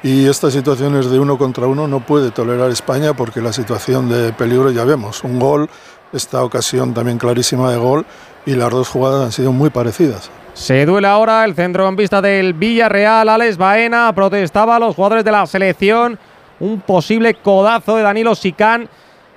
[0.03, 4.33] y estas situaciones de uno contra uno no puede tolerar España porque la situación de
[4.33, 5.23] peligro ya vemos.
[5.25, 5.69] Un gol,
[6.13, 8.05] esta ocasión también clarísima de gol
[8.45, 10.31] y las dos jugadas han sido muy parecidas.
[10.55, 15.47] Se duele ahora el centrocampista del Villarreal, Alex Baena, protestaba a los jugadores de la
[15.47, 16.19] selección.
[16.61, 18.89] Un posible codazo de Danilo Sicán.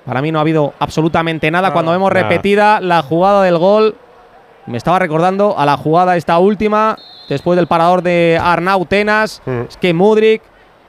[0.05, 1.69] Para mí no ha habido absolutamente nada.
[1.69, 2.27] No, Cuando vemos nada.
[2.27, 3.95] repetida la jugada del gol,
[4.65, 6.97] me estaba recordando a la jugada esta última,
[7.29, 9.41] después del parador de Arnau Tenas.
[9.69, 10.41] Es que Mudrik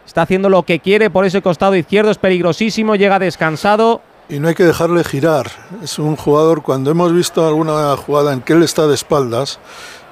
[0.07, 4.01] está haciendo lo que quiere por ese costado izquierdo, es peligrosísimo, llega descansado.
[4.29, 5.51] Y no hay que dejarle girar.
[5.83, 9.61] Es un jugador, cuando hemos visto alguna jugada en que él está de espaldas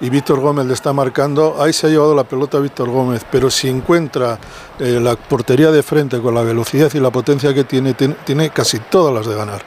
[0.00, 3.26] y Víctor Gómez le está marcando, ahí se ha llevado la pelota Víctor Gómez.
[3.30, 4.38] Pero si encuentra
[4.78, 8.50] eh, la portería de frente con la velocidad y la potencia que tiene, tiene, tiene
[8.50, 9.62] casi todas las de ganar.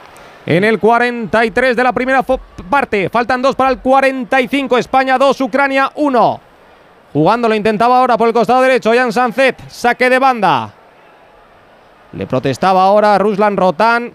[0.45, 4.77] En el 43 de la primera parte, faltan dos para el 45.
[4.77, 6.46] España 2, Ucrania 1.
[7.13, 8.91] Jugando lo intentaba ahora por el costado derecho.
[8.93, 10.71] Jan Sanzet, saque de banda.
[12.13, 14.13] Le protestaba ahora Ruslan Rotán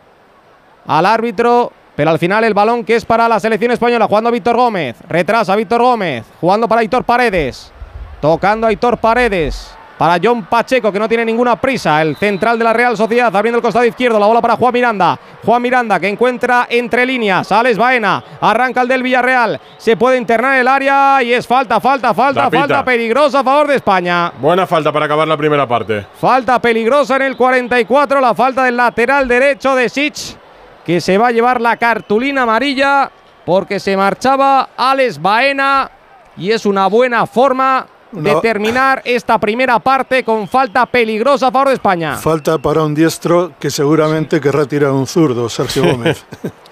[0.87, 1.73] al árbitro.
[1.95, 4.07] Pero al final el balón que es para la selección española.
[4.07, 4.97] Jugando Víctor Gómez.
[5.09, 6.25] Retrasa Víctor Gómez.
[6.41, 7.71] Jugando para Aitor Paredes.
[8.21, 9.77] Tocando a Aitor Paredes.
[10.03, 12.03] Para John Pacheco, que no tiene ninguna prisa.
[12.03, 14.19] El central de la Real Sociedad abriendo el costado izquierdo.
[14.19, 15.17] La bola para Juan Miranda.
[15.47, 17.53] Juan Miranda que encuentra entre líneas.
[17.53, 18.25] Alex Baena.
[18.41, 19.61] Arranca el del Villarreal.
[19.79, 21.23] Se puede internar el área.
[21.23, 24.33] Y es falta, falta, falta, falta peligrosa a favor de España.
[24.41, 26.05] Buena falta para acabar la primera parte.
[26.21, 28.21] Falta peligrosa en el 44.
[28.21, 30.37] La falta del lateral derecho de Sitch.
[30.85, 33.09] Que se va a llevar la cartulina amarilla.
[33.47, 35.89] Porque se marchaba Alex Baena.
[36.37, 41.69] Y es una buena forma de terminar esta primera parte con falta peligrosa a favor
[41.69, 42.17] de España.
[42.17, 46.25] Falta para un diestro que seguramente querrá tirar un zurdo, Sergio Gómez.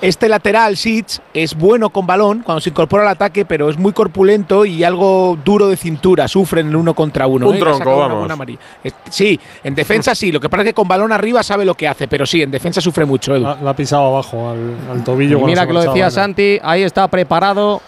[0.00, 3.92] Este lateral, Sitch, es bueno con balón cuando se incorpora al ataque, pero es muy
[3.92, 6.28] corpulento y algo duro de cintura.
[6.28, 7.48] Sufren en uno contra uno.
[7.48, 7.58] Un ¿eh?
[7.58, 8.30] Tronco, una vamos.
[8.30, 8.58] amarilla.
[8.82, 10.32] Es- Sí, en defensa sí.
[10.32, 12.50] Lo que pasa es que con balón arriba sabe lo que hace, pero sí, en
[12.50, 13.34] defensa sufre mucho.
[13.34, 13.42] Edu.
[13.42, 15.38] La, la ha pisado abajo al, al tobillo.
[15.38, 16.10] cuando Mira que lo decía ¿no?
[16.10, 17.82] Santi, ahí está preparado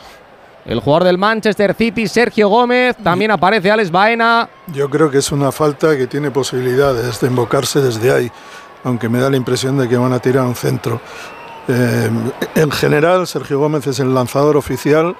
[0.64, 2.96] el jugador del Manchester City, Sergio Gómez.
[3.02, 4.48] También aparece Alex Baena.
[4.68, 8.30] Yo creo que es una falta que tiene posibilidades de invocarse desde ahí,
[8.84, 11.00] aunque me da la impresión de que van a tirar un centro.
[11.68, 12.10] Eh,
[12.54, 15.16] en general, Sergio Gómez es el lanzador oficial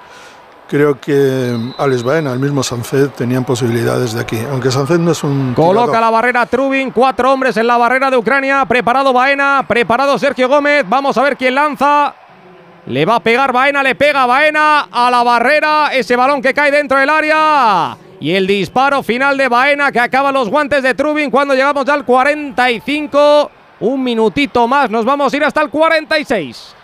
[0.73, 4.39] creo que Alex Baena, el mismo Sanced, tenían posibilidades de aquí.
[4.49, 5.53] Aunque Sanced no es un.
[5.53, 6.01] Coloca tirador.
[6.01, 8.65] la barrera Trubin, cuatro hombres en la barrera de Ucrania.
[8.65, 10.83] Preparado Baena, preparado Sergio Gómez.
[10.89, 12.15] Vamos a ver quién lanza.
[12.85, 15.89] Le va a pegar Baena, le pega Baena a la barrera.
[15.93, 17.97] Ese balón que cae dentro del área.
[18.19, 21.93] Y el disparo final de Baena que acaba los guantes de Trubin cuando llegamos ya
[21.93, 23.51] al 45.
[23.79, 26.75] Un minutito más, nos vamos a ir hasta el 46.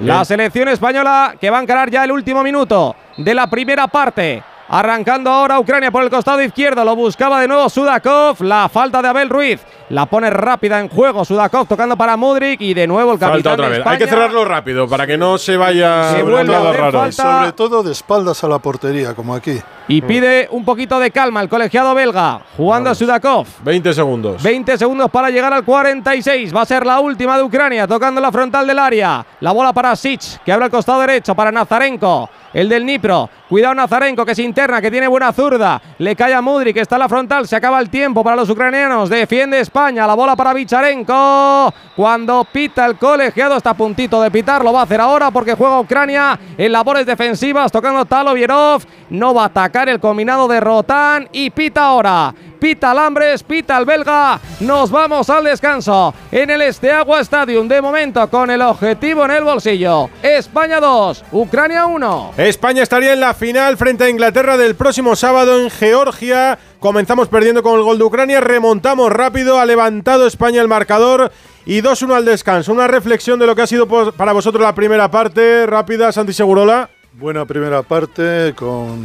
[0.00, 4.42] La selección española que va a encarar ya el último minuto de la primera parte.
[4.68, 6.84] Arrancando ahora Ucrania por el costado izquierdo.
[6.84, 8.42] Lo buscaba de nuevo Sudakov.
[8.42, 9.60] La falta de Abel Ruiz.
[9.90, 11.24] La pone rápida en juego.
[11.24, 12.60] Sudakov tocando para Mudrik.
[12.60, 13.86] Y de nuevo el capitán Falta otra de vez.
[13.86, 16.98] Hay que cerrarlo rápido para que no se vaya Se vuelve a raro.
[17.00, 17.38] falta.
[17.40, 19.60] Sobre todo de espaldas a la portería, como aquí.
[19.88, 22.40] Y pide un poquito de calma el colegiado belga.
[22.56, 23.46] Jugando a Sudakov.
[23.62, 24.42] 20 segundos.
[24.42, 26.54] 20 segundos para llegar al 46.
[26.54, 29.24] Va a ser la última de Ucrania, tocando la frontal del área.
[29.40, 32.28] La bola para Sich, que abre al costado derecho para Nazarenko.
[32.52, 33.28] El del Nipro.
[33.48, 35.80] Cuidado Nazarenko, que es interna, que tiene buena zurda.
[35.98, 37.46] Le cae a Mudri, que está en la frontal.
[37.46, 39.10] Se acaba el tiempo para los ucranianos.
[39.10, 40.06] Defiende España.
[40.06, 41.72] La bola para Vicharenko.
[41.94, 44.64] Cuando pita el colegiado, está a puntito de pitar.
[44.64, 48.82] Lo va a hacer ahora porque juega Ucrania en labores defensivas, tocando Talovierov.
[49.10, 51.28] No va a atacar el combinado de Rotan.
[51.32, 52.34] Y pita ahora.
[52.58, 54.40] Pita Alambres, pita el belga.
[54.60, 57.68] Nos vamos al descanso en el Esteagua Stadium.
[57.68, 60.08] De momento, con el objetivo en el bolsillo.
[60.22, 62.32] España 2, Ucrania 1.
[62.38, 66.58] España estaría en la final frente a Inglaterra del próximo sábado en Georgia.
[66.80, 71.30] Comenzamos perdiendo con el gol de Ucrania, remontamos rápido, ha levantado España el marcador
[71.66, 72.72] y 2-1 al descanso.
[72.72, 76.88] Una reflexión de lo que ha sido para vosotros la primera parte, rápida, Santi Segurola.
[77.18, 79.02] Buena primera parte con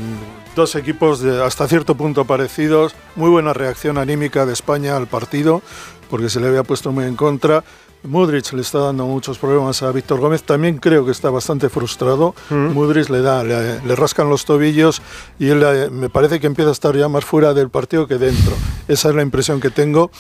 [0.54, 2.94] dos equipos de hasta cierto punto parecidos.
[3.16, 5.62] Muy buena reacción anímica de España al partido
[6.10, 7.64] porque se le había puesto muy en contra.
[8.04, 10.44] Mudrich le está dando muchos problemas a Víctor Gómez.
[10.44, 12.36] También creo que está bastante frustrado.
[12.50, 15.02] Mudrich le da, le, le rascan los tobillos
[15.40, 18.18] y él eh, me parece que empieza a estar ya más fuera del partido que
[18.18, 18.52] dentro.
[18.90, 20.12] Esa es la impresión que tengo.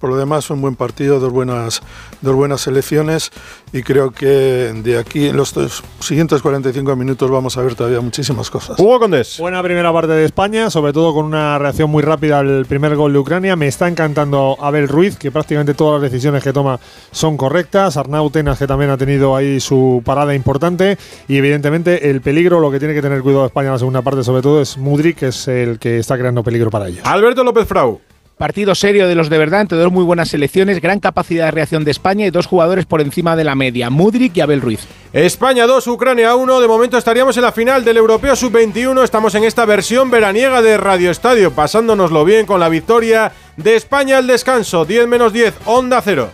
[0.00, 1.82] Por lo demás, un buen partido, dos buenas,
[2.22, 3.30] dos buenas selecciones
[3.70, 8.00] y creo que de aquí en los dos siguientes 45 minutos vamos a ver todavía
[8.00, 8.78] muchísimas cosas.
[8.78, 9.38] Hugo Condés.
[9.38, 13.12] Buena primera parte de España, sobre todo con una reacción muy rápida al primer gol
[13.12, 13.56] de Ucrania.
[13.56, 17.98] Me está encantando Abel Ruiz, que prácticamente todas las decisiones que toma son correctas.
[17.98, 20.96] Arnau Tenas, que también ha tenido ahí su parada importante.
[21.28, 24.24] Y evidentemente el peligro, lo que tiene que tener cuidado España en la segunda parte,
[24.24, 27.04] sobre todo, es Mudrik, que es el que está creando peligro para ellos.
[27.04, 28.00] Alberto López Frau.
[28.40, 31.84] Partido serio de los de verdad, entre dos muy buenas selecciones, gran capacidad de reacción
[31.84, 34.80] de España y dos jugadores por encima de la media, Mudrik y Abel Ruiz.
[35.12, 36.60] España 2, Ucrania 1.
[36.60, 39.04] De momento estaríamos en la final del Europeo Sub-21.
[39.04, 44.16] Estamos en esta versión veraniega de Radio Estadio, pasándonoslo bien con la victoria de España
[44.16, 44.86] al descanso.
[44.86, 46.30] 10 menos 10, Onda 0.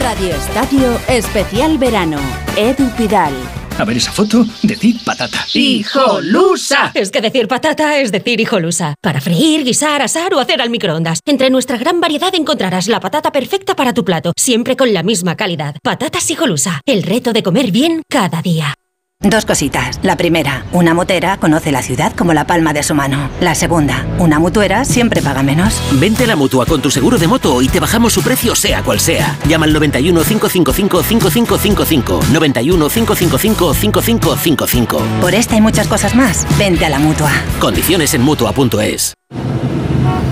[0.00, 2.18] Radio Estadio Especial Verano.
[2.56, 3.34] Edu Pidal.
[3.78, 5.46] A ver esa foto, decir patata.
[5.54, 6.90] ¡Hijolusa!
[6.94, 8.94] Es que decir patata es decir hijolusa.
[9.00, 11.20] Para freír, guisar, asar o hacer al microondas.
[11.24, 15.36] Entre nuestra gran variedad encontrarás la patata perfecta para tu plato, siempre con la misma
[15.36, 15.76] calidad.
[15.80, 16.80] Patatas hijolusa.
[16.86, 18.74] El reto de comer bien cada día.
[19.20, 19.98] Dos cositas.
[20.04, 23.28] La primera, una motera conoce la ciudad como la palma de su mano.
[23.40, 25.82] La segunda, una mutuera siempre paga menos.
[25.94, 28.84] Vente a la mutua con tu seguro de moto y te bajamos su precio sea
[28.84, 29.36] cual sea.
[29.48, 32.20] Llama al 91 555 5555.
[32.32, 34.98] 91 555 5555.
[35.20, 37.32] Por esta y muchas cosas más, vente a la mutua.
[37.58, 39.14] Condiciones en mutua.es.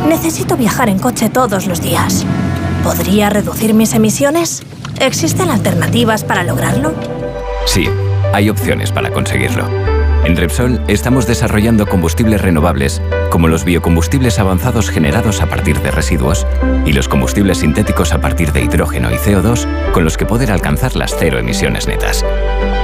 [0.08, 2.24] Necesito viajar en coche todos los días.
[2.84, 4.62] ¿Podría reducir mis emisiones?
[5.00, 6.94] ¿Existen alternativas para lograrlo?
[7.66, 7.88] Sí,
[8.36, 9.66] hay opciones para conseguirlo.
[10.26, 13.00] En Repsol estamos desarrollando combustibles renovables,
[13.30, 16.46] como los biocombustibles avanzados generados a partir de residuos
[16.84, 20.96] y los combustibles sintéticos a partir de hidrógeno y CO2, con los que poder alcanzar
[20.96, 22.26] las cero emisiones netas.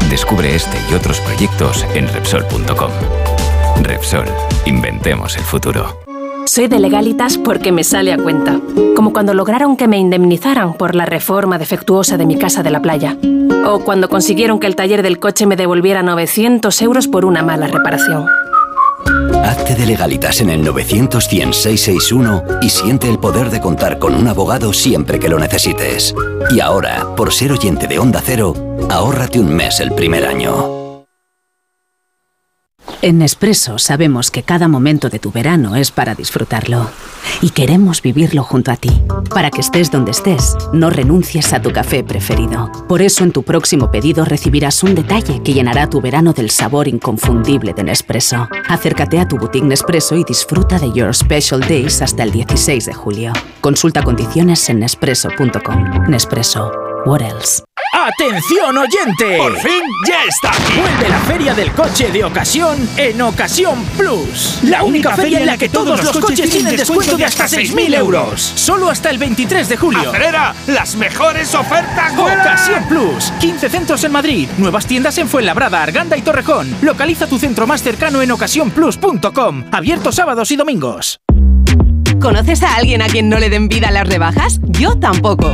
[0.08, 2.90] Descubre este y otros proyectos en Repsol.com.
[3.82, 4.26] Repsol,
[4.64, 6.01] inventemos el futuro.
[6.46, 8.60] Soy de legalitas porque me sale a cuenta.
[8.96, 12.80] Como cuando lograron que me indemnizaran por la reforma defectuosa de mi casa de la
[12.80, 13.16] playa.
[13.66, 17.66] O cuando consiguieron que el taller del coche me devolviera 900 euros por una mala
[17.66, 18.26] reparación.
[19.44, 24.14] Hazte de legalitas en el 900 100 661 y siente el poder de contar con
[24.14, 26.14] un abogado siempre que lo necesites.
[26.50, 28.54] Y ahora, por ser oyente de Onda Cero,
[28.90, 30.71] ahórrate un mes el primer año.
[33.04, 36.88] En Nespresso sabemos que cada momento de tu verano es para disfrutarlo.
[37.40, 38.90] Y queremos vivirlo junto a ti.
[39.34, 42.70] Para que estés donde estés, no renuncies a tu café preferido.
[42.88, 46.86] Por eso en tu próximo pedido recibirás un detalle que llenará tu verano del sabor
[46.86, 48.48] inconfundible de Nespresso.
[48.68, 52.94] Acércate a tu boutique Nespresso y disfruta de Your Special Days hasta el 16 de
[52.94, 53.32] julio.
[53.60, 56.08] Consulta condiciones en nespresso.com.
[56.08, 56.91] Nespresso.
[57.04, 57.64] What else?
[57.92, 59.36] ¡Atención oyente!
[59.36, 60.78] ¡Por fin ya está aquí!
[60.80, 64.60] Vuelve la feria del coche de ocasión en Ocasión Plus.
[64.62, 68.40] La única feria en la que todos los coches tienen descuento de hasta 6.000 euros.
[68.40, 70.10] Solo hasta el 23 de julio.
[70.10, 70.54] ¡Acelera!
[70.68, 72.12] ¡Las mejores ofertas!
[72.16, 73.32] Ocasión Plus.
[73.40, 74.48] 15 centros en Madrid.
[74.58, 76.74] Nuevas tiendas en Fuenlabrada, Arganda y Torrejón.
[76.82, 79.64] Localiza tu centro más cercano en ocasiónplus.com.
[79.72, 81.18] Abierto sábados y domingos.
[82.22, 84.60] ¿Conoces a alguien a quien no le den vida las rebajas?
[84.68, 85.52] Yo tampoco.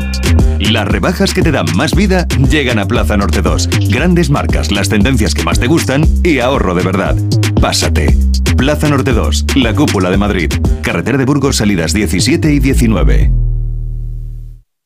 [0.60, 3.88] Las rebajas que te dan más vida llegan a Plaza Norte 2.
[3.88, 7.16] Grandes marcas, las tendencias que más te gustan y ahorro de verdad.
[7.58, 8.14] Pásate.
[8.58, 10.52] Plaza Norte 2, la cúpula de Madrid.
[10.82, 13.47] Carretera de Burgos, salidas 17 y 19.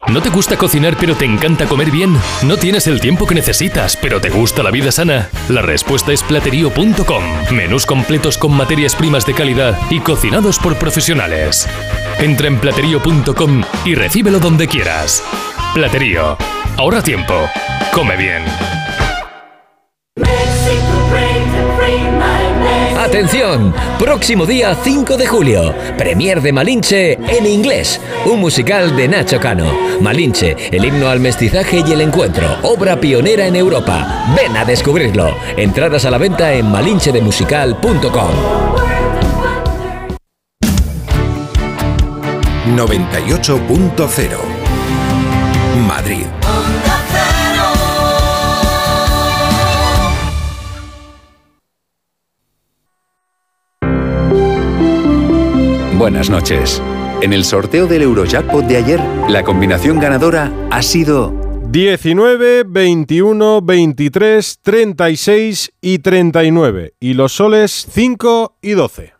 [0.09, 2.17] ¿No te gusta cocinar pero te encanta comer bien?
[2.43, 5.31] ¿No tienes el tiempo que necesitas pero te gusta la vida sana?
[5.49, 7.23] La respuesta es platerío.com.
[7.53, 11.69] Menús completos con materias primas de calidad y cocinados por profesionales.
[12.19, 15.23] Entra en platerío.com y recíbelo donde quieras.
[15.73, 16.37] Platerío.
[16.77, 17.49] Ahorra tiempo.
[17.95, 18.43] Come bien.
[23.03, 29.41] Atención, próximo día 5 de julio, Premier de Malinche en inglés, un musical de Nacho
[29.41, 29.67] Cano.
[30.01, 34.33] Malinche, el himno al mestizaje y el encuentro, obra pionera en Europa.
[34.37, 35.37] Ven a descubrirlo.
[35.57, 38.31] Entradas a la venta en malinchedemusical.com.
[42.77, 44.37] 98.0
[45.89, 46.42] Madrid.
[56.03, 56.83] Buenas noches.
[57.21, 61.33] En el sorteo del Eurojackpot de ayer, la combinación ganadora ha sido
[61.71, 66.95] 19, 21, 23, 36 y 39.
[66.99, 69.15] Y los soles 5 y 12.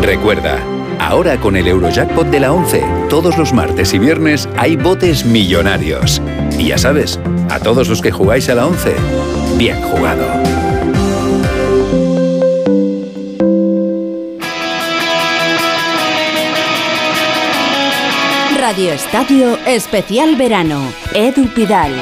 [0.00, 0.58] Recuerda,
[0.98, 6.22] ahora con el Eurojackpot de la 11, todos los martes y viernes hay botes millonarios.
[6.58, 7.20] Y ya sabes,
[7.50, 8.94] a todos los que jugáis a la 11,
[9.58, 10.61] bien jugado.
[18.72, 20.80] Radio Estadio Especial Verano.
[21.12, 21.92] Edu Pidal.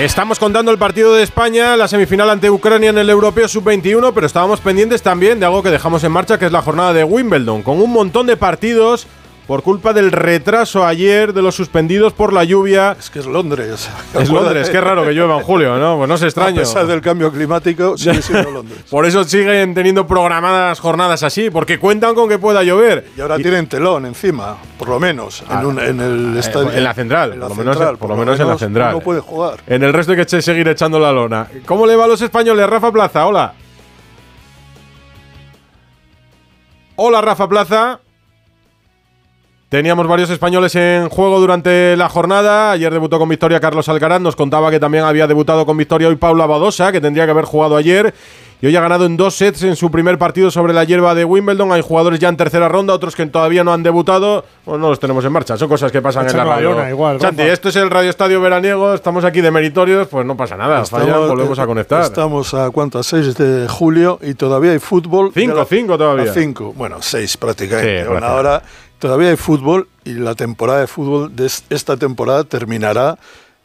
[0.00, 4.26] Estamos contando el partido de España, la semifinal ante Ucrania en el Europeo Sub-21, pero
[4.26, 7.62] estábamos pendientes también de algo que dejamos en marcha, que es la jornada de Wimbledon,
[7.62, 9.06] con un montón de partidos
[9.46, 12.96] por culpa del retraso ayer de los suspendidos por la lluvia.
[12.98, 13.90] Es que es Londres.
[14.18, 15.98] Es Londres, qué raro que llueva en julio, ¿no?
[15.98, 16.56] Pues no se extraño.
[16.56, 18.84] A pesar del cambio climático, sigue siendo Londres.
[18.90, 23.06] por eso siguen teniendo programadas jornadas así, porque cuentan con que pueda llover.
[23.16, 26.72] Y ahora tienen telón encima, por lo menos, en, un, en el estadio.
[26.72, 28.92] En la central, en la por, lo central, menos, por lo menos en la central.
[28.92, 29.60] No puede jugar.
[29.66, 31.48] En el resto hay que seguir echando la lona.
[31.66, 33.26] ¿Cómo le va a los españoles, Rafa Plaza?
[33.26, 33.52] Hola.
[36.96, 38.00] Hola, Rafa Plaza.
[39.74, 42.70] Teníamos varios españoles en juego durante la jornada.
[42.70, 44.20] Ayer debutó con victoria Carlos Alcaraz.
[44.20, 47.44] Nos contaba que también había debutado con victoria hoy Paula Badosa, que tendría que haber
[47.44, 48.14] jugado ayer.
[48.62, 51.24] Y hoy ha ganado en dos sets en su primer partido sobre la hierba de
[51.24, 51.72] Wimbledon.
[51.72, 54.44] Hay jugadores ya en tercera ronda, otros que todavía no han debutado.
[54.64, 55.56] Bueno, no los tenemos en marcha.
[55.56, 56.88] Son cosas que pasan en la radio.
[56.88, 58.94] igual, Santi, esto es el Radio Estadio Veraniego.
[58.94, 60.06] Estamos aquí de meritorios.
[60.06, 60.84] Pues no pasa nada.
[60.86, 62.00] Falla, volvemos a conectar.
[62.02, 65.32] Estamos a cuántas, 6 de julio y todavía hay fútbol.
[65.34, 66.32] Cinco, cinco todavía.
[66.32, 66.72] cinco.
[66.76, 68.04] Bueno, seis prácticamente.
[68.04, 68.62] Sí, Una hora.
[69.04, 73.18] Todavía hay fútbol y la temporada de fútbol de es- esta temporada terminará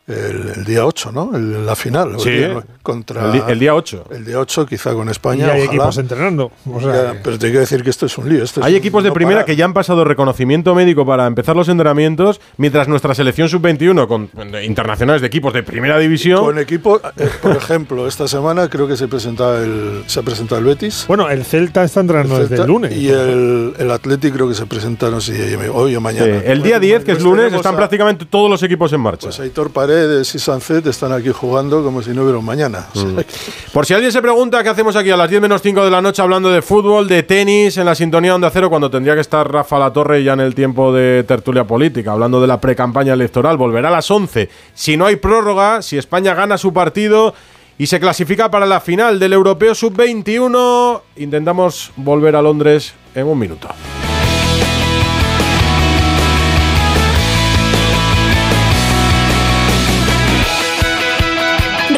[0.10, 1.32] el, el día 8, ¿no?
[1.36, 2.20] El- la final.
[2.20, 4.06] Sí, el día- contra el el día 8.
[4.12, 5.46] El día 8, quizá con Y España.
[5.46, 5.66] hay ojalá.
[5.66, 6.52] equipos entrenando.
[6.72, 8.44] O sea, Ya, que- pero te quiero decir que esto es un lío.
[8.44, 9.46] esto es Hay un equipos de no primera parar.
[9.46, 14.30] que ya han pasado reconocimiento médico para empezar los entrenamientos, mientras nuestra selección sub-21 con
[14.64, 16.44] internacionales de equipos de primera división.
[16.44, 20.60] Con equipos, eh, por ejemplo, esta semana creo que se presenta el, se ha presentado
[20.60, 21.06] el Betis.
[21.08, 22.96] Bueno, el Celta está entrenando el desde Celta, el lunes.
[22.98, 26.40] Y el, el Athletic creo que se presenta, no sé hoy o mañana.
[26.40, 29.28] Sí, el día 10, que es lunes, están a- prácticamente todos los equipos en marcha.
[29.28, 32.88] Pues Aitor Paredes y Sancet están aquí jugando como si no hubiera un mañana.
[32.94, 33.26] O sea, que-
[33.74, 36.02] Por si alguien se pregunta qué hacemos aquí a las 10 menos 5 de la
[36.02, 39.52] noche hablando de fútbol, de tenis, en la sintonía Onda Cero, cuando tendría que estar
[39.52, 43.58] Rafa La Torre ya en el tiempo de tertulia política, hablando de la pre-campaña electoral.
[43.58, 44.50] Volverá a las 11.
[44.74, 47.34] Si no hay prórroga, si España gana su partido
[47.78, 53.40] y se clasifica para la final del Europeo Sub-21, intentamos volver a Londres en un
[53.40, 53.68] minuto.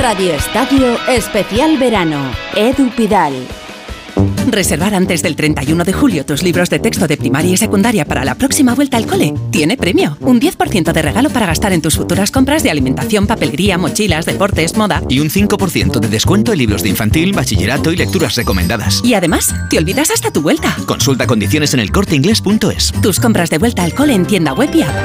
[0.01, 2.31] Radio Estadio Especial Verano.
[2.55, 3.33] Edu Pidal.
[4.47, 8.25] Reservar antes del 31 de julio tus libros de texto de primaria y secundaria para
[8.25, 10.17] la próxima vuelta al cole tiene premio.
[10.21, 14.75] Un 10% de regalo para gastar en tus futuras compras de alimentación, papelería, mochilas, deportes,
[14.75, 15.03] moda.
[15.07, 19.03] Y un 5% de descuento en libros de infantil, bachillerato y lecturas recomendadas.
[19.05, 20.75] Y además, te olvidas hasta tu vuelta.
[20.87, 22.91] Consulta condiciones en elcorteingles.es.
[23.03, 24.95] Tus compras de vuelta al cole en tienda web y app.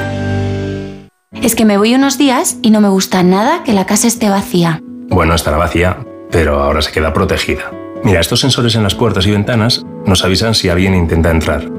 [1.43, 4.27] Es que me voy unos días y no me gusta nada que la casa esté
[4.29, 4.81] vacía.
[5.09, 5.97] Bueno, estará vacía,
[6.31, 7.71] pero ahora se queda protegida.
[8.03, 11.69] Mira, estos sensores en las puertas y ventanas nos avisan si alguien intenta entrar.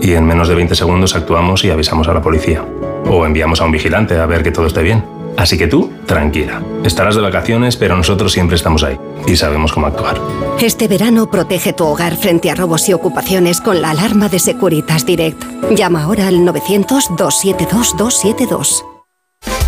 [0.00, 2.64] Y en menos de 20 segundos actuamos y avisamos a la policía.
[3.06, 5.04] O enviamos a un vigilante a ver que todo esté bien.
[5.36, 6.62] Así que tú, tranquila.
[6.84, 10.20] Estarás de vacaciones, pero nosotros siempre estamos ahí y sabemos cómo actuar.
[10.60, 15.06] Este verano protege tu hogar frente a robos y ocupaciones con la alarma de Securitas
[15.06, 15.42] Direct.
[15.74, 18.91] Llama ahora al 900-272-272.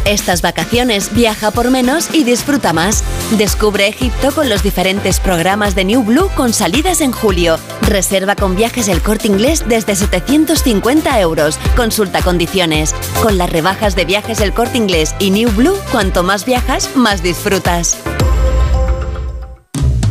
[0.05, 3.03] Estas vacaciones viaja por menos y disfruta más.
[3.39, 7.59] Descubre Egipto con los diferentes programas de New Blue con salidas en julio.
[7.83, 11.59] Reserva con viajes el corte inglés desde 750 euros.
[11.75, 12.95] Consulta condiciones.
[13.23, 17.23] Con las rebajas de viajes el corte inglés y New Blue, cuanto más viajas, más
[17.23, 17.97] disfrutas.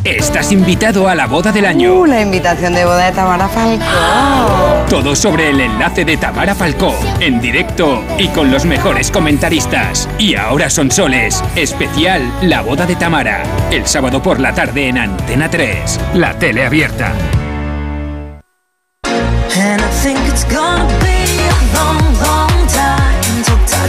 [0.04, 1.94] Estás invitado a la boda del año.
[1.94, 3.86] Uh, la invitación de boda de Tamara Falcó.
[4.90, 10.10] Todo sobre el enlace de Tamara Falcó, en directo y con los mejores comentaristas.
[10.20, 14.98] Y ahora son soles, especial La boda de Tamara, el sábado por la tarde en
[14.98, 17.14] Antena 3, la tele abierta.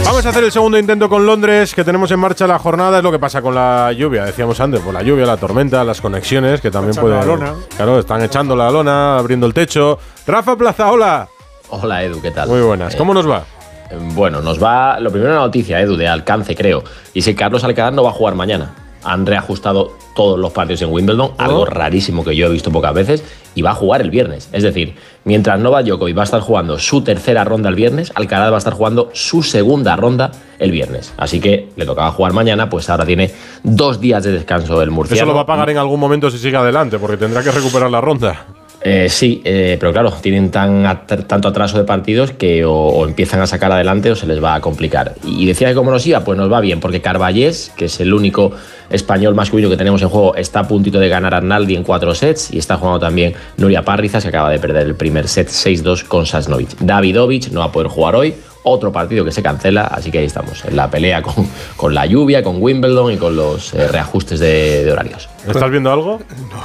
[0.03, 2.97] Vamos a hacer el segundo intento con Londres, que tenemos en marcha la jornada.
[2.99, 5.99] Es lo que pasa con la lluvia, decíamos antes, por la lluvia, la tormenta, las
[5.99, 7.19] conexiones, que también pueden.
[7.19, 7.53] la lona.
[7.75, 9.97] Claro, están echando la lona, abriendo el techo.
[10.27, 11.27] Rafa Plaza, hola.
[11.69, 12.47] Hola Edu, ¿qué tal?
[12.47, 12.93] Muy buenas.
[12.93, 13.43] Eh, ¿Cómo nos va?
[13.89, 14.99] eh, Bueno, nos va.
[14.99, 16.83] Lo primero, una noticia, Edu, de alcance, creo.
[17.13, 18.73] Y que Carlos Alcaraz no va a jugar mañana.
[19.05, 23.23] Han reajustado todos los partidos en Wimbledon, algo rarísimo que yo he visto pocas veces,
[23.53, 24.49] y va a jugar el viernes.
[24.51, 28.51] Es decir, mientras Novak Djokovic va a estar jugando su tercera ronda el viernes, Alcaraz
[28.51, 31.13] va a estar jugando su segunda ronda el viernes.
[31.17, 33.31] Así que le tocaba jugar mañana, pues ahora tiene
[33.63, 35.21] dos días de descanso el murciano.
[35.21, 37.91] Eso lo va a pagar en algún momento si sigue adelante, porque tendrá que recuperar
[37.91, 38.45] la ronda.
[38.87, 43.41] Eh, sí, eh, pero claro, tienen tan tanto atraso de partidos que o, o empiezan
[43.41, 45.15] a sacar adelante o se les va a complicar.
[45.23, 48.13] Y decía que cómo nos iba, pues nos va bien, porque Carballés, que es el
[48.13, 48.51] único
[48.91, 52.13] español masculino que tenemos en juego, está a puntito de ganar a Arnaldi en cuatro
[52.13, 56.03] sets y está jugando también Nuria Parrizas, que acaba de perder el primer set 6-2
[56.03, 56.77] con Sasnovic.
[56.79, 58.35] Davidovich no va a poder jugar hoy,
[58.65, 61.47] otro partido que se cancela, así que ahí estamos, en la pelea con,
[61.77, 65.29] con la lluvia, con Wimbledon y con los eh, reajustes de, de horarios.
[65.47, 66.19] ¿Estás viendo algo?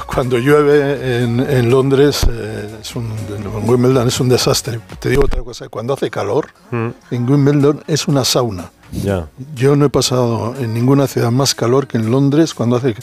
[0.07, 4.79] Cuando llueve en, en Londres, eh, es un, en Wimbledon es un desastre.
[4.99, 8.71] Te digo otra cosa, cuando hace calor, en Wimbledon es una sauna.
[8.91, 9.27] Ya.
[9.55, 12.95] Yo no he pasado en ninguna ciudad más calor que en Londres cuando hace,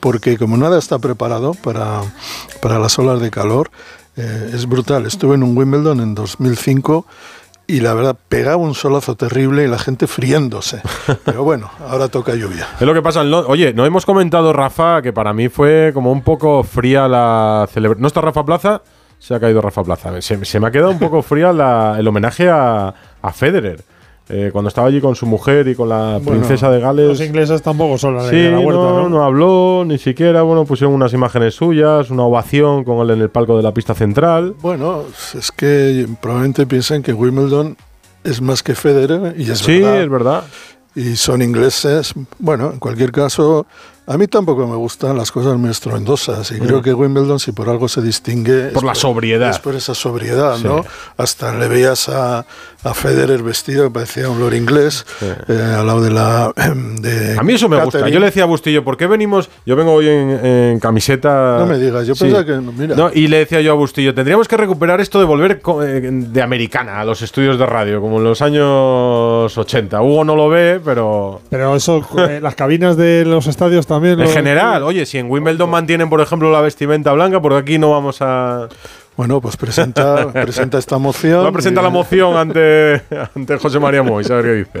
[0.00, 2.00] porque como nada está preparado para,
[2.60, 3.70] para las olas de calor,
[4.16, 5.06] eh, es brutal.
[5.06, 7.06] Estuve en un Wimbledon en 2005
[7.66, 10.80] y la verdad pegaba un solazo terrible y la gente friéndose.
[11.24, 12.66] Pero bueno, ahora toca lluvia.
[12.80, 13.50] Es lo que pasa en Londres.
[13.52, 18.02] Oye, no hemos comentado, Rafa, que para mí fue como un poco fría la celebración.
[18.02, 18.82] ¿No está Rafa Plaza?
[19.18, 20.20] Se ha caído Rafa Plaza.
[20.22, 23.82] Se, se me ha quedado un poco fría la- el homenaje a, a Federer.
[24.28, 27.06] Eh, cuando estaba allí con su mujer y con la Bueno, princesa de Gales.
[27.08, 29.08] Los ingleses tampoco son la Sí, de la huerta, no, ¿no?
[29.08, 30.42] no habló ni siquiera.
[30.42, 33.94] Bueno, pusieron unas imágenes suyas, una ovación con él en el palco de la pista
[33.94, 34.54] central.
[34.60, 35.04] Bueno,
[35.38, 37.76] es que probablemente piensan que Wimbledon
[38.24, 40.02] es más que Federer y es Sí, verdad.
[40.02, 40.44] es verdad.
[40.96, 42.12] Y son ingleses.
[42.40, 43.66] Bueno, en cualquier caso,
[44.06, 46.50] a mí tampoco me gustan las cosas muy estruendosas.
[46.52, 46.66] Y Mm.
[46.66, 48.68] creo que Wimbledon, si por algo se distingue.
[48.68, 49.50] Por la sobriedad.
[49.50, 50.64] Es por esa sobriedad, Sí.
[50.64, 50.84] ¿no?
[51.16, 52.46] Hasta le veías a,
[52.84, 55.04] a Federer vestido, que parecía un lord inglés,
[55.48, 56.52] eh, al lado de la.
[57.00, 57.98] De A mí eso me gusta.
[57.98, 58.12] Catherine.
[58.14, 59.50] Yo le decía a Bustillo, ¿por qué venimos?
[59.66, 61.56] Yo vengo hoy en, en camiseta.
[61.58, 62.94] No me digas, yo pensaba que- mira.
[62.94, 66.42] No, y le decía yo a Bustillo, tendríamos que recuperar esto de volver eh, de
[66.42, 70.00] americana a los estudios de radio, como en los años 80.
[70.02, 71.40] Hugo no lo ve, pero.
[71.50, 74.20] Pero eso, eh, las cabinas de los estadios también.
[74.20, 77.78] En lo- general, oye, si en Wimbledon mantienen, por ejemplo, la vestimenta blanca, porque aquí
[77.78, 78.68] no vamos a.
[79.16, 81.42] Bueno, pues presenta, presenta esta moción.
[81.42, 83.00] Va a presentar la moción ante,
[83.34, 84.52] ante José María Mois, a ver qué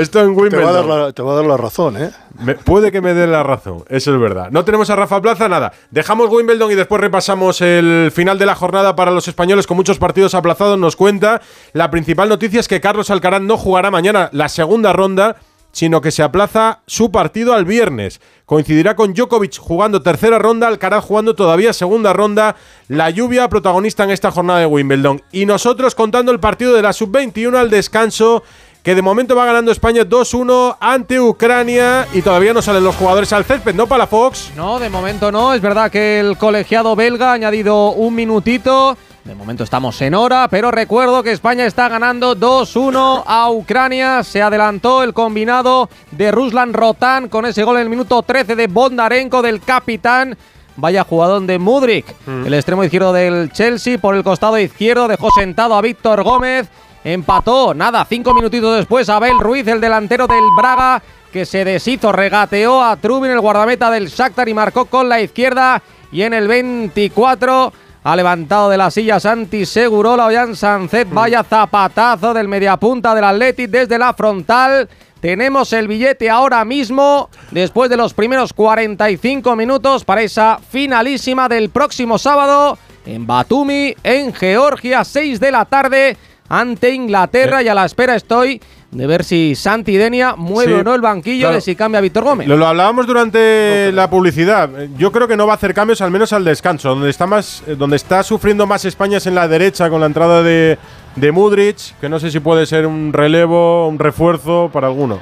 [0.00, 1.06] Esto en Te va, a dar Wimbledon.
[1.06, 2.10] la, te va a dar la razón, ¿eh?
[2.44, 4.48] Me- puede que me dé la razón, eso es verdad.
[4.50, 5.72] No tenemos a Rafa Plaza, nada.
[5.92, 9.98] Dejamos Wimbledon y después repasamos el final de la jornada para los españoles con muchos
[9.98, 10.76] partidos aplazados.
[10.76, 11.40] Nos cuenta
[11.72, 15.36] la principal noticia es que Carlos Alcaraz no jugará mañana la segunda ronda,
[15.72, 18.20] sino que se aplaza su partido al viernes.
[18.46, 22.56] Coincidirá con Djokovic jugando tercera ronda, Alcaraz jugando todavía segunda ronda.
[22.88, 25.22] La lluvia protagonista en esta jornada de Wimbledon.
[25.32, 28.42] Y nosotros contando el partido de la sub-21 al descanso
[28.82, 33.32] que de momento va ganando España 2-1 ante Ucrania y todavía no salen los jugadores
[33.32, 34.50] al césped, ¿no, para Fox?
[34.56, 35.54] No, de momento no.
[35.54, 38.96] Es verdad que el colegiado belga ha añadido un minutito.
[39.24, 44.24] De momento estamos en hora, pero recuerdo que España está ganando 2-1 a Ucrania.
[44.24, 48.66] Se adelantó el combinado de Ruslan Rotan con ese gol en el minuto 13 de
[48.66, 50.36] Bondarenko del capitán.
[50.74, 52.46] Vaya jugador de Mudrik, Mm.
[52.46, 53.98] el extremo izquierdo del Chelsea.
[53.98, 56.68] Por el costado izquierdo dejó sentado a Víctor Gómez.
[57.04, 61.00] Empató, nada, cinco minutitos después, Abel Ruiz, el delantero del Braga,
[61.32, 65.80] que se deshizo, regateó a Trubin, el guardameta del Shakhtar, y marcó con la izquierda.
[66.10, 67.72] Y en el 24
[68.04, 73.70] ha levantado de la silla Santi Segurola, Ollán Sancet, vaya zapatazo del mediapunta del Athletic
[73.70, 74.88] desde la frontal.
[75.20, 81.70] Tenemos el billete ahora mismo, después de los primeros 45 minutos, para esa finalísima del
[81.70, 82.76] próximo sábado
[83.06, 86.16] en Batumi, en Georgia, 6 de la tarde,
[86.48, 87.62] ante Inglaterra.
[87.62, 88.60] Y a la espera estoy
[88.92, 91.54] de ver si Santi Denia mueve Sí, o no el banquillo, claro.
[91.54, 92.46] de si cambia a Víctor Gómez.
[92.46, 94.68] Lo, lo hablábamos durante la publicidad.
[94.98, 96.90] Yo creo que no va a hacer cambios, al menos al descanso.
[96.90, 100.06] Donde está más, eh, donde está sufriendo más España es en la derecha con la
[100.06, 100.78] entrada de,
[101.16, 105.20] de Mudrich, que no sé si puede ser un relevo, un refuerzo para alguno.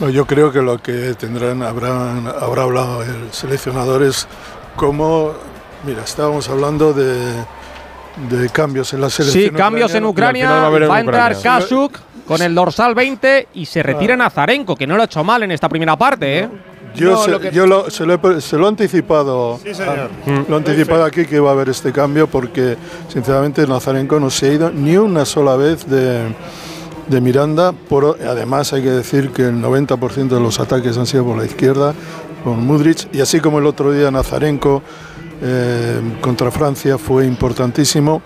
[0.00, 4.26] No, yo creo que lo que tendrán, habrán, habrá hablado el seleccionador es
[4.74, 5.34] cómo.
[5.86, 7.14] Mira, estábamos hablando de,
[8.28, 9.44] de cambios en la selección.
[9.44, 10.04] Sí, cambios en.
[10.04, 10.50] Ucrania.
[10.50, 11.60] va a Va a entrar Ucrania.
[11.60, 15.42] Kasuk con el dorsal 20 y se retira Nazarenko, que no lo ha hecho mal
[15.42, 16.38] en esta primera parte.
[16.40, 16.48] ¿eh?
[16.94, 19.58] Yo, No, se, lo que- yo lo, se, lo he, se lo he anticipado.
[19.62, 20.10] Sí, señor.
[20.26, 22.76] ah, Lo he anticipado aquí que iba a haber este cambio porque,
[23.08, 26.22] sinceramente, Nazarenko no se ha ido ni una sola vez de,
[27.08, 27.72] de Miranda.
[27.72, 31.44] Por, además, hay que decir que el 90% de los ataques han sido por la
[31.44, 31.94] izquierda,
[32.44, 33.06] con Mudrich.
[33.12, 34.82] Y así como el otro día Nazarenko
[35.42, 38.22] eh, contra Francia fue importantísimo,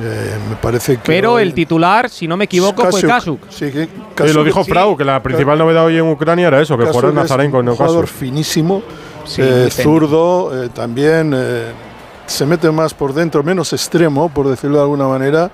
[0.00, 1.02] eh, me parece que.
[1.04, 3.40] Pero el titular, si no me equivoco, fue Kasuk.
[3.50, 3.90] Sí, que Sí,
[4.32, 6.92] lo Kasuk- dijo Frau, que la principal novedad hoy en Ucrania era eso, que Kasuk
[6.94, 8.18] fuera es Nazarenko y un jugador Kasuk.
[8.18, 8.82] finísimo,
[9.24, 11.72] Sí, eh, zurdo, eh, también eh,
[12.26, 15.50] se mete más por dentro, menos extremo, por decirlo de alguna manera,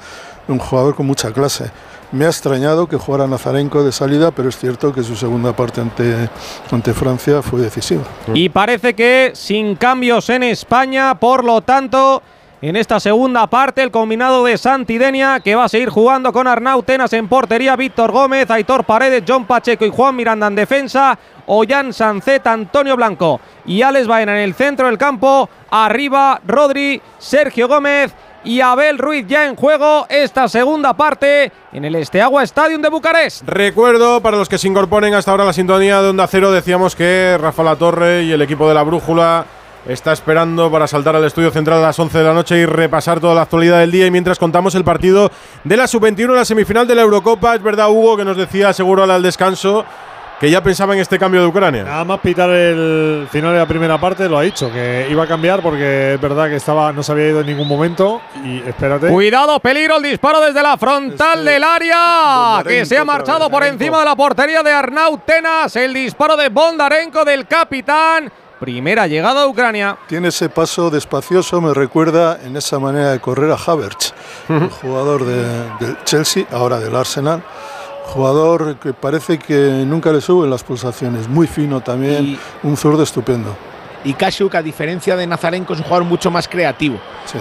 [0.48, 1.70] un jugador con mucha clase.
[2.12, 5.80] Me ha extrañado que jugara Nazarenko de salida, pero es cierto que su segunda parte
[5.80, 6.28] ante,
[6.70, 8.04] ante Francia fue decisiva.
[8.32, 12.22] Y parece que sin cambios en España, por lo tanto,
[12.68, 16.82] en esta segunda parte, el combinado de Santidenia, que va a seguir jugando con Arnau
[16.82, 21.16] Tenas en portería, Víctor Gómez, Aitor Paredes, John Pacheco y Juan Miranda en defensa,
[21.46, 27.68] Ollán Sancet, Antonio Blanco y Alex Baena en el centro del campo, arriba Rodri, Sergio
[27.68, 28.12] Gómez
[28.42, 33.42] y Abel Ruiz ya en juego esta segunda parte en el Esteagua Stadium de Bucarest.
[33.46, 36.96] Recuerdo, para los que se incorporen hasta ahora a la sintonía de Onda Cero, decíamos
[36.96, 39.44] que Rafa La Torre y el equipo de la Brújula
[39.88, 43.20] está esperando para saltar al estudio central a las 11 de la noche y repasar
[43.20, 44.06] toda la actualidad del día.
[44.06, 45.30] Y mientras contamos el partido
[45.64, 49.04] de la Sub-21, la semifinal de la Eurocopa, es verdad, Hugo, que nos decía seguro
[49.04, 49.84] al descanso
[50.40, 51.84] que ya pensaba en este cambio de Ucrania.
[51.84, 55.26] Nada más pitar el final de la primera parte lo ha dicho, que iba a
[55.26, 59.08] cambiar porque es verdad que estaba no se había ido en ningún momento y espérate.
[59.08, 64.00] Cuidado, peligro, el disparo desde la frontal del área, que se ha marchado por encima
[64.00, 68.30] de la portería de Arnau Tenas, el disparo de Bondarenko del capitán.
[68.60, 69.98] Primera llegada a Ucrania.
[70.08, 74.14] Tiene ese paso despacioso, me recuerda en esa manera de correr a Havertz,
[74.48, 77.42] el jugador de- del Chelsea, ahora del Arsenal.
[78.06, 83.54] Jugador que parece que nunca le suben las pulsaciones, muy fino también, un zurdo estupendo.
[84.06, 86.96] Y Kasuk, a diferencia de Nazarenko, es un jugador mucho más creativo.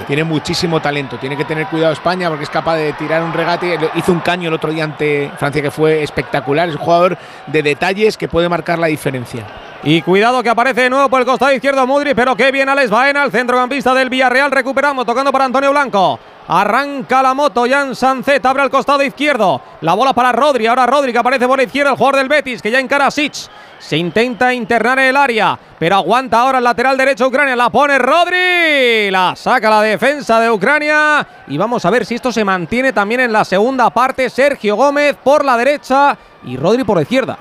[0.08, 1.16] Tiene muchísimo talento.
[1.20, 3.78] Tiene que tener cuidado España porque es capaz de tirar un regate.
[3.94, 6.68] Hizo un caño el otro día ante Francia que fue espectacular.
[6.68, 9.46] Es un jugador de detalles que puede marcar la diferencia.
[9.84, 12.90] Y cuidado que aparece de nuevo por el costado izquierdo Mudri, pero qué bien Alex
[12.90, 16.20] Baena, el centrocampista del Villarreal, recuperamos, tocando para Antonio Blanco.
[16.48, 19.60] Arranca la moto, Jan Sancet abre al costado izquierdo.
[19.82, 22.62] La bola para Rodri, ahora Rodri que aparece por la izquierda, el jugador del Betis,
[22.62, 23.48] que ya encara a Sitch.
[23.80, 27.98] Se intenta internar en el área, pero aguanta ahora el lateral derecho Ucrania, la pone
[27.98, 31.26] Rodri, la saca la defensa de Ucrania.
[31.48, 34.30] Y vamos a ver si esto se mantiene también en la segunda parte.
[34.30, 37.38] Sergio Gómez por la derecha y Rodri por la izquierda.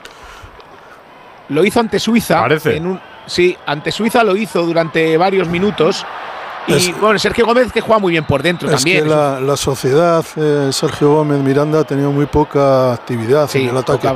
[1.50, 2.40] Lo hizo ante Suiza.
[2.40, 2.76] Parece.
[2.76, 6.04] en un- sí, ante Suiza lo hizo durante varios minutos.
[6.66, 9.02] Y bueno, Sergio Gómez que juega muy bien por dentro Es también.
[9.04, 13.76] que la, la sociedad, eh, Sergio Gómez Miranda, ha tenido muy poca actividad en el
[13.76, 14.08] ataque.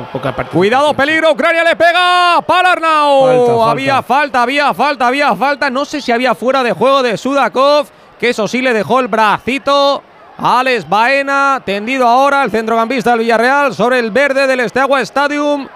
[0.51, 3.25] Cuidado, peligro, Ucrania le pega para Arnau.
[3.27, 3.71] Falta, falta.
[3.71, 5.69] Había falta, había falta, había falta.
[5.69, 7.87] No sé si había fuera de juego de Sudakov,
[8.19, 10.01] que eso sí le dejó el bracito.
[10.41, 15.67] Alex Baena, tendido ahora el centrocampista del Villarreal sobre el verde del Esteagua Stadium.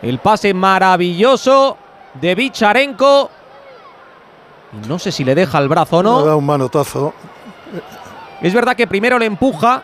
[0.00, 1.76] El pase maravilloso
[2.14, 3.30] de Vicharenko.
[4.88, 6.24] No sé si le deja el brazo o Le ha no.
[6.24, 7.12] dado un manotazo.
[8.40, 9.82] Es verdad que primero le empuja.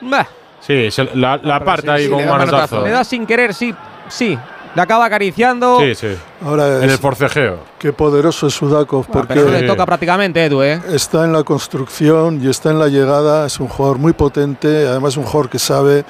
[0.00, 0.26] Bah,
[0.60, 2.56] Sí, se- la, la aparta ahí sí, con le un da manotazo.
[2.76, 2.84] manotazo.
[2.86, 3.74] Le da sin querer, sí,
[4.08, 4.36] sí.
[4.74, 5.78] Le acaba acariciando.
[5.80, 6.08] Sí, sí.
[6.44, 7.58] Ahora En el es- forcejeo.
[7.78, 10.80] Qué poderoso es Sudakov, porque Pero no le toca prácticamente, Edu, ¿eh?
[10.92, 13.46] está en la construcción y está en la llegada.
[13.46, 16.04] Es un jugador muy potente, además un jugador que sabe,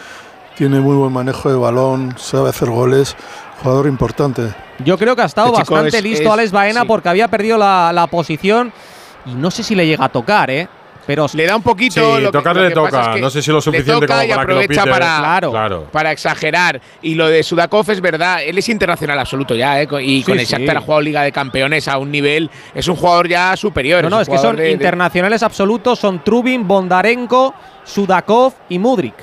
[0.56, 3.14] tiene muy buen manejo de balón, sabe hacer goles.
[3.62, 4.52] Jugador importante.
[4.84, 6.86] Yo creo que ha estado Este bastante es- listo es- Alex Baena sí.
[6.86, 8.72] porque había perdido la, la posición
[9.24, 10.68] y no sé si le llega a tocar, ¿eh?
[11.06, 11.94] Pero Le da un poquito.
[12.16, 13.10] Sí, lo que- tocarle lo le que pasa toca.
[13.10, 14.82] es que No sé si lo le suficiente toca como y para que lo aprovecha
[14.82, 14.90] pite.
[14.92, 15.50] para, Claro.
[15.52, 15.84] Claro.
[15.92, 16.80] para exagerar.
[17.00, 18.42] Y lo de Sudakov es verdad.
[18.42, 19.88] Él es internacional absoluto ya, ¿eh?
[20.02, 20.52] Y Sí, con el sí.
[20.52, 22.50] Shakhtar ha jugado Liga de Campeones a un nivel.
[22.74, 24.02] Es un jugador ya superior.
[24.02, 27.54] No, no, es que son de- internacionales absolutos, son Trubin, Bondarenko,
[27.84, 29.14] Sudakov y Mudrik.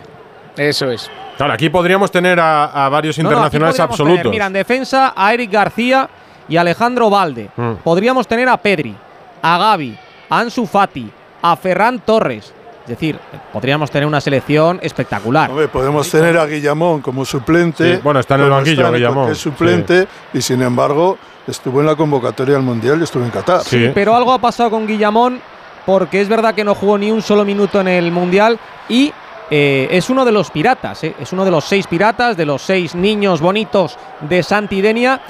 [0.56, 1.12] Eso es.
[1.38, 4.18] Claro, aquí podríamos tener a, a varios No, no, aquí internacionales podríamos absolutos.
[4.24, 6.10] tener, mira, en defensa a Eric García
[6.48, 7.50] y Alejandro Valde.
[7.56, 7.72] Mm.
[7.84, 8.96] Podríamos tener a Pedri,
[9.42, 9.98] a Gaby,
[10.30, 11.10] a Ansu Fati,
[11.42, 12.54] a Ferran Torres.
[12.84, 13.18] Es decir,
[13.54, 15.50] podríamos tener una selección espectacular.
[15.50, 17.96] Hombre, podemos tener a Guillamón como suplente.
[17.96, 21.96] Sí, bueno, está en el banquillo, Guillamón, Es suplente y sin embargo estuvo en la
[21.96, 23.62] convocatoria al Mundial y estuvo en Qatar.
[23.64, 23.90] Sí.
[23.94, 25.40] Pero algo ha pasado con Guillamón
[25.86, 29.14] porque es verdad que no jugó ni un solo minuto en el Mundial y
[29.50, 32.62] eh, es uno de los piratas, eh, es uno de los seis piratas, de los
[32.62, 35.22] seis niños bonitos de Santidenia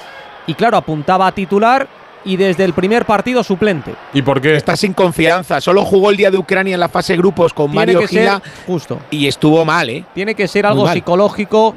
[0.48, 1.88] y claro, apuntaba a titular
[2.26, 3.96] y desde el primer partido suplente.
[4.14, 4.56] ¿Y por qué?
[4.56, 5.60] Está sin confianza.
[5.60, 8.20] Solo jugó el día de Ucrania en la fase grupos con Tiene Mario que ser
[8.22, 9.00] Gila justo.
[9.12, 10.06] y estuvo mal, ¿eh?
[10.14, 11.76] Tiene que ser algo psicológico,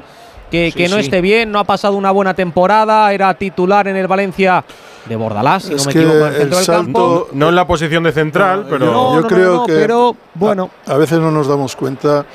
[0.51, 1.01] que, Sí, que no sí.
[1.03, 4.63] esté bien, no ha pasado una buena temporada, era titular en el Valencia
[5.05, 7.19] de Bordalás, si Es no me que equivoco, en el el del campo.
[7.25, 8.85] salto- No en la posición de central, pero.
[8.87, 10.69] No, yo no, creo no, que pero bueno.
[10.85, 12.25] a, a veces no nos damos cuenta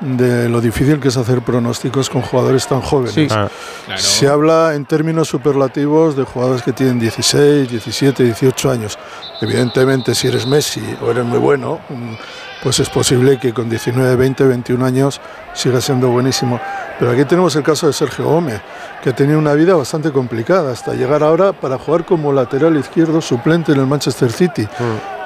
[0.00, 3.14] de lo difícil que es hacer pronósticos con jugadores tan jóvenes.
[3.14, 3.26] Sí.
[3.32, 3.48] Ah,
[3.96, 8.96] Se habla en términos superlativos de jugadores que tienen 16, 17, 18 años.
[9.40, 12.14] Evidentemente, si eres Messi o eres muy bueno, mm,
[12.62, 15.20] pues es posible que con 19, 20, 21 años
[15.54, 16.60] siga siendo buenísimo.
[16.98, 18.60] Pero aquí tenemos el caso de Sergio Gómez,
[19.02, 23.20] que ha tenido una vida bastante complicada hasta llegar ahora para jugar como lateral izquierdo
[23.20, 24.66] suplente en el Manchester City.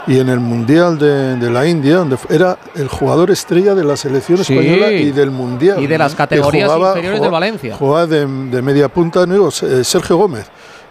[0.06, 3.96] Y en el Mundial de, de la India, donde era el jugador estrella de la
[3.96, 4.52] selección Sí.
[4.52, 5.80] española y del Mundial.
[5.80, 7.76] Y de las categorías jugaba- inferiores de Valencia.
[7.76, 10.46] Jugaba de, de media punta, no digo, eh, Sergio Gómez.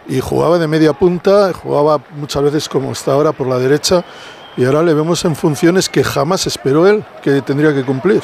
[0.08, 4.02] Y jugaba de media punta, jugaba muchas veces como está ahora por la derecha.
[4.56, 8.22] Y ahora le vemos en funciones que jamás esperó él que tendría que cumplir.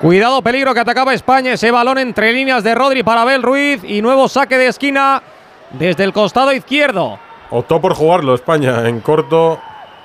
[0.00, 1.52] Cuidado, peligro que atacaba España.
[1.52, 3.82] Ese balón entre líneas de Rodri para Abel Ruiz.
[3.84, 5.22] Y nuevo saque de esquina
[5.72, 7.18] desde el costado izquierdo.
[7.50, 9.58] Optó por jugarlo España en corto,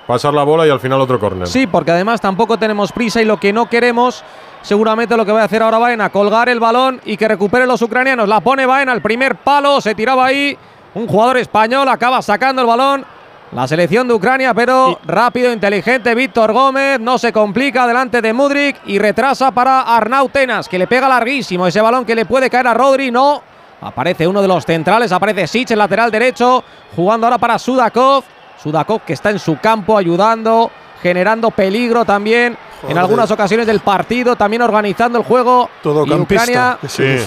[0.07, 1.48] pasar la bola y al final otro córner.
[1.48, 4.23] Sí, porque además tampoco tenemos prisa y lo que no queremos,
[4.61, 7.81] seguramente lo que va a hacer ahora Baena, colgar el balón y que recuperen los
[7.81, 8.27] ucranianos.
[8.27, 10.57] La pone Baena al primer palo, se tiraba ahí.
[10.93, 13.06] Un jugador español acaba sacando el balón.
[13.51, 18.77] La selección de Ucrania, pero rápido, inteligente, Víctor Gómez, no se complica delante de Mudrik
[18.85, 22.67] y retrasa para Arnau Tenas, que le pega larguísimo ese balón que le puede caer
[22.67, 23.43] a Rodri, no.
[23.81, 26.63] Aparece uno de los centrales, aparece Sich, el lateral derecho,
[26.95, 28.23] jugando ahora para Sudakov.
[28.63, 30.71] Sudakov que está en su campo ayudando,
[31.01, 32.97] generando peligro también en Joder.
[32.99, 35.69] algunas ocasiones del partido, también organizando el juego.
[35.83, 36.43] Todo Y campista.
[36.43, 37.17] Ucrania, Sí.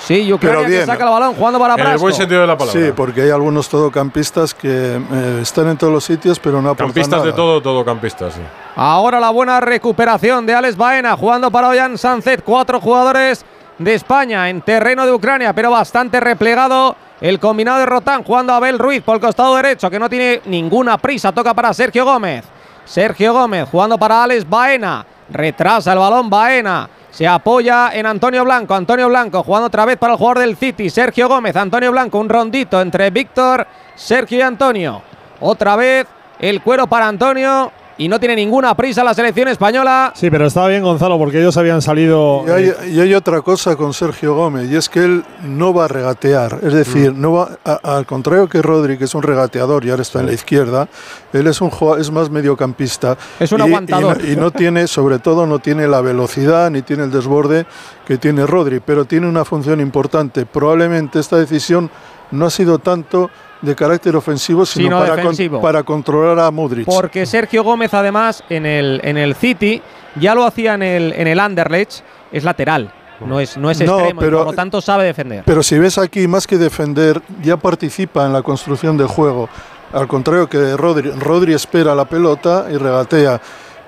[0.00, 2.00] sí, Ucrania Pero que saca el balón jugando para En el Brasco.
[2.02, 2.80] buen sentido de la palabra.
[2.80, 6.86] Sí, porque hay algunos todocampistas que eh, están en todos los sitios, pero no aportan
[6.88, 7.36] Campistas de nada.
[7.36, 8.34] todo, todo campistas.
[8.34, 8.40] sí.
[8.76, 12.42] Ahora la buena recuperación de Alex Baena jugando para Ollán Sanzet.
[12.42, 13.44] Cuatro jugadores
[13.78, 16.96] de España en terreno de Ucrania, pero bastante replegado.
[17.20, 20.40] El combinado de Rotán jugando a Abel Ruiz por el costado derecho, que no tiene
[20.46, 21.30] ninguna prisa.
[21.32, 22.44] Toca para Sergio Gómez.
[22.84, 25.04] Sergio Gómez jugando para Alex Baena.
[25.30, 26.88] Retrasa el balón Baena.
[27.10, 28.74] Se apoya en Antonio Blanco.
[28.74, 30.90] Antonio Blanco jugando otra vez para el jugador del City.
[30.90, 31.56] Sergio Gómez.
[31.56, 32.18] Antonio Blanco.
[32.18, 35.02] Un rondito entre Víctor, Sergio y Antonio.
[35.40, 36.06] Otra vez
[36.38, 37.72] el cuero para Antonio.
[37.96, 40.12] Y no tiene ninguna prisa la selección española.
[40.16, 42.44] Sí, pero estaba bien Gonzalo porque ellos habían salido.
[42.46, 45.84] Y hay, y hay otra cosa con Sergio Gómez, y es que él no va
[45.84, 46.58] a regatear.
[46.62, 47.20] Es decir, Mm.
[47.20, 50.26] no va a- al contrario que Rodri, que es un regateador y ahora está en
[50.26, 50.88] la izquierda,
[51.32, 53.16] él es un es más mediocampista.
[53.38, 54.22] Es un y, y aguantador.
[54.24, 57.64] no- Y no, tiene, sobre todo, no tiene la velocidad ni tiene el desborde
[58.06, 60.46] que tiene Rodri, pero tiene una función importante.
[60.46, 61.90] Probablemente esta decisión
[62.30, 63.30] no ha sido tanto
[63.62, 65.60] de carácter ofensivo, sino, Sino para, con- defensivo.
[65.60, 66.84] para controlar a Modric.
[66.86, 69.80] Porque Sergio Gómez, además, en el, en el City,
[70.16, 72.92] ya lo hacía en el, en el Anderlecht, es lateral.
[73.24, 75.44] No es, no es No, extremo y pero- por lo tanto sabe defender.
[75.46, 79.48] Pero si ves aquí, más que defender, ya participa en la construcción del juego.
[79.92, 83.40] Al contrario que Rodri, Rodri espera la pelota y regatea.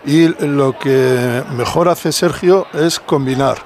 [0.06, 3.56] Y lo que mejor hace Sergio es combinar.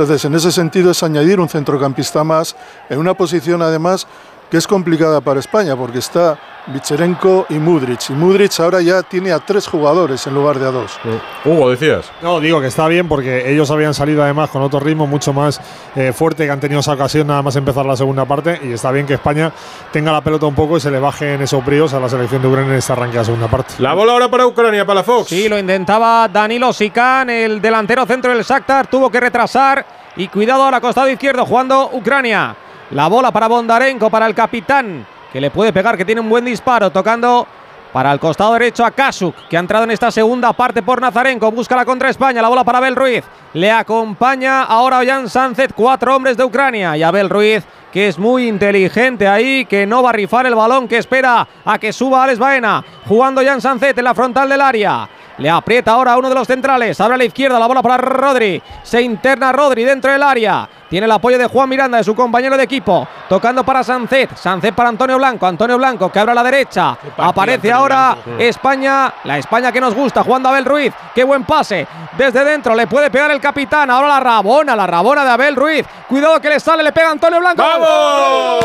[0.00, 2.56] Entonces, en ese sentido, es añadir un centrocampista más
[2.88, 4.06] en una posición, además,
[4.50, 8.10] que es complicada para España porque está Vicherenko y Mudrich.
[8.10, 10.98] Y Mudrich ahora ya tiene a tres jugadores en lugar de a dos.
[11.44, 12.10] Hugo, decías.
[12.20, 15.60] No, digo que está bien porque ellos habían salido además con otro ritmo mucho más
[15.94, 18.90] eh, fuerte que han tenido esa ocasión nada más empezar la segunda parte y está
[18.90, 19.52] bien que España
[19.92, 22.48] tenga la pelota un poco y se le bajen esos bríos a la selección de
[22.48, 23.74] Ucrania en esta arranque de la segunda parte.
[23.78, 25.28] La bola ahora para Ucrania, para la Fox.
[25.28, 29.86] Sí, lo intentaba Danilo Sican, el delantero centro del Shakhtar, tuvo que retrasar
[30.16, 32.56] y cuidado ahora costado izquierdo jugando Ucrania.
[32.90, 36.44] La bola para Bondarenko, para el capitán, que le puede pegar, que tiene un buen
[36.44, 37.46] disparo, tocando
[37.92, 41.50] para el costado derecho a Kasuk, que ha entrado en esta segunda parte por Nazarenko.
[41.50, 42.42] Busca la contra España.
[42.42, 43.24] La bola para Abel Ruiz.
[43.52, 46.96] Le acompaña ahora Jan Sánchez, cuatro hombres de Ucrania.
[46.96, 50.86] Y Abel Ruiz, que es muy inteligente ahí, que no va a rifar el balón,
[50.86, 52.84] que espera a que suba Alex Baena.
[53.06, 55.08] Jugando Jan Sánchez en la frontal del área.
[55.38, 57.00] Le aprieta ahora uno de los centrales.
[57.00, 58.62] Abre a la izquierda la bola para Rodri.
[58.82, 60.68] Se interna Rodri dentro del área.
[60.90, 63.06] Tiene el apoyo de Juan Miranda, de su compañero de equipo.
[63.28, 64.36] Tocando para Sancet.
[64.36, 65.46] Sancet para Antonio Blanco.
[65.46, 66.98] Antonio Blanco que abre a la derecha.
[67.16, 69.14] Aparece ahora España.
[69.22, 70.24] La España que nos gusta.
[70.24, 70.92] Jugando Abel Ruiz.
[71.14, 71.86] Qué buen pase.
[72.18, 73.88] Desde dentro le puede pegar el capitán.
[73.88, 74.74] Ahora la rabona.
[74.74, 75.86] La rabona de Abel Ruiz.
[76.08, 76.82] Cuidado que le sale.
[76.82, 77.62] Le pega Antonio Blanco.
[77.62, 78.64] ¡Vamos!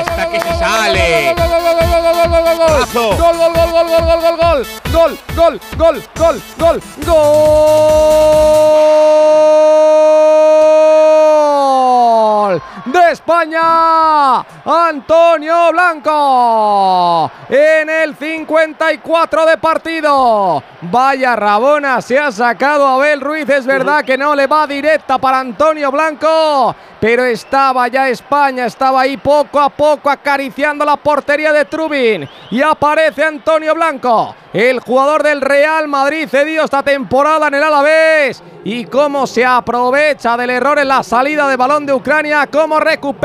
[0.00, 1.36] Hasta que se sale.
[1.36, 4.66] Gol, gol, gol, gol, gol, gol, gol, gol, gol.
[4.92, 8.20] Gol, gol, gol, gol, gol, gol.
[13.30, 17.30] España, Antonio Blanco.
[17.48, 20.60] En el 54 de partido.
[20.82, 23.48] Vaya Rabona, se ha sacado a Abel Ruiz.
[23.48, 26.74] Es verdad que no le va directa para Antonio Blanco.
[26.98, 32.28] Pero estaba ya España, estaba ahí poco a poco acariciando la portería de Trubin.
[32.50, 38.42] Y aparece Antonio Blanco, el jugador del Real Madrid cedido esta temporada en el Alavés.
[38.64, 43.19] Y cómo se aprovecha del error en la salida de balón de Ucrania, cómo recupera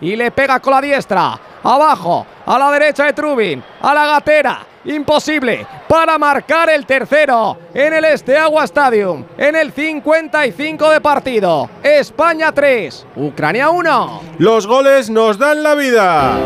[0.00, 1.38] y le pega con la diestra.
[1.62, 4.66] Abajo, a la derecha de Trubin, a la gatera.
[4.86, 11.70] Imposible para marcar el tercero en el Esteagua Stadium en el 55 de partido.
[11.82, 14.20] España 3, Ucrania 1.
[14.38, 16.36] Los goles nos dan la vida.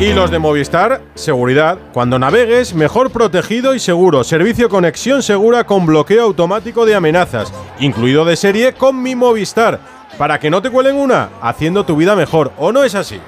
[0.00, 1.78] Y los de Movistar, seguridad.
[1.92, 4.24] Cuando navegues, mejor protegido y seguro.
[4.24, 9.99] Servicio conexión segura con bloqueo automático de amenazas, incluido de serie con mi Movistar.
[10.20, 12.52] Para que no te cuelen una, haciendo tu vida mejor.
[12.58, 13.18] ¿O no es así?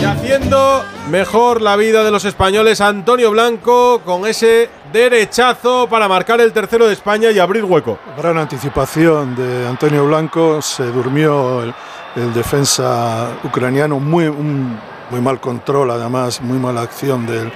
[0.00, 6.40] Y haciendo mejor la vida de los españoles, Antonio Blanco con ese derechazo para marcar
[6.40, 7.98] el tercero de España y abrir hueco.
[8.16, 11.74] Gran anticipación de Antonio Blanco, se durmió el,
[12.16, 14.74] el defensa ucraniano, muy, un,
[15.10, 17.52] muy mal control además, muy mala acción del,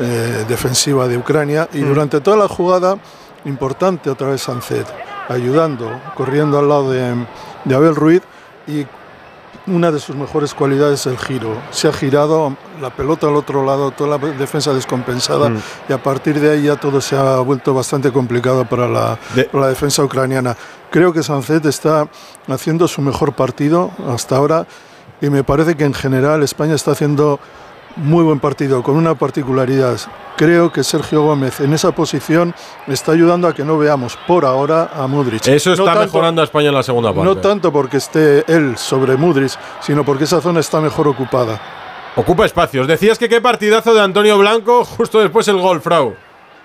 [0.00, 1.88] eh, defensiva de Ucrania y Mm.
[1.88, 2.98] durante toda la jugada,
[3.46, 4.86] importante otra vez Sancet,
[5.28, 7.14] ayudando, corriendo al lado de,
[7.64, 8.22] de Abel Ruiz
[8.66, 8.86] y
[9.66, 11.54] una de sus mejores cualidades es el giro.
[11.70, 15.58] Se ha girado la pelota al otro lado, toda la defensa descompensada Mm.
[15.90, 19.18] y a partir de ahí ya todo se ha vuelto bastante complicado para la,
[19.52, 20.56] para la defensa ucraniana.
[20.90, 22.08] Creo que Sancet está
[22.48, 24.66] haciendo su mejor partido hasta ahora
[25.20, 27.38] y me parece que en general España está haciendo
[27.98, 29.98] muy buen partido, con una particularidad.
[30.36, 32.54] Creo que Sergio Gómez en esa posición
[32.86, 35.46] está ayudando a que no veamos por ahora a Mudrich.
[35.48, 37.24] Eso No está tanto- mejorando a España en la segunda parte.
[37.24, 41.60] no tanto porque esté él sobre Mudrich, sino porque esa zona está mejor ocupada.
[42.16, 42.86] Ocupa espacios.
[42.86, 46.14] Decías que qué partidazo de Antonio Blanco, justo después el gol, Frau.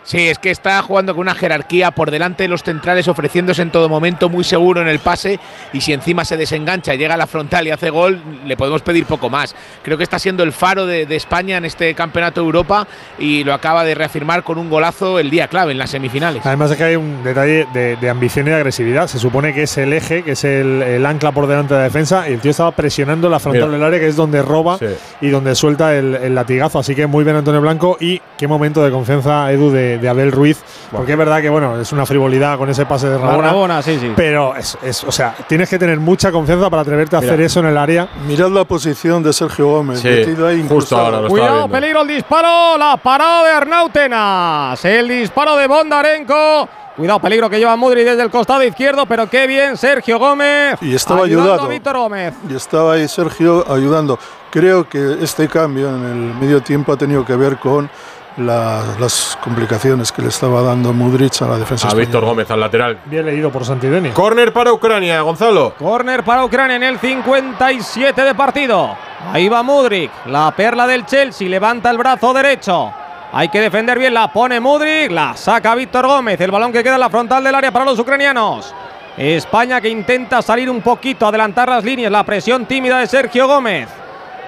[0.03, 3.71] Sí, es que está jugando con una jerarquía por delante de los centrales, ofreciéndose en
[3.71, 5.39] todo momento, muy seguro en el pase.
[5.71, 9.05] Y si encima se desengancha, llega a la frontal y hace gol, le podemos pedir
[9.05, 9.55] poco más.
[9.81, 13.43] Creo que está siendo el faro de, de España en este campeonato de Europa y
[13.45, 16.45] lo acaba de reafirmar con un golazo el día clave en las semifinales.
[16.45, 19.07] Además es que hay un detalle de, de ambición y de agresividad.
[19.07, 21.83] Se supone que es el eje, que es el, el ancla por delante de la
[21.85, 23.77] defensa, y el tío estaba presionando la frontal Mira.
[23.77, 24.87] del área, que es donde roba Sí.
[25.21, 26.79] y donde suelta el, el latigazo.
[26.79, 30.31] Así que muy bien Antonio Blanco y qué momento de confianza, Edu, de, de Abel
[30.31, 30.61] Ruiz.
[30.91, 33.47] Porque es verdad que, bueno, es una frivolidad con ese pase de Rabona.
[33.49, 34.11] Rabona, sí, sí.
[34.15, 37.31] Pero es, es- o sea, tienes que tener mucha confianza para atreverte a Mira.
[37.33, 38.07] hacer eso en el área.
[38.27, 41.69] Mirad la posición de Sergio Gómez, Sí, metido ahí justo ahora lo Cuidado, viendo.
[41.73, 46.69] peligro el disparo, la parada de Arnautenas, el disparo de Bondarenko.
[46.95, 50.77] Cuidado, peligro que lleva Mudri desde el costado izquierdo, pero qué bien Sergio Gómez.
[50.81, 52.35] Y estaba ayudando Víctor Gómez.
[52.47, 54.19] Y estaba ahí Sergio ayudando.
[54.51, 57.89] Creo que este cambio en el medio tiempo ha tenido que ver con
[58.37, 62.05] la- las complicaciones que le estaba dando Mudrich a la defensa A española.
[62.05, 62.99] Víctor Gómez al lateral.
[63.05, 64.09] Bien leído por Santideni.
[64.09, 65.73] Corner para Ucrania, Gonzalo.
[65.77, 68.95] Corner para Ucrania en el 57 de partido.
[69.31, 72.91] Ahí va Mudrik, la perla del Chelsea, levanta el brazo derecho.
[73.31, 76.39] Hay que defender bien, la pone Mudrik, la saca Víctor Gómez.
[76.39, 78.73] El balón que queda en la frontal del área para los ucranianos.
[79.17, 83.87] España que intenta salir un poquito, adelantar las líneas, la presión tímida de Sergio Gómez.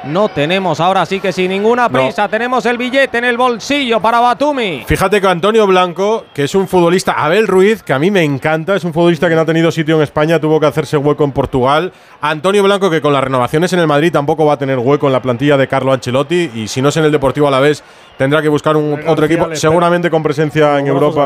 [0.06, 4.20] No tenemos ahora sí que sin ninguna prisa, tenemos el billete en el bolsillo para
[4.20, 4.84] Batumi.
[4.86, 8.76] Fíjate que Antonio Blanco, que es un futbolista, Abel Ruiz, que a mí me encanta,
[8.76, 11.32] es un futbolista que no ha tenido sitio en España, tuvo que hacerse hueco en
[11.32, 11.92] Portugal.
[12.22, 15.14] Antonio Blanco, que con las renovaciones en el Madrid tampoco va a tener hueco en
[15.14, 17.84] la plantilla de Carlo Ancelotti, y si no es en el Deportivo a la vez,
[18.18, 21.22] tendrá que buscar un otro equipo, seguramente con presencia en Europa.
[21.24, 21.26] ¿eh?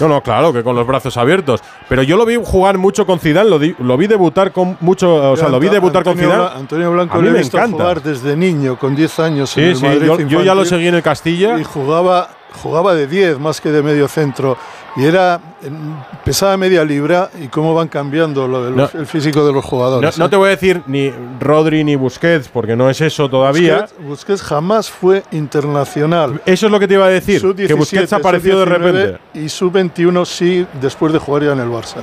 [0.00, 1.60] No, no, claro, que con los brazos abiertos.
[1.88, 5.32] Pero yo lo vi jugar mucho con Zidane, lo, di- lo vi debutar con mucho,
[5.32, 6.58] o sea, lo vi debutar con Zidane.
[6.60, 7.95] Antonio Blanco a mí le me encanta.
[8.00, 10.62] Jugar desde niño, con 10 años Sí, en el sí, Madrid yo- yo ya lo
[10.62, 11.58] infantil, seguí en el Castilla.
[11.58, 12.28] Y jugaba,
[12.62, 14.56] jugaba de 10 más que de medio centro.
[14.96, 15.94] Y era en-
[16.24, 19.00] pesaba media libra y cómo van cambiando lo de los- No.
[19.00, 20.18] el físico de los No, jugadores.
[20.18, 20.28] no ¿eh?
[20.30, 23.82] te voy a decir ni Rodri ni Busquets, porque no es eso todavía.
[23.82, 26.40] Busquets, Busquets jamás fue internacional.
[26.46, 29.18] Eso es lo que te iba a decir, que Sub-17, Busquets apareció de sub-19 repente.
[29.34, 31.96] Y sub-21 sí, después de jugar ya en el Barça.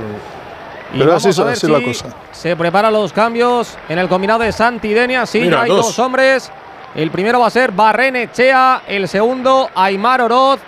[0.94, 2.06] Y Pero vamos así, es- a ver así es la cosa.
[2.32, 5.26] Se preparan los cambios en el combinado de Santidenia.
[5.26, 5.88] Sí, Mira, hay dos.
[5.88, 6.00] dos.
[6.00, 6.52] hombres.
[6.96, 10.60] El primero va a ser Barrenechea, el segundo Aymar Oroz.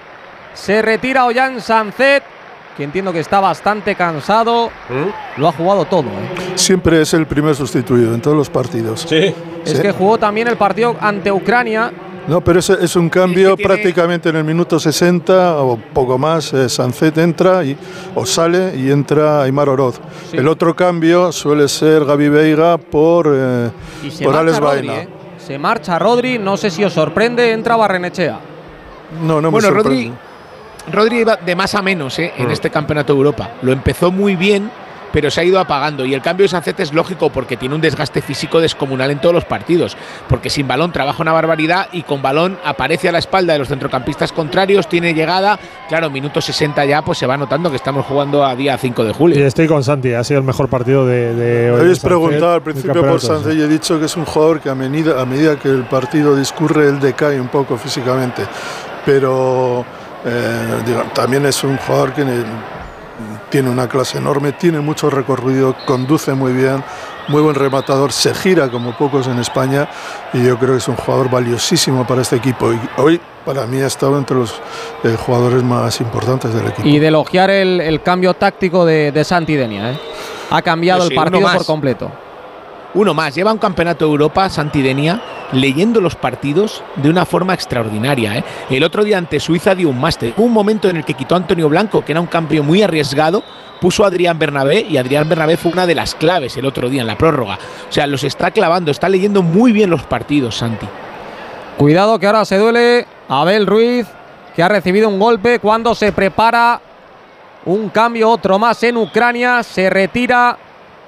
[0.56, 2.24] Se retira Ollán Sancet,
[2.76, 4.72] que entiendo que está bastante cansado.
[4.90, 5.40] ¿Mm?
[5.42, 6.08] Lo ha jugado todo.
[6.10, 6.54] ¿eh?
[6.56, 9.06] Siempre es el primer sustituido en todos los partidos.
[9.08, 9.36] Sí.
[9.66, 11.92] Es que jugó también el partido ante Ucrania.
[12.28, 16.52] No, pero es, es un cambio prácticamente en el minuto 60 o poco más.
[16.54, 17.78] eh, Sancet entra y,
[18.16, 20.00] o sale y entra Aymar Oroz.
[20.34, 23.70] El otro cambio suele ser Gaby Veiga por, eh,
[24.04, 24.88] Y se por marcha Alex Rodri.
[24.88, 25.02] Baena.
[25.04, 25.10] ¿eh?
[25.38, 26.40] Se marcha Rodri.
[26.40, 27.52] No sé si os sorprende.
[27.52, 28.40] Entra Barrenechea.
[29.22, 29.90] No, no me bueno, sorprende.
[29.90, 30.14] Rodri,
[30.92, 32.34] Rodri iba de más a menos ¿eh?
[32.38, 32.52] en Mm.
[32.52, 33.52] este campeonato de Europa.
[33.62, 34.72] Lo empezó muy bien,
[35.16, 36.06] pero se ha ido apagando.
[36.06, 39.34] Y el cambio de Sancet es lógico porque tiene un desgaste físico descomunal en todos
[39.34, 39.96] los partidos.
[40.28, 43.70] Porque sin balón trabaja una barbaridad y con balón aparece a la espalda de los
[43.70, 45.58] centrocampistas contrarios, tiene llegada.
[45.88, 49.12] Claro, minuto 60 ya, pues se va notando que estamos jugando a día 5 de
[49.12, 49.48] Y julio.
[49.48, 51.34] estoy con Santi, ha sido el mejor partido de.
[51.34, 54.60] de hoy Habéis preguntado al principio por Sancet y he dicho que es un jugador
[54.60, 58.44] que a medida, a medida que el partido discurre, él decae un poco físicamente.
[59.06, 59.86] Pero
[60.26, 62.26] eh, digo, también es un jugador que
[63.56, 66.84] tiene una clase enorme, tiene mucho recorrido, conduce muy bien,
[67.30, 69.88] muy buen rematador, se gira como pocos en España
[70.34, 72.74] y yo creo que es un jugador valiosísimo para este equipo.
[72.74, 74.62] Y hoy, para mí, ha estado entre los
[75.06, 76.86] eh, jugadores más importantes del equipo.
[76.86, 79.92] Y de elogiar el, el cambio táctico de, de Santidenia.
[79.94, 80.00] ¿eh?
[80.52, 82.12] Ha cambiado Pues sí, el partido por completo.
[82.96, 88.38] Uno más, lleva un campeonato de Europa, Santidenia, leyendo los partidos de una forma extraordinaria.
[88.38, 88.44] ¿eh?
[88.70, 90.34] El otro día ante Suiza dio un máster.
[90.38, 93.44] Un momento en el que quitó Antonio Blanco, que era un cambio muy arriesgado,
[93.82, 97.02] puso a Adrián Bernabé y Adrián Bernabé fue una de las claves el otro día
[97.02, 97.60] en la prórroga.
[97.90, 100.88] O sea, los está clavando, está leyendo muy bien los partidos, Santi.
[101.78, 104.08] Cuidado que ahora se duele Abel Ruiz,
[104.56, 106.80] que ha recibido un golpe cuando se prepara
[107.66, 109.64] un cambio, otro más en Ucrania.
[109.64, 110.58] Se retira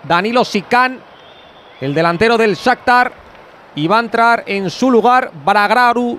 [0.03, 0.99] Danilo Sikan,
[1.81, 3.11] el delantero del Shakhtar,
[3.75, 6.17] y va a entrar en su lugar Bragraru.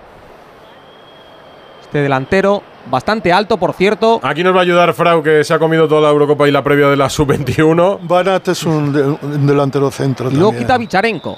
[1.83, 4.21] Este delantero bastante alto, por cierto.
[4.23, 6.63] Aquí nos va a ayudar Frau, que se ha comido toda la Eurocopa y la
[6.63, 7.99] previa de la Sub-21.
[8.03, 10.65] Banat es un, de- un delantero centro Y luego también.
[10.67, 11.37] quita Vicharenko.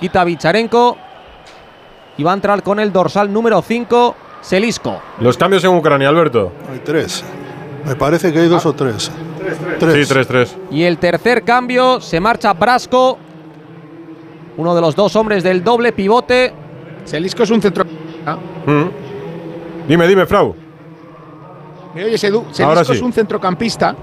[0.00, 0.96] Quita Vicharenko.
[2.16, 5.00] Y va a entrar con el dorsal número 5, Selisco.
[5.20, 6.52] Los cambios en Ucrania, Alberto.
[6.72, 7.24] Hay tres.
[7.84, 9.10] Me parece que hay dos o tres.
[9.80, 10.48] Sí, 3-3.
[10.70, 13.18] Y el tercer cambio se marcha Brasco.
[14.56, 16.52] Uno de los dos hombres del doble pivote.
[17.04, 17.84] Selisco es un centro.
[17.84, 18.84] Mm.
[19.88, 20.54] Dime, dime, Frau.
[21.94, 22.44] ¿Me oyes, Edu?
[22.60, 22.98] Ahora Selisco sí.
[22.98, 23.96] es un centrocampista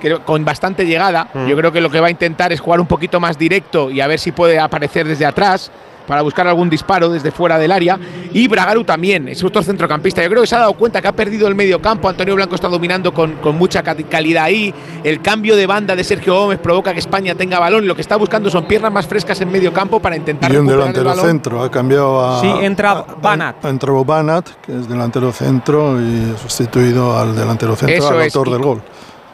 [0.00, 1.28] que, con bastante llegada.
[1.32, 1.46] Mm.
[1.46, 4.00] Yo creo que lo que va a intentar es jugar un poquito más directo y
[4.00, 5.70] a ver si puede aparecer desde atrás
[6.10, 7.96] para buscar algún disparo desde fuera del área.
[8.32, 10.20] Y Bragaru también, es otro centrocampista.
[10.24, 12.08] Yo creo que se ha dado cuenta que ha perdido el medio campo.
[12.08, 14.74] Antonio Blanco está dominando con, con mucha ca- calidad ahí.
[15.04, 17.86] El cambio de banda de Sergio Gómez provoca que España tenga balón.
[17.86, 20.68] Lo que está buscando son piernas más frescas en medio campo para intentar Y un
[20.68, 21.24] el delantero balón.
[21.26, 21.62] centro.
[21.62, 22.40] Ha cambiado a.
[22.40, 23.64] Sí, entra Banat.
[23.64, 28.22] Ha entrado Banat, que es delantero centro, y ha sustituido al delantero centro, Eso al
[28.22, 28.82] autor del gol.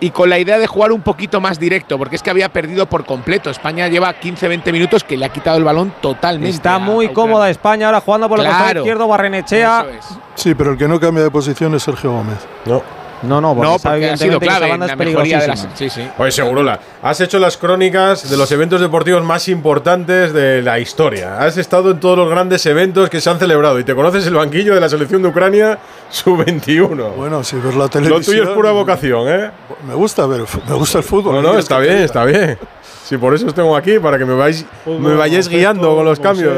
[0.00, 2.86] Y con la idea de jugar un poquito más directo, porque es que había perdido
[2.86, 3.48] por completo.
[3.50, 6.50] España lleva 15-20 minutos que le ha quitado el balón totalmente.
[6.54, 8.80] Está muy cómoda España ahora jugando por el costado Claro.
[8.80, 9.08] izquierdo.
[9.08, 9.86] Barrenechea.
[9.98, 10.06] Es.
[10.34, 12.46] Sí, pero el que no cambia de posición es Sergio Gómez.
[12.66, 12.82] No.
[13.22, 15.68] No, no, porque No, sabe porque ha sido clave en la mejoría de las.
[15.74, 16.06] Sí, sí.
[16.18, 21.38] Oye, Segurola, has hecho las crónicas de los eventos deportivos más importantes de la historia.
[21.38, 24.34] Has estado en todos los grandes eventos que se han celebrado y te conoces el
[24.34, 25.78] banquillo de la selección de Ucrania
[26.10, 27.14] sub-21.
[27.16, 28.22] Bueno, si ves la Lo televisión.
[28.24, 29.50] tuyo es pura vocación, ¿eh?
[29.86, 31.36] Me gusta ver, me gusta el fútbol.
[31.36, 32.58] No, ¿qué no, está bien, está bien.
[33.06, 36.18] Si por eso os tengo aquí, para que me, vais, me vayáis guiando con los
[36.18, 36.56] cambios.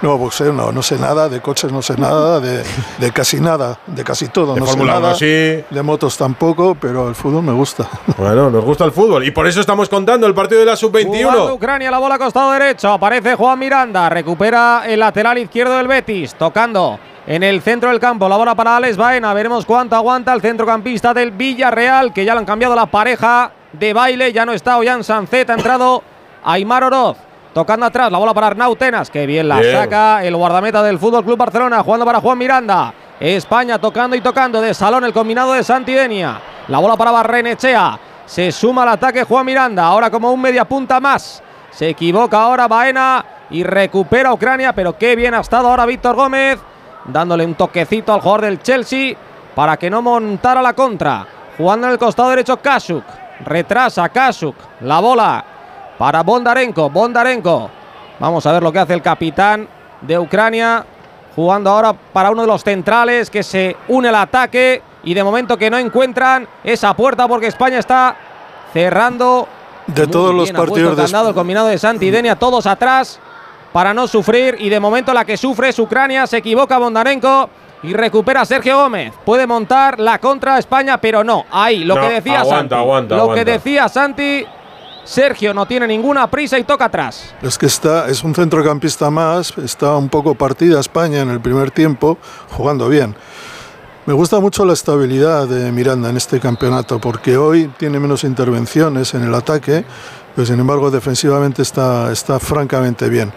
[0.00, 2.64] No, boxeo no, no sé nada, de coches no sé nada, de,
[2.96, 4.54] de casi nada, de casi todo.
[4.54, 5.64] De no Fórmula sé nada, 1 sí.
[5.68, 7.86] De motos tampoco, pero el fútbol me gusta.
[8.16, 11.08] Bueno, nos gusta el fútbol y por eso estamos contando el partido de la Jugando
[11.10, 11.54] sub-21.
[11.54, 12.90] Ucrania, la bola a costado derecho.
[12.92, 14.08] Aparece Juan Miranda.
[14.08, 16.34] Recupera el lateral izquierdo del Betis.
[16.34, 18.28] Tocando en el centro del campo.
[18.28, 19.32] La bola para Alex Baena.
[19.34, 22.12] Veremos cuánto aguanta el centrocampista del Villarreal.
[22.12, 24.32] Que ya lo han cambiado la pareja de baile.
[24.32, 25.50] Ya no está Ollán Sancet.
[25.50, 26.02] Ha entrado
[26.44, 27.16] Aymar Oroz.
[27.52, 29.72] Tocando atrás, la bola para Arnau Tenas, que bien la Bien.
[29.74, 32.94] saca el guardameta del Fútbol Club Barcelona, jugando para Juan Miranda.
[33.18, 36.40] España tocando y tocando de salón el combinado de Santidenia.
[36.68, 37.98] La bola para Barrenechea.
[38.24, 41.42] Se suma al ataque Juan Miranda, ahora como un media punta más.
[41.72, 46.60] Se equivoca ahora Baena y recupera Ucrania, pero qué bien ha estado ahora Víctor Gómez,
[47.06, 49.16] dándole un toquecito al jugador del Chelsea
[49.56, 51.26] para que no montara la contra.
[51.58, 53.02] Jugando en el costado derecho Kasuk.
[53.44, 54.54] Retrasa Kasuk.
[54.82, 55.44] La bola
[55.98, 56.90] para Bondarenko.
[56.90, 57.70] Bondarenko.
[58.18, 59.68] Vamos a ver lo que hace el capitán
[60.00, 60.84] de Ucrania.
[61.34, 64.82] Jugando ahora para uno de los centrales que se une al ataque.
[65.04, 68.16] Y de momento que no encuentran esa puerta porque España está
[68.72, 69.48] cerrando.
[69.86, 73.18] De Muy todos los partidos de candado el combinado de Santidenia, todos atrás
[73.72, 74.56] para no sufrir.
[74.58, 76.26] Y de momento la que sufre es Ucrania.
[76.26, 77.48] Se equivoca Bondarenko
[77.82, 79.12] y recupera Sergio Gómez.
[79.24, 81.44] Puede montar la contra España, pero no.
[81.50, 82.74] Ahí, lo No, que decía aguanta, Santi.
[82.74, 83.44] aguanta, lo aguanta.
[83.44, 84.46] que decía Santi.
[85.02, 87.34] Sergio no tiene ninguna prisa y toca atrás.
[87.42, 91.70] Es que está, es un centrocampista más, está un poco partida España en el primer
[91.70, 92.18] tiempo,
[92.50, 93.16] jugando bien.
[94.06, 99.14] Me gusta mucho la estabilidad de Miranda en este campeonato, porque hoy tiene menos intervenciones
[99.14, 99.84] en el ataque,
[100.36, 103.32] pero sin embargo defensivamente está, está francamente bien.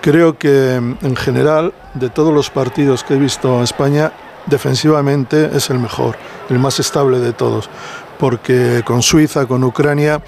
[0.00, 4.12] Creo que en general, de todos los partidos que he visto a España,
[4.46, 6.16] defensivamente es el mejor,
[6.48, 7.68] el más estable de todos,
[8.18, 10.20] porque con Suiza, con Ucrania,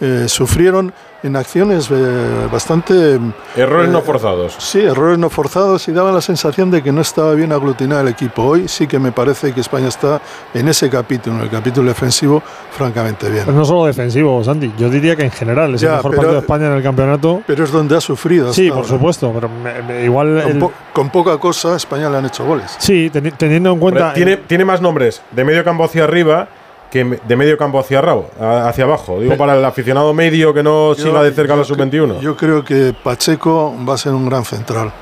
[0.00, 0.92] eh, sufrieron
[1.22, 3.18] en acciones eh, bastante...
[3.56, 4.54] Errores eh, no forzados.
[4.58, 8.08] Sí, errores no forzados y daba la sensación de que no estaba bien aglutinado el
[8.08, 8.42] equipo.
[8.42, 10.20] Hoy sí que me parece que España está
[10.52, 12.42] en ese capítulo, en el capítulo defensivo,
[12.72, 13.44] francamente bien.
[13.44, 14.70] Pues no solo defensivo, Santi.
[14.76, 16.82] Yo diría que en general es el Ya, mejor pero- partido de España en el
[16.82, 17.42] campeonato.
[17.46, 18.52] Pero es donde ha sufrido.
[18.52, 18.88] Sí, por ahora.
[18.90, 20.42] supuesto, pero me- me- igual.
[20.42, 22.76] Con, el- po- con poca cosa, a España le han hecho goles.
[22.78, 24.08] sí, teni- teniendo en cuenta.
[24.08, 26.48] Hombre, tiene, tiene más nombres de medio campo hacia arriba
[26.94, 29.18] que de medio campo hacia, a- hacia abajo.
[29.20, 32.20] Digo, para el aficionado medio que no Yo- siga de cerca yo la cre- sub-21.
[32.20, 34.92] Yo creo que Pacheco va a ser un gran central.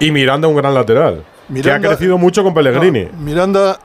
[0.00, 1.24] Y Miranda, un gran lateral.
[1.62, 3.04] que ha crecido mucho con Pellegrini.
[3.04, 3.78] No, Miranda,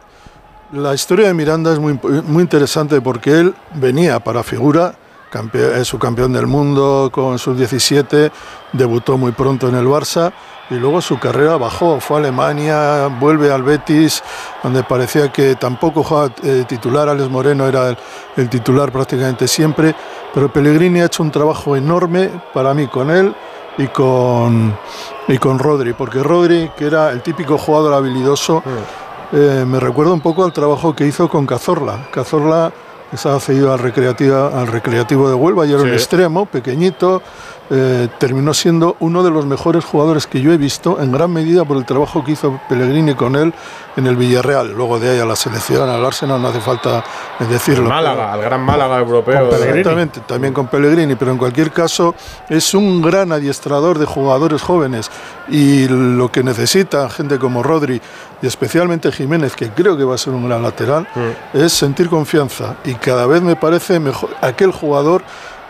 [0.73, 4.95] la historia de Miranda es muy, muy interesante porque él venía para figura,
[5.31, 8.31] campe- es su campeón del mundo con sus 17,
[8.73, 10.31] debutó muy pronto en el Barça
[10.69, 14.23] y luego su carrera bajó, fue a Alemania, vuelve al Betis,
[14.63, 17.97] donde parecía que tampoco jugaba eh, titular, Alex Moreno era el,
[18.37, 19.95] el titular prácticamente siempre,
[20.33, 23.33] pero Pellegrini ha hecho un trabajo enorme para mí con él
[23.79, 24.77] y con,
[25.27, 28.61] y con Rodri, porque Rodri, que era el típico jugador habilidoso,
[29.31, 32.07] eh, me recuerda un poco al trabajo que hizo con Cazorla.
[32.11, 32.73] Cazorla
[33.11, 37.21] estaba cedido al, recreativa, al recreativo de Huelva y era un extremo, pequeñito,
[37.71, 41.65] eh, terminó siendo uno de los mejores jugadores que yo he visto, en gran medida
[41.65, 43.53] por el trabajo que hizo Pellegrini con él
[43.95, 44.73] en el Villarreal.
[44.73, 47.03] Luego de ahí a la selección, al Arsenal, no hace falta
[47.47, 47.89] decirlo.
[47.89, 49.51] Málaga, al gran Málaga europeo.
[49.51, 52.15] Exactamente, también con Pellegrini, pero en cualquier caso
[52.49, 55.11] es un gran adiestrador de jugadores jóvenes
[55.47, 58.01] y lo que necesita gente como Rodri
[58.41, 61.07] y especialmente Jiménez, que creo que va a ser un gran lateral,
[61.53, 65.23] es sentir confianza y cada vez me parece mejor aquel jugador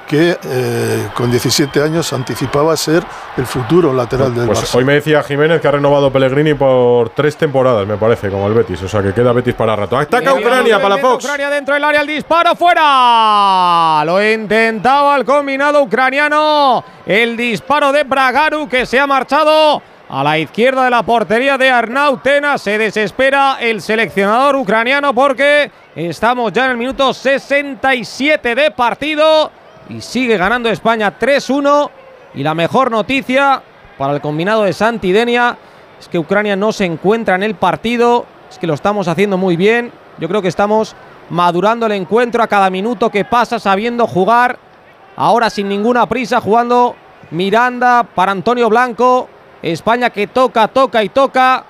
[0.09, 3.03] que eh, con 17 años anticipaba ser
[3.37, 4.75] el futuro lateral del Pues Barça.
[4.75, 8.55] hoy me decía Jiménez que ha renovado Pellegrini por tres temporadas, me parece, como el
[8.55, 8.81] Betis.
[8.81, 9.95] O sea que queda Betis para rato.
[9.99, 11.23] Ataca Ucrania para Fox.
[11.23, 14.03] Ucrania dentro del área, el disparo fuera.
[14.03, 16.83] Lo intentaba el combinado ucraniano.
[17.05, 19.79] El disparo de Bragaru que se ha marchado
[20.09, 22.57] a la izquierda de la portería de Arnau Tena.
[22.57, 29.51] Se desespera el seleccionador ucraniano porque estamos ya en el minuto 67 de partido
[29.89, 31.89] y sigue ganando España 3-1.
[32.35, 33.61] Y la mejor noticia
[33.97, 35.57] para el combinado de Santidenia
[35.99, 39.57] es que Ucrania no se encuentra en el partido, es que lo estamos haciendo muy
[39.57, 39.91] bien.
[40.19, 40.95] Yo creo que estamos
[41.29, 44.59] madurando el encuentro a cada minuto que pasa, sabiendo jugar.
[45.15, 46.95] Ahora sin ninguna prisa, jugando
[47.31, 49.27] Miranda para Antonio Blanco.
[49.61, 51.65] España que toca, toca y toca.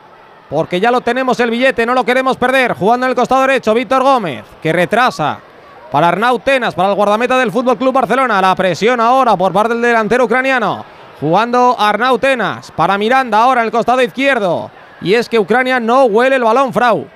[0.50, 2.74] Porque ya lo tenemos el billete, no lo queremos perder.
[2.74, 5.40] Jugando en el costado derecho, Víctor Gómez, que retrasa
[5.92, 8.42] para Arnau Tenas, para el guardameta del Fútbol Club Barcelona.
[8.42, 10.86] La presión ahora por parte del delantero ucraniano.
[11.20, 14.72] Jugando Arnau Tenas para Miranda ahora en el costado izquierdo.
[15.02, 17.08] Y es que Ucrania no huele el balón, Frau.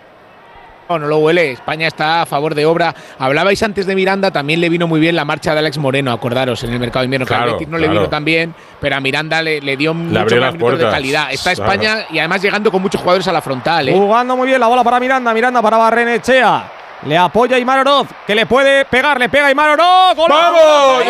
[0.90, 1.52] no lo huele.
[1.54, 2.94] España está a favor de obra.
[3.18, 6.64] Hablabais antes de Miranda, también le vino muy bien la marcha de Alex Moreno, acordaros,
[6.64, 7.26] en el mercado de invierno.
[7.26, 10.54] que Claro, no le vino tan bien, pero a Miranda le, le dio mucho más
[10.54, 11.32] minutos de calidad.
[11.32, 11.72] Está Claro.
[11.72, 13.90] España y además llegando con muchos jugadores a la frontal.
[13.90, 13.94] ¿eh?
[13.94, 16.64] Jugando muy bien la bola para Miranda, Miranda para Barrenechea.
[17.06, 20.16] Le apoya Imar Oroz, que le puede pegar, le pega Imar Oroz.
[20.16, 20.54] ¡Golazo!
[20.54, 21.04] ¡Vamos,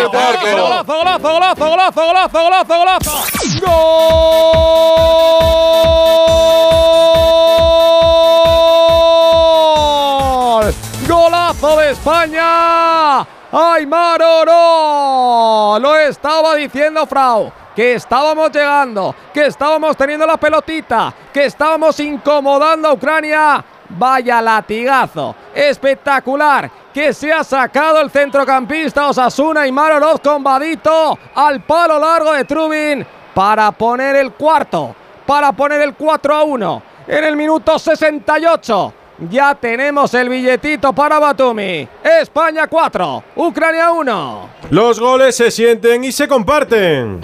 [0.52, 3.11] ¡Golazo, golazo, golazo, golazo, golazo, golazo, golazo!
[10.41, 10.74] ¡Gol!
[11.07, 13.20] ¡Golazo de España!
[13.52, 15.80] ¡Aymar Oroz!
[15.80, 17.52] Lo estaba diciendo Frau.
[17.76, 23.65] Que estábamos llegando, que estábamos teniendo la pelotita, que estábamos incomodando a Ucrania.
[23.98, 31.61] Vaya latigazo, espectacular, que se ha sacado el centrocampista Osasuna y Oroz con Vadito al
[31.61, 34.95] palo largo de Trubin para poner el cuarto,
[35.26, 38.94] para poner el 4 a 1 en el minuto 68.
[39.30, 41.88] Ya tenemos el billetito para Batumi.
[42.03, 44.49] España 4, Ucrania 1.
[44.72, 47.22] Los goles se sienten y se comparten.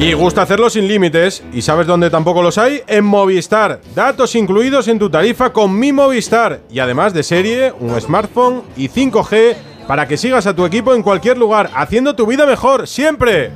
[0.00, 1.42] Y gusta hacerlo sin límites.
[1.52, 2.80] ¿Y sabes dónde tampoco los hay?
[2.86, 3.82] En Movistar.
[3.94, 6.60] Datos incluidos en tu tarifa con mi Movistar.
[6.70, 9.54] Y además de serie, un smartphone y 5G
[9.86, 13.50] para que sigas a tu equipo en cualquier lugar, haciendo tu vida mejor, siempre.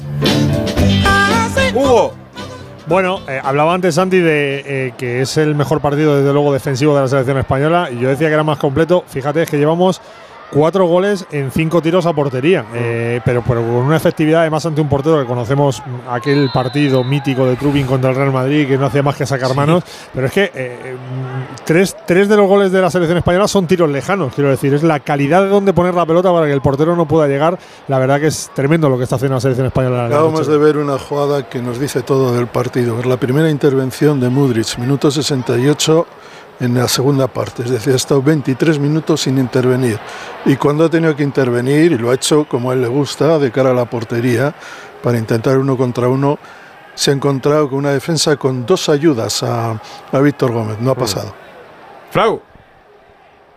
[1.74, 2.12] Hugo.
[2.86, 6.94] Bueno, eh, hablaba antes Santi de eh, que es el mejor partido, desde luego, defensivo
[6.94, 7.88] de la selección española.
[7.90, 9.02] Y yo decía que era más completo.
[9.06, 10.02] Fíjate, es que llevamos
[10.54, 12.64] cuatro goles en cinco tiros a portería.
[12.72, 17.02] Eh, pero, pero con una efectividad, además, ante un portero que conocemos mm, aquel partido
[17.02, 19.82] mítico de Trubin contra el Real Madrid, que no hacía más que sacar manos.
[20.14, 23.66] Pero es que eh, mm, tres, tres de los goles de la selección española son
[23.66, 24.72] tiros lejanos, quiero decir.
[24.72, 27.58] Es la calidad de dónde poner la pelota para que el portero no pueda llegar.
[27.88, 30.04] La verdad que es tremendo lo que está haciendo la selección española.
[30.04, 33.00] en la Acabamos de ver una jugada que nos dice todo del partido.
[33.00, 36.06] Es la primera intervención de Mudrich, minuto 68
[36.60, 37.62] en la segunda parte.
[37.64, 39.98] Es decir, ha estado 23 minutos sin intervenir.
[40.44, 43.38] Y cuando ha tenido que intervenir, y lo ha hecho como a él le gusta,
[43.38, 44.54] de cara a la portería,
[45.02, 46.38] para intentar uno contra uno,
[46.94, 49.80] se ha encontrado con una defensa con dos ayudas a,
[50.12, 50.78] a Víctor Gómez.
[50.80, 51.34] No ha pasado.
[52.10, 52.40] Flau.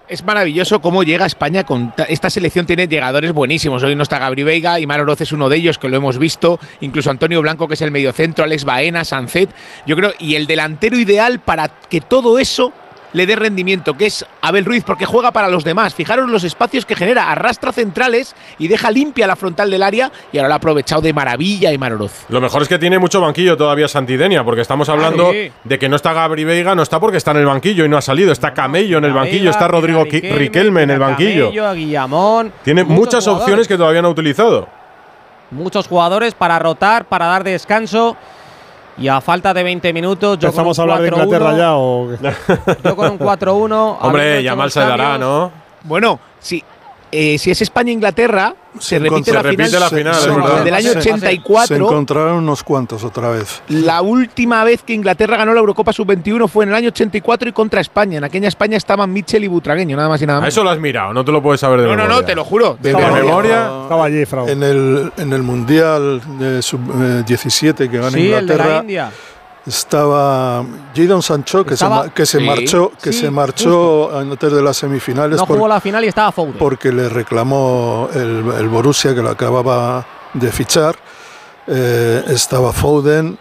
[0.09, 3.83] Es maravilloso cómo llega España con ta- esta selección tiene llegadores buenísimos.
[3.83, 6.59] Hoy no está Gabri Veiga, y Oroz es uno de ellos que lo hemos visto,
[6.79, 9.49] incluso Antonio Blanco que es el mediocentro, Alex Baena, Sancet.
[9.85, 12.71] Yo creo y el delantero ideal para que todo eso
[13.13, 15.93] le dé rendimiento, que es Abel Ruiz, porque juega para los demás.
[15.93, 20.37] Fijaros los espacios que genera, arrastra centrales y deja limpia la frontal del área y
[20.37, 22.25] ahora lo ha aprovechado de maravilla y Oroz.
[22.29, 25.51] Lo mejor es que tiene mucho banquillo todavía Santidenia, porque estamos hablando sí.
[25.63, 27.97] de que no está Gabri Veiga, no está porque está en el banquillo y no
[27.97, 28.31] ha salido.
[28.31, 31.45] Está Camello en el banquillo, está Rodrigo Qui- Riquelme en el banquillo.
[31.45, 32.51] Camello, Guillamón.
[32.63, 33.43] Tiene muchas jugadores.
[33.43, 34.67] opciones que todavía no ha utilizado.
[35.49, 38.17] Muchos jugadores para rotar, para dar descanso.
[38.99, 41.57] Y a falta de 20 minutos, yo ¿Empezamos a con un hablar de 4-1, Inglaterra
[41.57, 42.09] ya o?
[42.83, 43.97] Yo con un 4-1.
[44.01, 45.51] Hombre, ya mal se dará, ¿no?
[45.83, 46.63] Bueno, sí.
[47.11, 50.63] Eh, si es España-Inglaterra, se repite se la repite final, la final, se- verdad.
[50.63, 51.67] del año Se- 84.
[51.67, 53.61] Se encontraron unos cuantos otra vez.
[53.69, 57.53] La última vez que Inglaterra ganó la Eurocopa Sub-21 fue en el año 84 y
[57.53, 58.17] contra España.
[58.19, 60.53] En aquella España estaban Mitchell y Butragueño, nada más y nada A menos.
[60.53, 62.15] eso lo has mirado, no te lo puedes saber de No, no, memoria.
[62.21, 62.77] no, te lo juro.
[62.81, 63.71] ¿De memoria?
[63.83, 64.47] Estaba allí, Frau.
[64.47, 68.67] En el, en el Mundial de Sub-17 que gana Sí, el de Inglaterra.
[68.75, 69.11] la India.
[69.67, 70.63] Estaba
[70.95, 74.51] Jadon Sancho que Estaba- se, ma- que se Sí, marchó que sí, se marchó antes
[74.53, 76.53] de las semifinales No por- jugó la final y estaba Foden.
[76.53, 80.95] porque le reclamó el, el Borussia que lo acababa de fichar.
[81.67, 83.37] Eh, estaba Foden,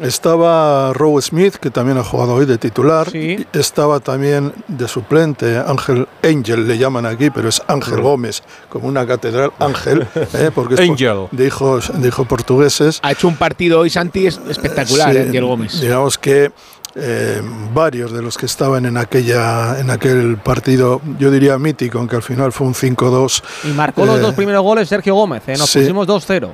[0.00, 3.08] estaba Rowe Smith, que también ha jugado hoy de titular.
[3.52, 9.06] Estaba también de suplente Ángel Angel, le llaman aquí, pero es Ángel Gómez, como una
[9.06, 11.26] catedral Ángel, eh, porque es Angel.
[11.32, 13.00] de hijos, de hijos portugueses.
[13.02, 15.80] Ha hecho un partido hoy, Santi, es- espectacular, Sí, eh, Diego Gómez.
[15.80, 16.52] Digamos que
[16.94, 17.42] eh,
[17.74, 22.22] varios de los que estaban en, aquella, en aquel partido, yo diría mítico, aunque al
[22.22, 23.42] final fue un 5-2.
[23.64, 25.42] Y marcó los eh, dos primeros goles Sergio Gómez.
[25.46, 25.80] eh, Nos sí.
[25.80, 26.50] pusimos 2-0.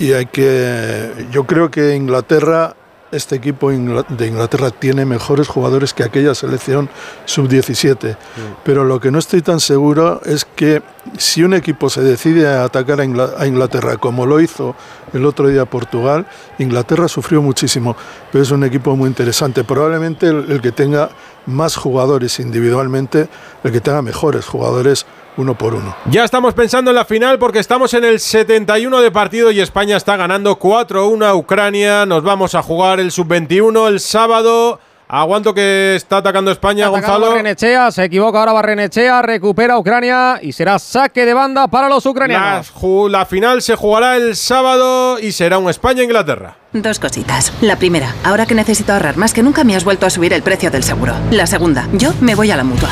[0.00, 1.10] Y hay que.
[1.32, 2.76] Yo creo que Inglaterra,
[3.10, 6.88] este equipo de Inglaterra tiene mejores jugadores que aquella selección
[7.24, 8.16] sub-17.
[8.64, 10.82] Pero lo que no estoy tan seguro es que
[11.16, 14.76] si un equipo se decide a atacar a Inglaterra, como lo hizo
[15.12, 16.26] el otro día Portugal,
[16.58, 17.96] Inglaterra sufrió muchísimo.
[18.30, 19.64] Pero es un equipo muy interesante.
[19.64, 21.10] Probablemente el, el que tenga
[21.46, 23.28] más jugadores individualmente,
[23.64, 25.06] el que tenga mejores jugadores
[25.38, 25.94] uno por uno.
[26.10, 29.96] Ya estamos pensando en la final porque estamos en el 71 de partido y España
[29.96, 32.04] está ganando 4-1 a Ucrania.
[32.04, 34.80] Nos vamos a jugar el sub-21 el sábado.
[35.10, 37.30] Aguanto que está atacando España, Atacando Gonzalo.
[37.30, 42.10] Barrenechea, se equivoca ahora Barrenechea, recupera Ucrania y será saque de banda para los La,
[42.10, 42.74] ucranianos.
[42.74, 46.56] ju- la final se jugará el sábado y será un España-Inglaterra.
[46.82, 47.52] Dos cositas.
[47.60, 50.42] La primera, ahora que necesito ahorrar más que nunca me has vuelto a subir el
[50.42, 51.14] precio del seguro.
[51.30, 52.90] La segunda, yo me voy a la mutua.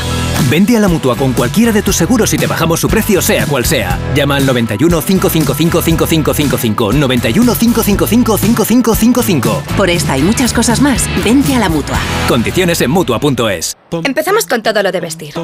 [0.51, 3.47] Vente a la mutua con cualquiera de tus seguros y te bajamos su precio, sea
[3.47, 3.99] cual sea.
[4.15, 6.93] Llama al 91 555 5555.
[6.93, 9.63] 91 555 5555.
[9.77, 11.99] Por esta y muchas cosas más, vente a la mutua.
[12.29, 13.77] Condiciones en mutua.es.
[14.05, 15.35] Empezamos con todo lo de vestir: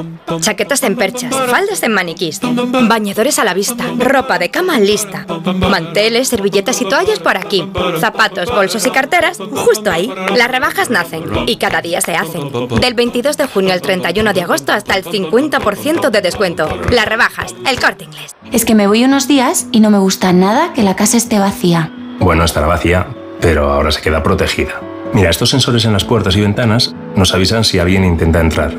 [0.41, 5.25] chaquetas en perchas, faldas en maniquís, bañadores a la vista, ropa de cama lista,
[5.55, 7.63] manteles, servilletas y toallas por aquí,
[7.99, 10.11] zapatos, bolsos y carteras justo ahí.
[10.35, 12.51] Las rebajas nacen y cada día se hacen.
[12.79, 16.67] Del 22 de junio al 31 de agosto hasta el 50% de descuento.
[16.91, 18.35] Las rebajas, el corte inglés.
[18.51, 21.39] Es que me voy unos días y no me gusta nada que la casa esté
[21.39, 21.91] vacía.
[22.19, 23.07] Bueno, estará vacía,
[23.41, 24.81] pero ahora se queda protegida.
[25.13, 28.73] Mira, estos sensores en las puertas y ventanas nos avisan si alguien intenta entrar.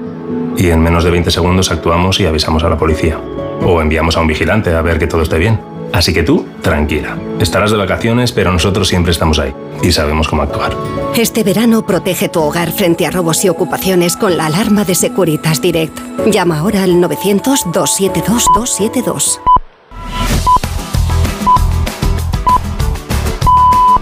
[0.57, 3.19] Y en menos de 20 segundos actuamos y avisamos a la policía.
[3.63, 5.74] O enviamos a un vigilante a ver que todo esté bien.
[5.95, 7.17] Así que tú, tranquila.
[7.39, 9.55] Estarás de vacaciones, pero nosotros siempre estamos ahí.
[9.81, 10.77] Y sabemos cómo actuar.
[11.17, 15.63] Este verano protege tu hogar frente a robos y ocupaciones con la alarma de Securitas
[15.63, 15.97] Direct.
[16.27, 19.39] Llama ahora al 900-272-272.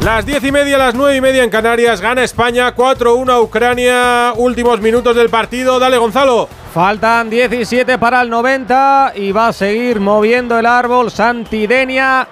[0.04, 4.32] Las diez y media, las nueve y media en Canarias, gana España 4-1 a Ucrania.
[4.34, 5.78] Últimos minutos del partido.
[5.78, 6.48] Dale, Gonzalo.
[6.74, 12.26] Faltan 17 para el 90 y va a seguir moviendo el árbol Santidenia.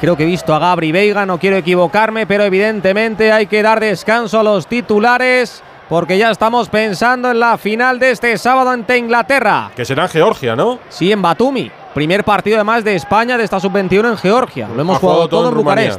[0.00, 3.78] Creo que he visto a Gabri Veiga, no quiero equivocarme, pero evidentemente hay que dar
[3.78, 8.98] descanso a los titulares porque ya estamos pensando en la final de este sábado ante
[8.98, 9.70] Inglaterra.
[9.76, 10.80] Que será en Georgia, ¿no?
[10.88, 11.70] Sí, en Batumi.
[11.94, 14.68] Primer partido además de España de esta sub-21 en Georgia.
[14.74, 15.98] Lo hemos Ha jugado, todo, en Rumanía.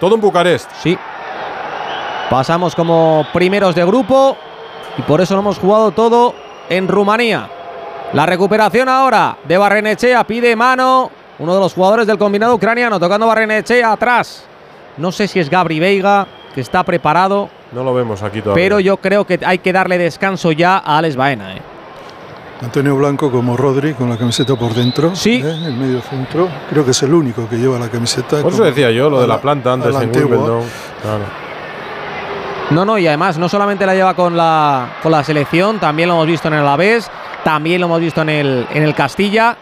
[0.00, 0.70] Todo en Bucarest.
[0.82, 0.96] Sí.
[2.30, 4.36] Pasamos como primeros de grupo
[4.98, 6.34] y por eso lo hemos jugado todo
[6.68, 7.48] en Rumanía.
[8.12, 11.10] La recuperación ahora de Barrenechea pide mano.
[11.38, 14.44] Uno de los jugadores del combinado ucraniano tocando Barrenechea atrás.
[14.96, 18.64] No sé si es Gabri Veiga, que está preparado, No lo vemos aquí todavía.
[18.64, 21.54] pero yo creo que hay que darle descanso ya a Alex Baena.
[21.54, 21.60] ¿eh?
[22.62, 25.14] Antonio Blanco como Rodri con la camiseta por dentro.
[25.14, 25.42] Sí.
[25.42, 26.48] El medio centro.
[26.70, 28.40] Creo que es el único que lleva la camiseta.
[28.40, 30.10] Por eso decía yo, lo de la planta antes en.
[30.10, 30.62] Wimbledon.
[31.02, 31.46] Claro.
[32.70, 36.16] No, no, y además no solamente la lleva con la, con la selección, también lo
[36.16, 37.08] hemos visto en el Alavés,
[37.44, 39.56] también lo hemos visto en el, en el Castilla.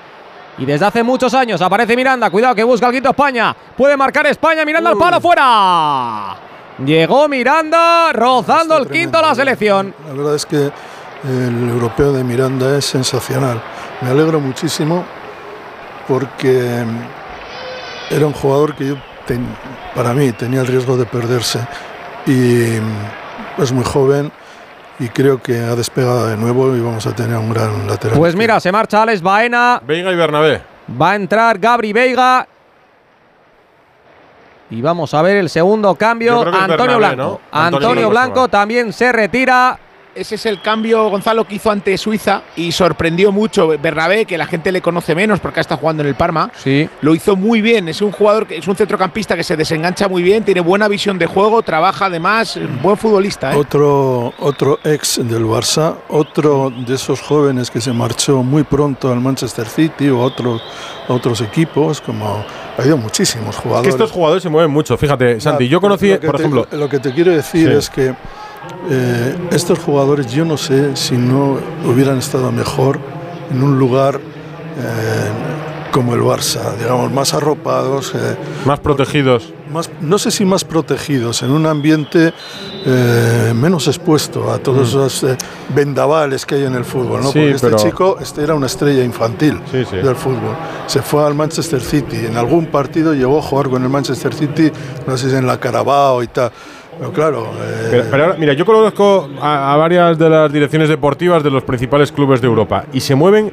[0.56, 3.54] Y desde hace muchos años aparece Miranda, cuidado que busca el quinto España.
[3.76, 6.36] Puede marcar España, Miranda al palo fuera.
[6.84, 9.94] Llegó Miranda, rozando el quinto a la selección.
[10.06, 10.70] La verdad es que
[11.24, 13.62] el europeo de Miranda es sensacional.
[14.02, 15.04] Me alegro muchísimo
[16.06, 16.84] porque
[18.10, 18.96] era un jugador que yo,
[19.26, 19.46] ten-
[19.94, 21.60] para mí, tenía el riesgo de perderse.
[22.26, 22.32] Y
[22.80, 24.30] mm, es muy joven
[24.98, 28.18] y creo que ha despegado de nuevo y vamos a tener un gran lateral.
[28.18, 29.80] Pues mira, se marcha Alex Baena.
[29.86, 30.62] Veiga y Bernabé.
[31.00, 32.46] Va a entrar Gabri Veiga.
[34.70, 36.40] Y vamos a ver el segundo cambio.
[36.40, 37.16] Antonio Bernabé, Blanco.
[37.16, 37.40] ¿no?
[37.52, 39.78] Antonio, Antonio Blanco también se retira.
[40.14, 43.66] Ese es el cambio, Gonzalo, que hizo ante Suiza y sorprendió mucho.
[43.66, 46.88] Bernabé, que la gente le conoce menos porque está jugando en el Parma, sí.
[47.00, 47.88] lo hizo muy bien.
[47.88, 51.18] Es un jugador, que es un centrocampista que se desengancha muy bien, tiene buena visión
[51.18, 53.52] de juego, trabaja además, buen futbolista.
[53.54, 53.56] ¿eh?
[53.56, 59.20] Otro, otro ex del Barça, otro de esos jóvenes que se marchó muy pronto al
[59.20, 60.62] Manchester City o a otros,
[61.08, 62.44] otros equipos, como
[62.78, 63.88] ha habido muchísimos Es jugadores.
[63.94, 64.96] que estos jugadores se mueven mucho.
[64.96, 66.66] Fíjate, Santi, yo conocí, por te- ejemplo.
[66.70, 67.76] Lo que te quiero decir Sí.
[67.76, 68.14] es que
[68.90, 72.98] eh, estos jugadores, yo no sé si no hubieran estado mejor
[73.50, 78.12] en un lugar eh, como el Barça, digamos, más arropados.
[78.14, 79.52] eh, Más protegidos.
[79.72, 82.32] más, no sé si más protegidos, en un ambiente
[83.54, 85.36] menos expuesto a todos esos eh,
[85.74, 87.22] vendavales que hay en el fútbol.
[87.22, 87.30] ¿no?
[87.30, 87.32] Mm.
[87.32, 90.54] Sí, Porque este pero- chico este era una estrella infantil del fútbol.
[90.86, 92.26] Se fue al Manchester City.
[92.26, 94.70] En algún partido llegó a jugar con el Manchester City,
[95.06, 96.50] no sé si en la Carabao y tal.
[96.98, 100.88] Pero claro, eh, Pero, pero ahora, mira, yo conozco a, a varias de las direcciones
[100.88, 103.52] deportivas de los principales clubes de Europa y se mueven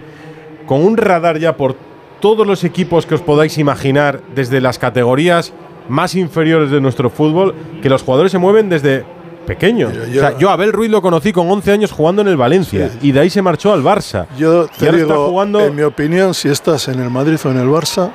[0.67, 1.75] con un radar ya por
[2.19, 5.53] todos los equipos que os podáis imaginar, desde las categorías
[5.89, 9.03] más inferiores de nuestro fútbol, que los jugadores se mueven desde
[9.47, 9.91] pequeños.
[9.93, 12.37] yo- o sea, yo a Abel Ruiz lo conocí con 11 años jugando en el
[12.37, 14.27] Valencia y de ahí se marchó al Barça.
[14.37, 17.49] Yo Y te está digo, jugando- en mi opinión, si estás en el Madrid o
[17.49, 18.11] en el Barça,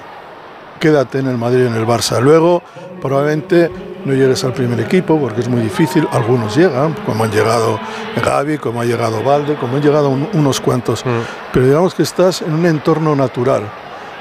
[0.78, 2.20] quédate en el Madrid en el Barça.
[2.20, 2.62] Luego,
[3.00, 3.70] probablemente
[4.04, 6.06] no llegues al primer equipo porque es muy difícil.
[6.12, 7.78] Algunos llegan, como han llegado
[8.24, 11.04] Gaby, como ha llegado Valde, como han llegado un- unos cuantos.
[11.04, 11.08] Mm.
[11.52, 13.62] Pero digamos que estás en un entorno natural.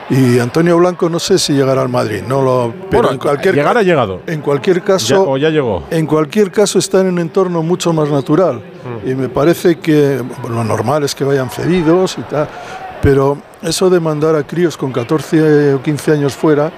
[0.07, 3.55] Y Antonio Blanco no sé si llegará al Madrid, no lo, pero Bueno, en cualquier
[3.55, 4.21] llegar ha llegado.
[4.27, 5.83] En cualquier Ya- caso, o ya llegó.
[5.89, 8.57] en cualquier caso está en un entorno mucho más natural
[9.03, 9.09] Mm.
[9.09, 12.47] y me parece que bueno, lo normal es que vayan cedidos y tal,
[13.05, 16.71] pero eso de mandar a críos con 14 o 15 años fuera,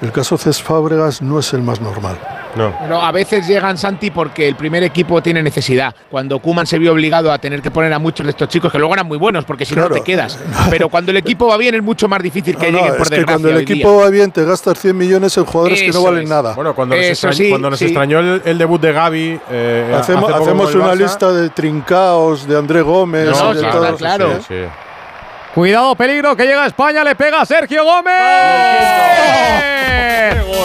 [0.00, 2.16] el caso Cés Fábregas no es el más normal.
[2.56, 2.74] No.
[2.80, 5.94] Pero a veces llegan Santi porque el primer equipo tiene necesidad.
[6.10, 8.78] Cuando Kuman se vio obligado a tener que poner a muchos de estos chicos que
[8.78, 9.94] luego eran muy buenos porque si no Claro.
[9.96, 10.38] te quedas.
[10.70, 13.12] Pero cuando el equipo va bien es mucho más difícil que No, no, lleguen por
[13.12, 14.00] es que cuando el equipo día.
[14.04, 16.30] va bien te gastas 100 millones en jugadores que no Eso valen es.
[16.30, 16.54] nada.
[16.54, 17.84] Bueno, cuando nos, Eso extrañ- sí, cuando nos sí.
[17.84, 19.40] extrañó el, el debut de Gaby.
[19.50, 23.96] eh, Hacemos, hace hacemos una lista de trincaos, de André Gómez, No, de claro, todos.
[23.98, 24.30] claro.
[24.38, 24.54] Sí, sí.
[25.56, 28.14] Cuidado, peligro, que llega a España, le pega a Sergio Gómez.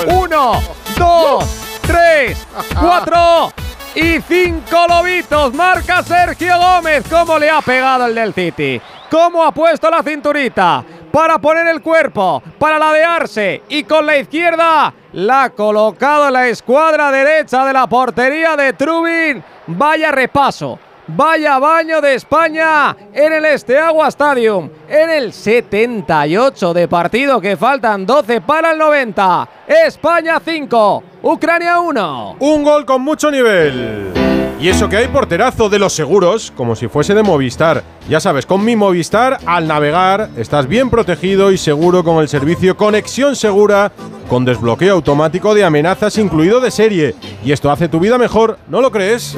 [0.07, 0.61] Uno,
[0.97, 1.45] dos,
[1.81, 2.45] tres,
[2.77, 3.53] cuatro
[3.95, 5.53] y cinco lobitos.
[5.53, 7.05] Marca Sergio Gómez.
[7.09, 8.81] ¿Cómo le ha pegado el del City?
[9.09, 10.83] ¿Cómo ha puesto la cinturita?
[11.09, 16.49] Para poner el cuerpo, para ladearse y con la izquierda la ha colocado en la
[16.49, 19.41] escuadra derecha de la portería de Trubin.
[19.67, 20.77] Vaya repaso.
[21.13, 24.69] Vaya baño de España en el Esteagua Stadium.
[24.87, 29.49] En el 78 de partido que faltan 12 para el 90.
[29.85, 32.37] España 5, Ucrania 1.
[32.39, 34.13] Un gol con mucho nivel.
[34.61, 37.83] Y eso que hay porterazo de los seguros, como si fuese de Movistar.
[38.07, 42.77] Ya sabes, con mi Movistar, al navegar, estás bien protegido y seguro con el servicio
[42.77, 43.91] Conexión Segura,
[44.29, 47.15] con desbloqueo automático de amenazas incluido de serie.
[47.43, 49.35] Y esto hace tu vida mejor, ¿no lo crees?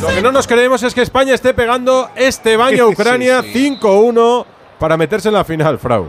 [0.00, 4.46] Lo que no nos creemos es que España esté pegando este baño a Ucrania 5-1
[4.78, 6.08] para meterse en la final, Frau.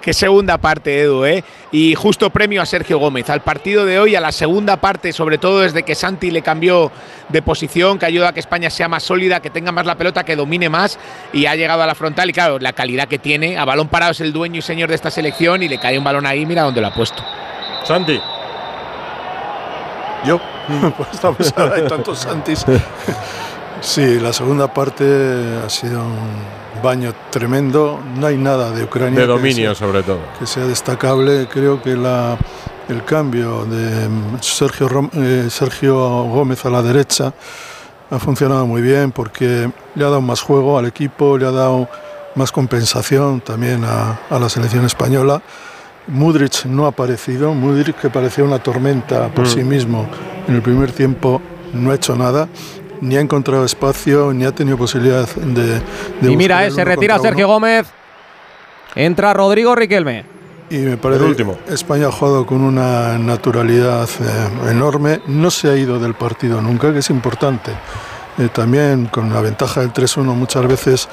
[0.00, 1.44] Qué segunda parte, Edu, ¿eh?
[1.70, 3.30] Y justo premio a Sergio Gómez.
[3.30, 6.90] Al partido de hoy, a la segunda parte, sobre todo desde que Santi le cambió
[7.28, 10.24] de posición, que ayuda a que España sea más sólida, que tenga más la pelota,
[10.24, 10.98] que domine más
[11.32, 12.30] y ha llegado a la frontal.
[12.30, 14.94] Y claro, la calidad que tiene, a balón parado es el dueño y señor de
[14.94, 17.22] esta selección y le cae un balón ahí, mira dónde lo ha puesto.
[17.84, 18.20] Santi.
[20.24, 20.40] Yo,
[20.96, 21.20] pues
[21.88, 22.64] tantos Santis.
[23.80, 25.04] Sí, la segunda parte
[25.64, 28.00] ha sido un baño tremendo.
[28.16, 30.18] No hay nada de Ucrania De dominio, sea- sobre todo.
[30.38, 31.46] que sea destacable.
[31.46, 32.36] Creo que la,
[32.88, 37.32] el cambio de mm, Sergio, Rom- eh, Sergio Gómez a la derecha
[38.10, 41.88] ha funcionado muy bien porque le ha dado más juego al equipo, le ha dado
[42.34, 45.40] más compensación también a, a la selección española.
[46.08, 49.50] Mudrich no ha aparecido, Mudrich que parecía una tormenta por Mm.
[49.50, 50.06] sí mismo
[50.46, 51.40] en el primer tiempo
[51.74, 52.48] no ha hecho nada,
[53.00, 55.80] ni ha encontrado espacio, ni ha tenido posibilidad de...
[56.20, 57.54] de Y mira, eh, se retira Sergio uno.
[57.54, 57.86] Gómez.
[58.94, 60.24] Entra Rodrigo Riquelme.
[60.70, 61.58] Y me parece El último.
[61.66, 66.60] que España ha jugado con una naturalidad eh, enorme, no se ha ido del partido
[66.60, 67.72] nunca, que es importante.
[68.38, 71.08] Eh, también con la ventaja del 3-1 muchas veces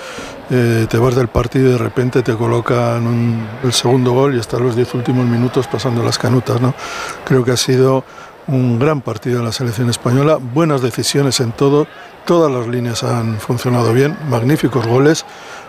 [0.52, 4.60] eh, te vas del partido y de repente te colocan el segundo gol y hasta
[4.60, 6.62] los 10 últimos minutos pasando las canutas.
[6.62, 6.74] ¿no?
[7.26, 8.04] Creo que ha sido
[8.48, 11.88] un gran partido de la selección española, buenas decisiones en todo,
[12.26, 15.26] todas las líneas han funcionado bien, magníficos goles,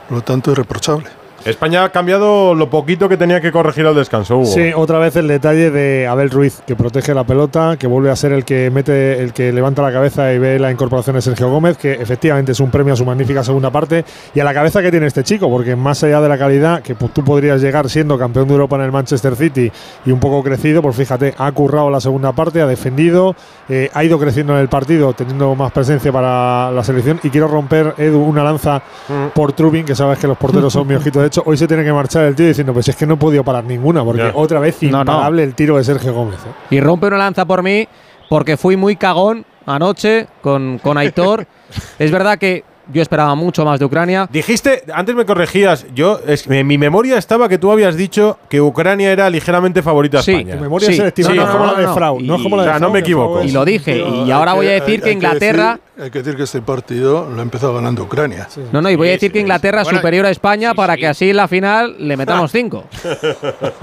[0.09, 1.26] por lo tanto irreprochable.
[1.44, 4.46] España ha cambiado lo poquito que tenía que corregir al descanso, Hugo.
[4.46, 8.16] Sí, otra vez el detalle de Abel Ruiz, que protege la pelota, que vuelve a
[8.16, 11.48] ser el que mete, el que levanta la cabeza y ve la incorporación de Sergio
[11.50, 14.04] Gómez, que efectivamente es un premio a su magnífica segunda parte
[14.34, 16.94] y a la cabeza que tiene este chico, porque más allá de la calidad que
[16.94, 19.70] pues, tú podrías llegar siendo campeón de Europa en el Manchester City
[20.04, 23.36] y un poco crecido, pues fíjate, ha currado la segunda parte, ha defendido,
[23.68, 27.20] eh, ha ido creciendo en el partido, teniendo más presencia para la selección.
[27.22, 28.82] Y quiero romper, Edu, una lanza
[29.34, 31.50] por Trubin, que sabes que los porteros son mi ojito de hecho.
[31.50, 33.64] Hoy se tiene que marchar el tío diciendo, pues es que no he podido parar
[33.64, 34.98] ninguna, porque otra vez No, no.
[35.00, 36.38] imparable el tiro de Sergio Gómez.
[36.46, 36.74] ¿eh?
[36.74, 37.86] Y rompe una lanza por mí
[38.28, 41.46] porque fui muy cagón anoche con, con Aitor.
[41.98, 44.28] es verdad que yo esperaba mucho más de Ucrania.
[44.32, 48.60] Dijiste, antes me corregías, yo es- en mi memoria estaba que tú habías dicho que
[48.60, 50.54] Ucrania era ligeramente favorita a Sí, España.
[50.56, 52.68] tu memoria es selectiva, no es como la de Frau, no es como la de
[52.68, 53.34] O sea, no Frau, me equivoco.
[53.38, 56.36] Frau Y lo dije, y ahora voy a decir que Inglaterra- decir- hay que decir
[56.36, 58.47] que este partido lo ha empezado ganando Ucrania.
[58.73, 61.06] No, no, y voy a decir que Inglaterra es Bueno, superior a España para que
[61.06, 62.85] así en la final le metamos cinco.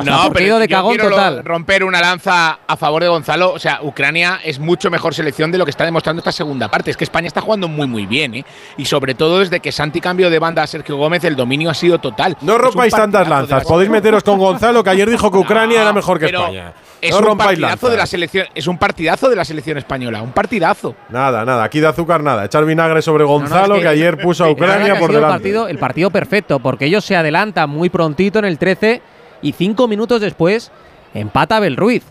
[0.04, 1.44] No, partido de yo cagón lo- total.
[1.44, 3.52] romper una lanza a favor de Gonzalo.
[3.54, 6.92] O sea, Ucrania es mucho mejor selección de lo que está demostrando esta segunda parte.
[6.92, 8.46] Es que España está jugando muy, muy bien, ¿eh?
[8.78, 11.74] Y sobre todo desde que Santi cambió de banda a Sergio Gómez, el dominio ha
[11.74, 12.38] sido total.
[12.42, 13.64] No rompáis tantas lanzas.
[13.66, 16.74] Podéis meteros con Gonzalo, que ayer dijo que Ucrania era mejor que pero España.
[17.02, 20.22] Es no un rompáis partidazo de la selección, es un partidazo de la selección española,
[20.22, 20.96] un partidazo.
[21.10, 21.66] Nada, nada.
[21.66, 22.46] Aquí de azúcar nada.
[22.46, 25.10] Echar vinagre sobre No, no, Gonzalo, es que, ayer puso a que Ucrania por sido
[25.10, 25.34] el delante.
[25.34, 29.02] partido, el partido perfecto, porque ellos se adelantan muy prontito en el 13
[29.42, 30.72] y cinco minutos después
[31.14, 32.04] empata Abel Ruiz.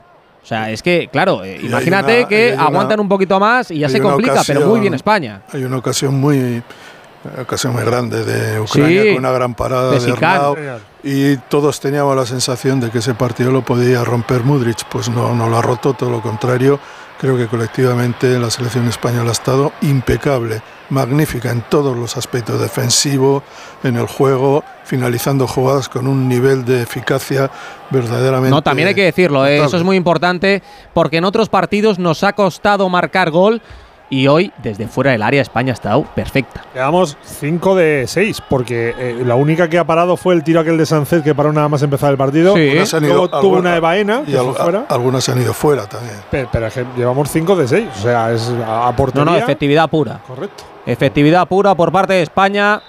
[0.42, 3.70] O sea, es que, claro, eh, Y imagínate una- que una- aguantan un poquito más
[3.70, 5.42] y ya se complica, pero muy ocasión- bien España.
[5.52, 6.62] Hay una ocasión muy
[7.40, 10.10] ocasión muy grande de Ucrania Sí, con una gran parada de de.
[10.10, 10.56] Arnau
[11.04, 15.32] y todos teníamos la sensación de que ese partido lo podía romper Mudrich, pues no,
[15.32, 16.80] no lo ha roto, todo lo contrario,
[17.22, 23.44] creo que colectivamente la selección española ha estado impecable, magnífica en todos los aspectos, defensivo,
[23.84, 27.48] en el juego, finalizando jugadas con un nivel de eficacia
[27.90, 28.50] verdaderamente.
[28.50, 29.64] No, también hay que decirlo, ¿eh?
[29.64, 33.62] eso es muy importante, porque en otros partidos nos ha costado marcar gol
[34.14, 36.62] y hoy, desde fuera del área, España ha estado perfecta.
[36.74, 40.76] Quedamos 5 de 6, porque eh, la única que ha parado fue el tiro aquel
[40.76, 42.54] de Sánchez, que paró nada más empezar el partido.
[42.54, 42.60] Sí.
[42.68, 44.84] Algunas han ido- Luego tuvo alguna- una de Baena, y al- fuera.
[44.90, 46.16] algunas se han ido fuera también.
[46.30, 49.34] Pero, pero es que llevamos 5 de 6, o sea, es a, a No, no,
[49.36, 50.20] efectividad pura.
[50.26, 50.62] Correcto.
[50.84, 52.82] Efectividad pura por parte de España.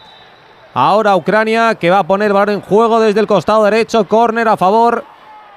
[0.73, 4.05] Ahora Ucrania que va a poner balón en juego desde el costado derecho.
[4.09, 5.05] Córner a favor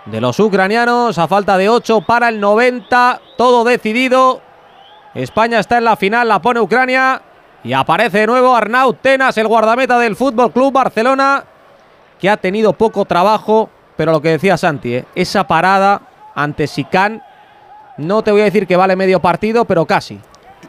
[0.05, 1.19] de los ucranianos.
[1.19, 3.21] A falta de 8 para el 90.
[3.37, 4.43] Todo decidido.
[5.17, 6.29] España está en la final.
[6.29, 7.23] La pone Ucrania.
[7.65, 11.45] Y aparece de nuevo Arnaud Tenas, el guardameta del Fútbol Club Barcelona.
[12.21, 13.71] Que ha tenido poco trabajo.
[13.97, 15.05] Pero lo que decía Santi, ¿eh?
[15.15, 16.03] esa parada
[16.35, 17.23] ante Sican.
[17.97, 20.21] No te voy a decir que vale medio partido, pero casi.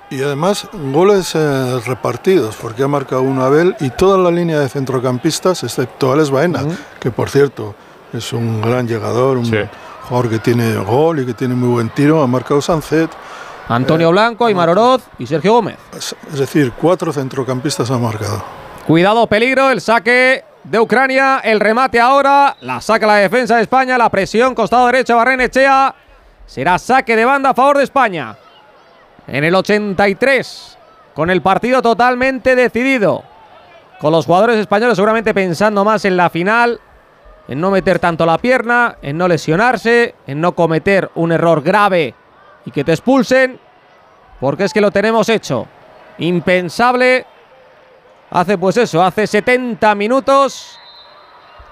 [0.10, 4.70] Y además goles eh, repartidos, porque ha marcado uno Abel y toda la línea de
[4.70, 6.64] centrocampistas, excepto Alex Baena,
[7.02, 7.76] que por cierto
[8.14, 9.52] es un gran llegador, un
[10.08, 13.10] jugador que tiene gol y que tiene muy buen tiro, ha marcado Sancet.
[13.70, 15.78] Antonio Blanco, Aymar Oroz y Sergio Gómez.
[15.98, 18.44] Es, decir, cuatro centrocampistas han marcado.
[18.86, 23.98] Cuidado, peligro, el saque de Ucrania, el remate ahora, la saca la defensa de España,
[23.98, 25.94] la presión, costado derecho, Barrenechea.
[26.46, 28.38] Será saque de banda a favor de España.
[29.28, 30.78] En el 83,
[31.14, 33.24] con el partido totalmente decidido.
[34.00, 36.80] Con los jugadores españoles seguramente pensando más en la final,
[37.50, 42.16] en no meter tanto la pierna, en no lesionarse, en no cometer un error grave
[42.68, 43.60] y que te expulsen,
[44.40, 45.66] porque es que lo tenemos hecho.
[46.20, 47.26] Impensable
[48.30, 50.78] Hace pues eso, hace 70 minutos,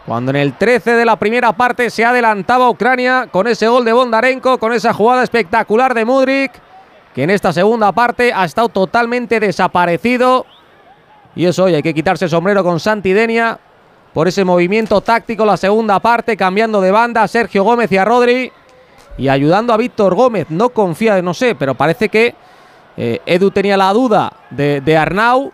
[0.06, 3.92] cuando en el 13 de la primera parte se adelantaba Ucrania con ese gol de
[3.92, 6.54] Bondarenko, con esa jugada espectacular de Mudrik,
[7.14, 10.46] que en esta segunda parte ha estado totalmente desaparecido.
[11.36, 13.60] Y eso hoy hay que quitarse el sombrero con Santidenia
[14.14, 18.50] por ese movimiento táctico la segunda parte, cambiando de banda Sergio Gómez y a Rodri
[19.18, 20.48] y ayudando a Víctor Gómez.
[20.50, 22.36] No confía, no sé, pero parece que
[22.98, 25.52] eh, Edu tenía la duda de, de Arnau.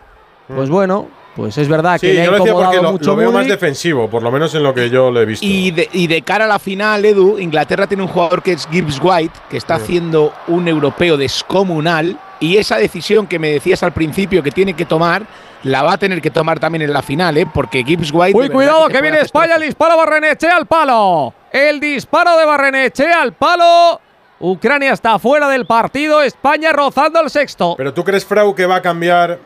[0.48, 3.10] Pues bueno, pues es verdad que Sí, le ha yo lo decía porque lo, mucho
[3.10, 5.46] lo veo más defensivo, por lo menos en lo que yo le he visto.
[5.46, 8.68] Y de, y de cara a la final, Edu, Inglaterra tiene un jugador que es
[8.70, 12.18] Gibbs White, que está haciendo un europeo descomunal.
[12.38, 15.24] Y esa decisión que me decías al principio que tiene que tomar,
[15.62, 17.46] la va a tener que tomar también en la final, ¿eh?
[17.46, 18.36] Porque Gibbs White.
[18.36, 21.32] Uy, cuidado, que puede viene España, el disparo Barrenechea al palo.
[21.52, 24.00] El disparo de Barrenechea al palo.
[24.40, 27.74] Ucrania está fuera del partido, España rozando el sexto.
[27.76, 29.38] Pero tú crees, Frau, que va a cambiar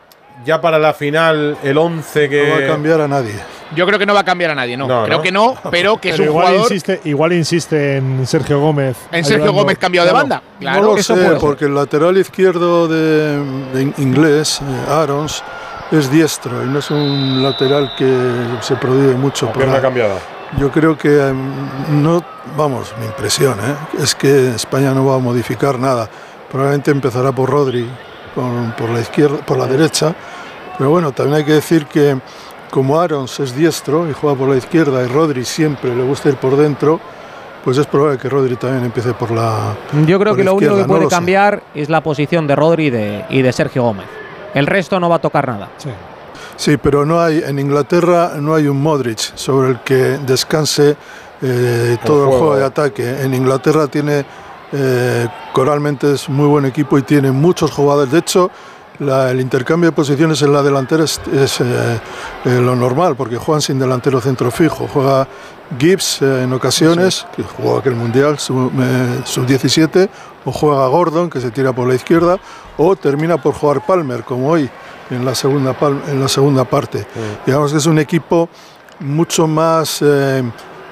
[0.43, 2.47] ya para la final el 11 que.
[2.47, 3.33] No va a cambiar a nadie.
[3.75, 4.87] Yo creo que no va a cambiar a nadie, no.
[4.87, 5.23] No, creo ¿no?
[5.23, 6.71] que no, pero que es Pero un igual jugador.
[6.71, 8.95] insiste, igual insiste en Sergio Gómez.
[9.11, 9.61] En Sergio ayudando.
[9.61, 10.41] Gómez cambiado de banda.
[10.59, 13.37] Claro, no lo eso sé, puede porque el lateral izquierdo de,
[13.73, 15.43] de inglés, eh, Arons,
[15.91, 18.09] es diestro y no es un lateral que
[18.61, 19.47] se prodigue mucho.
[19.47, 19.81] por pierna ahí.
[19.81, 20.15] cambiada.
[20.59, 21.37] Yo creo que em,
[22.01, 22.23] no,
[22.55, 23.75] vamos, mi impresión ¿eh?
[24.01, 26.09] es que España no va a modificar nada.
[26.49, 27.87] Probablemente empezará por Rodri,
[28.33, 30.15] con- por la izquierda, por la derecha.
[30.77, 32.17] Pero bueno, también hay que decir que
[32.71, 36.35] como Arons es diestro y juega por la izquierda y Rodri siempre le gusta ir
[36.37, 36.99] por dentro,
[37.65, 39.75] pues es probable que Rodri también empiece por la.
[40.05, 41.09] Yo creo por que lo único que no puede sé.
[41.09, 44.05] cambiar es la posición de Rodri y de, y de Sergio Gómez.
[44.53, 45.67] El resto no va a tocar nada.
[45.77, 45.89] Sí,
[46.81, 50.97] pero no hay en Inglaterra no hay un Modric sobre el que descanse
[51.41, 52.39] eh, todo el juego.
[52.39, 53.21] juego de ataque.
[53.21, 54.25] En Inglaterra tiene
[54.73, 58.11] eh, coralmente es muy buen equipo y tiene muchos jugadores.
[58.11, 58.49] De hecho,
[58.99, 61.65] la- el intercambio de posiciones en la delantera es, es, eh,
[62.45, 64.87] eh, lo normal porque juegan sin delantero centro fijo.
[64.91, 65.27] Juega
[65.79, 70.09] Gibbs eh, en ocasiones, que jugó aquel mundial sub- eh, sub-17,
[70.45, 72.37] o juega Gordon, que se tira por la izquierda,
[72.77, 74.69] o termina por jugar Palmer, como hoy
[75.09, 75.75] en la segunda,
[76.07, 77.05] en la segunda parte.
[77.45, 78.49] Digamos que es un equipo
[78.99, 80.43] mucho más eh,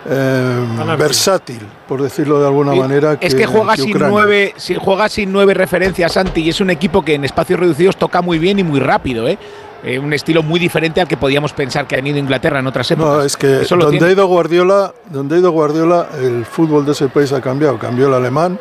[0.07, 0.65] eh,
[0.97, 3.17] versátil, por decirlo de alguna Sí, manera.
[3.19, 4.07] es que juega sin Ucrania.
[4.09, 7.97] nueve, si juega sin nueve referencias, Santi, y es un equipo que en espacios reducidos
[7.97, 9.37] toca muy bien y muy rápido, ¿eh?
[9.83, 12.89] Eh, un estilo muy diferente al que podíamos pensar que ha tenido Inglaterra en otras
[12.89, 13.13] épocas.
[13.17, 14.07] No, es que Eso donde tiene.
[14.07, 17.77] ha ido Guardiola, donde ha ido Guardiola, el fútbol de ese país ha cambiado.
[17.77, 18.59] Cambió el alemán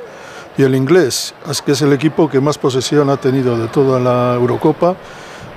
[0.58, 1.34] y el inglés.
[1.50, 4.96] Es que es el equipo que más posesión ha tenido de toda la Eurocopa,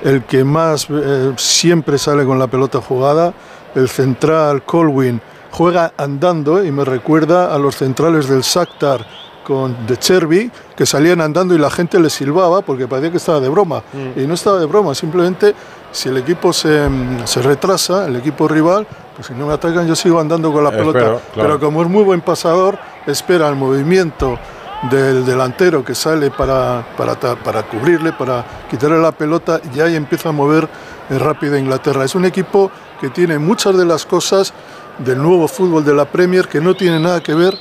[0.08, 3.34] el que más eh, siempre sale con la pelota jugada.
[3.76, 5.20] El central Colwyn
[5.52, 9.06] juega andando y me recuerda a los centrales del Shakhtar
[9.44, 13.42] con De Cherby, que salían andando y la gente les silbaba porque parecía que estaba
[13.42, 13.84] de broma.
[14.16, 15.54] Y no estaba de broma, simplemente
[15.92, 19.88] si el equipo se, mm, se retrasa, el equipo rival, pues si no me atacan
[19.88, 21.22] yo sigo andando con la Espero, pelota.
[21.34, 21.50] claro.
[21.50, 24.38] Pero como es muy buen pasador, espera el movimiento
[24.84, 30.30] del delantero que sale para, para, para cubrirle, para quitarle la pelota, y ahí empieza
[30.30, 30.70] a mover
[31.10, 32.06] rápido Inglaterra.
[32.06, 32.72] Es un equipo
[33.02, 34.54] que tiene muchas de las cosas
[35.00, 37.58] del nuevo fútbol de la Premier que no tiene nada que ver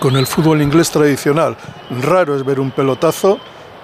[0.00, 1.56] con el fútbol inglés tradicional.
[2.02, 3.38] Raro es ver un pelotazo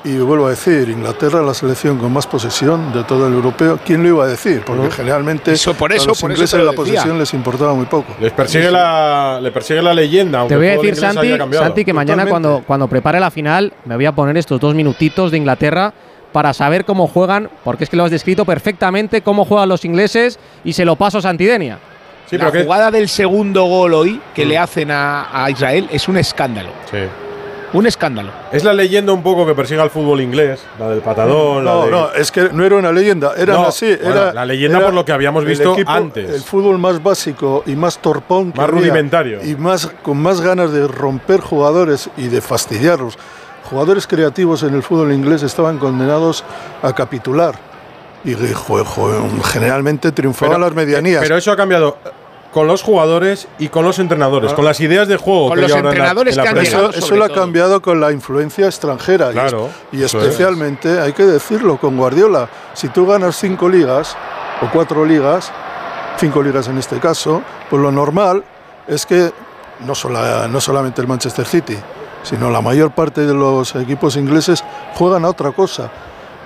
[0.06, 3.80] y vuelvo a decir, Inglaterra la selección con más posesión de todo el europeo.
[3.84, 4.62] ¿Quién lo iba a decir?
[4.64, 8.14] Porque generalmente por eso, a los ingleses la posesión les importaba muy poco.
[8.20, 10.46] Les persigue la, le persigue la leyenda.
[10.46, 14.06] Te voy a decir, Santi, Santi, que mañana cuando, cuando prepare la final me voy
[14.06, 15.92] a poner estos dos minutitos de Inglaterra
[16.30, 20.38] para saber cómo juegan, porque es que lo has descrito perfectamente, cómo juegan los ingleses
[20.62, 21.78] y se lo paso a Santidenia.
[22.26, 26.16] Sí, la jugada del segundo gol hoy que le hacen a, a Israel es un
[26.16, 26.70] escándalo.
[26.90, 26.98] Sí.
[27.72, 28.30] Un escándalo.
[28.52, 31.64] Es la leyenda un poco que persigue al fútbol inglés, la del patadón.
[31.64, 31.90] No, la de...
[31.90, 33.94] no, es que no era una leyenda, eran No, así.
[34.02, 36.30] bueno, era, la leyenda era por lo que habíamos el visto equipo- antes.
[36.30, 38.52] El fútbol más básico y más torpón.
[38.52, 39.44] que Más había, rudimentario.
[39.44, 43.18] Y más, con más ganas de romper jugadores y de fastidiarlos.
[43.68, 46.44] Jugadores creativos en el fútbol inglés estaban condenados
[46.82, 47.56] a capitular.
[48.24, 48.34] Y
[49.44, 51.22] generalmente triunfaban las medianías.
[51.22, 51.98] Pero eso ha cambiado
[52.56, 55.48] con los jugadores y con los entrenadores, con las ideas de juego.
[55.48, 57.24] Con que los llevan en la- entrenadores en la que han llegado Eso, eso lo
[57.26, 59.28] ha cambiado con la influencia extranjera.
[59.28, 62.48] y Claro, es- y, eso especialmente, hay que decirlo, con Guardiola.
[62.72, 64.16] Si tú ganas cinco ligas,
[64.62, 65.52] o cuatro ligas,
[66.16, 68.42] cinco ligas en este caso, pues lo normal
[68.88, 69.30] es que
[69.80, 71.76] no, sola- no solamente el Manchester City,
[72.22, 74.64] sino la mayor parte de los equipos ingleses
[74.94, 75.90] juegan a otra cosa.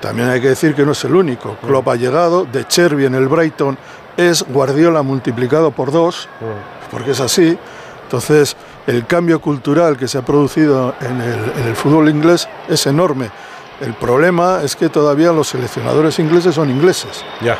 [0.00, 1.56] También hay que decir que no es el único.
[1.64, 3.78] Klopp ha llegado, de Cherby en el Brighton
[4.28, 6.28] es Guardiola multiplicado por dos,
[6.90, 7.58] porque es así.
[8.04, 8.56] Entonces,
[8.86, 13.30] el cambio cultural que se ha producido en el, en el fútbol inglés es enorme.
[13.80, 17.24] El problema es que todavía los seleccionadores ingleses son ingleses.
[17.40, 17.56] Ya.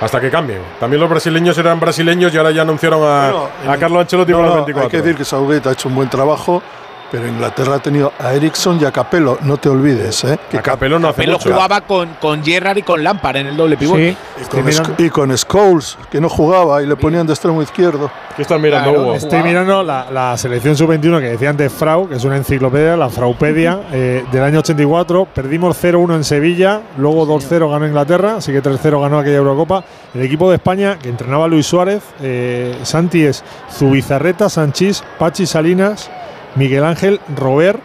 [0.00, 0.60] Hasta que cambien.
[0.78, 4.30] También los brasileños eran brasileños y ahora ya anunciaron a, Bueno, a en- Carlo Ancelotti
[4.32, 4.84] No, para no, los 24.
[4.86, 6.62] Hay que decir que Southgate ha hecho un buen trabajo,
[7.10, 10.24] pero Inglaterra ha tenido a Ericsson y a Capello, no te olvides.
[10.24, 10.38] ¿eh?
[10.50, 11.52] Que A Capello no hace Capello mucho.
[11.52, 14.16] jugaba con, con Gerrard y con Lampard en el doble pivote.
[14.40, 18.10] y con, Sc- y con Scholes, que no jugaba y le ponían de extremo izquierdo.
[18.36, 19.14] ¿Qué están mirando, Claro, Hugo?
[19.16, 23.08] Estoy mirando la, la selección sub-21 que decía antes Frau, que es una enciclopedia, la
[23.08, 25.28] Fraupedia, eh, del año 84.
[25.34, 29.84] Perdimos 0-1 en Sevilla, luego 2-0 ganó Inglaterra, así que 3-0 ganó aquella Eurocopa.
[30.14, 33.42] El equipo de España, que entrenaba Luis Suárez, eh, Santi es
[33.72, 36.10] Zubizarreta, Sanchís, Pachi Salinas,
[36.56, 37.80] Miguel Ángel, Robert,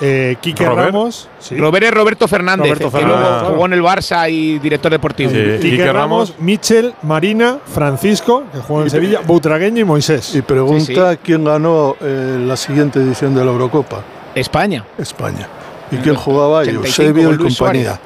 [0.00, 0.86] eh, Quique ¿Robert?
[0.86, 1.28] Ramos.
[1.38, 1.56] sí.
[1.56, 5.30] Robert es Roberto Fernández, Roberto que luego jugó en el Barça y director deportivo.
[5.30, 5.36] Sí.
[5.36, 6.40] Quique, Quique Ramos, Ramos.
[6.42, 10.34] Michel, Marina, Francisco, que juega en Sevilla, Butragueño y Moisés.
[10.34, 11.18] Y pregunta Sí, sí.
[11.22, 14.02] quién ganó eh, la siguiente edición de la Eurocopa.
[14.34, 14.84] España.
[14.98, 15.46] España.
[15.90, 16.68] ¿Y quién jugaba ahí?
[16.68, 18.00] 85 Eusebio y Luis compañía.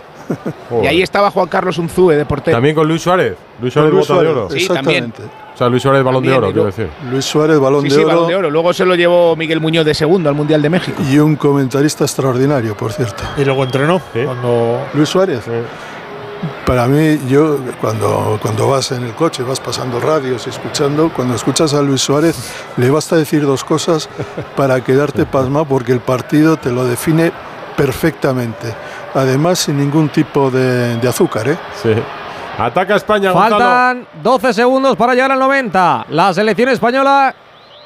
[0.83, 2.57] Y ahí estaba Juan Carlos Unzúe de portero.
[2.57, 3.37] También con Luis Suárez.
[3.61, 4.51] Luis Suárez, Luis bota de Suárez, oro.
[4.59, 5.13] Sí, también.
[5.57, 6.89] O sea, Luis Suárez, balón de oro, quiero luego- decir.
[7.11, 8.51] Luis Suárez, balón, Sí, de, sí, oro, balón de oro.
[8.51, 11.03] Luego se lo llevó Miguel Muñoz de segundo al Mundial de México.
[11.11, 13.25] y un comentarista extraordinario, por cierto.
[13.39, 15.41] Y luego entrenó cuando Luis Suárez.
[16.67, 21.35] Para mí, yo cuando, cuando vas en el coche, vas pasando radios y escuchando, cuando
[21.35, 22.37] escuchas a Luis Suárez,
[22.77, 24.11] le basta decir dos cosas
[24.57, 27.33] para quedarte pasmado porque el partido te lo define
[27.77, 28.75] perfectamente.
[29.15, 31.57] Además, sin ningún tipo de, de azúcar, ¿eh?
[31.83, 31.95] Sí.
[32.59, 33.59] Ataca España, Gonzalo.
[33.59, 36.07] Faltan 12 segundos para llegar al 90.
[36.11, 37.35] La selección española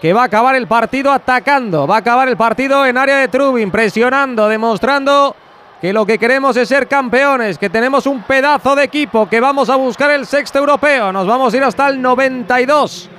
[0.01, 1.87] que va a acabar el partido atacando.
[1.87, 5.37] Va a acabar el partido en área de Trubin, presionando, demostrando
[5.81, 9.69] que lo que queremos es ser campeones, que tenemos un pedazo de equipo, que vamos
[9.71, 11.13] a buscar el sexto europeo.
[11.13, 13.11] Nos vamos a ir hasta el 92.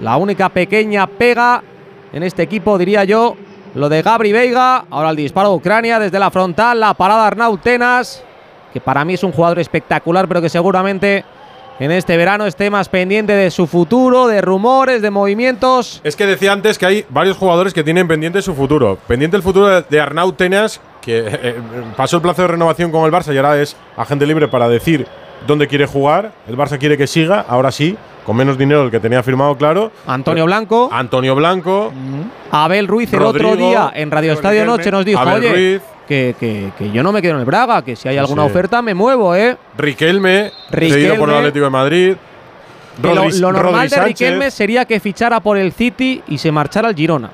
[0.00, 1.62] La única pequeña pega
[2.12, 3.36] en este equipo, diría yo,
[3.74, 4.84] lo de Gabri Veiga.
[4.90, 8.22] Ahora el disparo de Ucrania desde la frontal, la parada de Arnau Tenas,
[8.78, 11.24] que para mí es un jugador espectacular, pero que seguramente
[11.80, 16.00] en este verano esté más pendiente de su futuro, de rumores, de movimientos.
[16.04, 18.98] Es que decía antes que hay varios jugadores que tienen pendiente su futuro.
[19.06, 21.54] Pendiente el futuro de- Arnau Tenas, que eh, eh,
[21.96, 25.06] pasó el plazo de renovación con el Barça y ahora es agente libre para decir
[25.46, 26.32] dónde quiere jugar.
[26.48, 29.90] El Barça quiere que siga, ahora sí, con menos dinero del que tenía firmado, claro.
[30.06, 30.88] Antonio Blanco.
[30.92, 31.92] Antonio Blanco.
[32.50, 35.82] Abel Ruiz el otro día en Radio Estadio Noche nos dijo, Abel oye, Ruiz.
[36.08, 38.44] Que, que- que yo no me quedo en el Braga, que si hay Sí, alguna
[38.44, 38.50] sí.
[38.50, 39.56] oferta me muevo, ¿eh?
[39.76, 40.94] Riquelme, Riquelme.
[40.94, 42.16] cedido por el Atlético de Madrid.
[43.02, 44.06] Lo, normal Rodri de Sánchez.
[44.08, 47.30] Riquelme sería que fichara por el City y se marchara al Girona.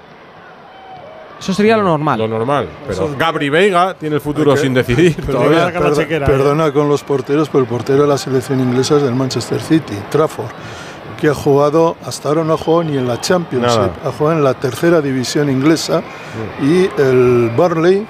[1.41, 2.19] Eso sería lo normal.
[2.19, 2.69] Lo normal.
[2.86, 5.73] Pero Gabri Veiga tiene el futuro sin decidir todavía.
[5.73, 9.61] perdo- perdona con los porteros, pero el portero de la selección inglesa es del Manchester
[9.61, 10.51] City, Trafford,
[11.20, 13.93] que ha jugado, hasta ahora no ha jugado ni en la Championship, Nada.
[14.05, 16.03] ha jugado en la tercera división inglesa
[16.62, 18.07] y el Barley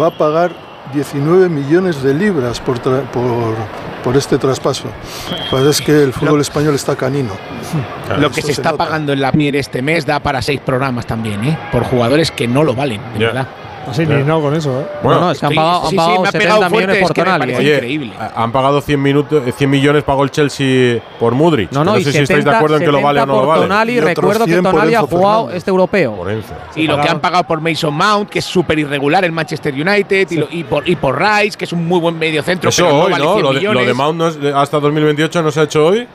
[0.00, 0.52] va a pagar
[0.92, 3.54] 19 millones de libras por, tra- por,
[4.02, 4.84] por este traspaso.
[5.50, 7.30] Pues es que el fútbol español está canino.
[8.18, 11.42] Lo que se está pagando en la Mier este mes da para seis programas también,
[11.44, 11.58] ¿eh?
[11.72, 13.48] Por jugadores que no lo valen, de verdad.
[13.88, 14.86] Así ni no con eso, ¿eh?
[15.02, 17.54] Bueno, no, es que han pagado, han pagado 70 millones por Tonali.
[17.54, 18.12] Oye, increíble.
[18.34, 21.70] han pagado 100, minutos, 100 millones pagó el Chelsea por Mudrik.
[21.70, 23.26] No, no, no y sé 70, si estáis de acuerdo en que lo vale o
[23.26, 23.62] no lo vale.
[23.62, 26.12] Tonali, recuerdo que Tonali ha jugado este europeo.
[26.16, 26.54] Por Enzo.
[26.76, 30.30] Y lo que han pagado por Mason Mount, que es súper irregular en Manchester United,
[30.30, 32.70] y, lo, y, por, y por Rice, que es un muy buen mediocentro.
[32.70, 33.32] Eso pero no hoy, vale ¿no?
[33.34, 33.82] 100 Lo de, millones.
[33.82, 36.06] lo de Mount no es- hasta 2028 no se ha hecho hoy.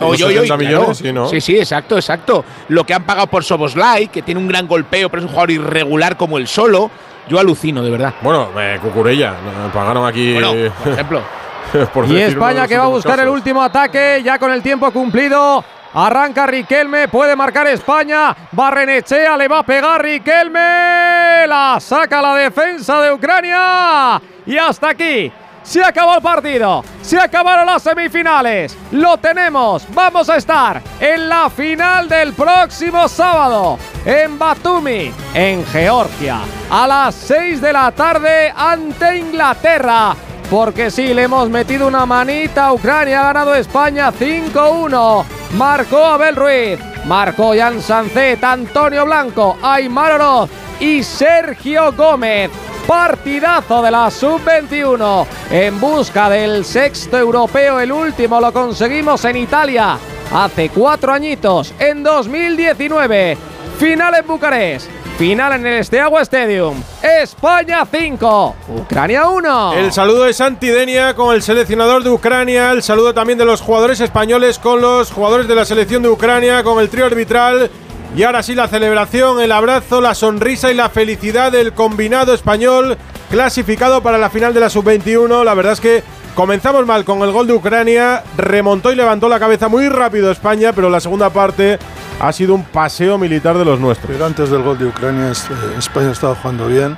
[0.00, 0.58] Hoy, Los hoy, hoy, 70 claro.
[0.78, 1.28] millones, sí, ¿no?
[1.28, 2.44] sí, sí, exacto, exacto.
[2.68, 5.50] Lo que han pagado por Soboslai, que tiene un gran golpeo, pero es un jugador
[5.50, 6.90] irregular como el solo.
[7.28, 8.14] Yo alucino, de verdad.
[8.20, 9.34] Bueno, eh, Cucurella,
[9.72, 10.34] pagaron aquí.
[10.34, 11.22] Bueno, por ejemplo.
[11.92, 15.64] por Y España que va a buscar el último ataque, ya con el tiempo cumplido.
[15.96, 18.34] Arranca Riquelme, puede marcar España.
[18.50, 21.46] Barrenechea, le va a pegar Riquelme.
[21.46, 24.20] La saca la defensa de Ucrania.
[24.44, 25.32] Y hasta aquí.
[25.64, 31.48] Se acabó el partido, se acabaron las semifinales, lo tenemos, vamos a estar en la
[31.48, 39.16] final del próximo sábado en Batumi, en Georgia, a las 6 de la tarde ante
[39.16, 40.14] Inglaterra.
[40.50, 45.24] Porque sí, le hemos metido una manita a Ucrania, ha ganado España 5-1.
[45.56, 52.50] Marcó Abel Ruiz, marcó Jan Sancet, Antonio Blanco, Aymar Oroz y Sergio Gómez.
[52.86, 57.80] Partidazo de la sub-21 en busca del sexto europeo.
[57.80, 59.98] El último lo conseguimos en Italia
[60.32, 63.36] hace cuatro añitos, en 2019.
[63.78, 64.90] Final en Bucarest.
[65.16, 66.82] Final en el Steaua Stadium.
[67.00, 69.74] España 5, Ucrania 1.
[69.74, 72.72] El saludo de Santidenia con el seleccionador de Ucrania.
[72.72, 76.64] El saludo también de los jugadores españoles con los jugadores de la selección de Ucrania,
[76.64, 77.70] con el trío arbitral.
[78.16, 82.96] Y ahora sí, la celebración, el abrazo, la sonrisa y la felicidad del combinado español
[83.28, 85.42] clasificado para la final de la sub-21.
[85.42, 86.04] La verdad es que
[86.36, 90.72] comenzamos mal con el gol de Ucrania, remontó y levantó la cabeza muy rápido España,
[90.72, 91.80] pero la segunda parte
[92.20, 94.08] ha sido un paseo militar de los nuestros.
[94.12, 96.96] Pero antes del gol de Ucrania, este, España estaba jugando bien.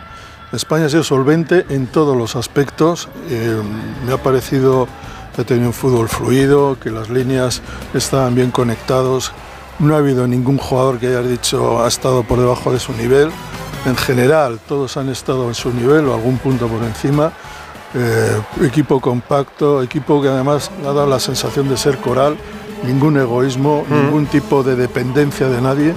[0.52, 3.08] España ha sido solvente en todos los aspectos.
[3.30, 3.62] Eh,
[4.06, 4.86] me ha parecido
[5.34, 7.62] que ha tenido un fútbol fluido, que las líneas
[7.94, 9.32] estaban bien conectados.
[9.78, 13.30] No ha habido ningún jugador que haya dicho ha estado por debajo de su nivel.
[13.84, 17.32] En general, todos han estado en su nivel o algún punto por encima.
[17.94, 22.36] Eh, equipo compacto, equipo que además ha dado la sensación de ser coral,
[22.84, 25.94] ningún egoísmo, ningún tipo de dependencia de nadie.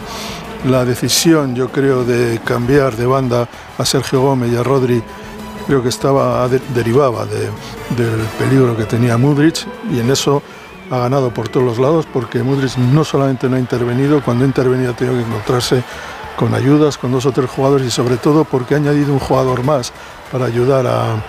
[0.69, 5.01] La decisión, yo creo, de cambiar de banda a Sergio Gómez y a Rodri,
[5.67, 7.49] creo que estaba de- derivaba de-
[7.95, 10.43] del peligro que tenía Mudrich y en eso
[10.91, 14.47] ha ganado por todos los lados porque Mudrich no solamente no ha intervenido, cuando ha
[14.47, 15.83] intervenido ha tenido que encontrarse
[16.35, 19.63] con ayudas, con dos o tres jugadores y sobre todo porque ha añadido un jugador
[19.63, 19.91] más
[20.31, 21.23] para ayudar a,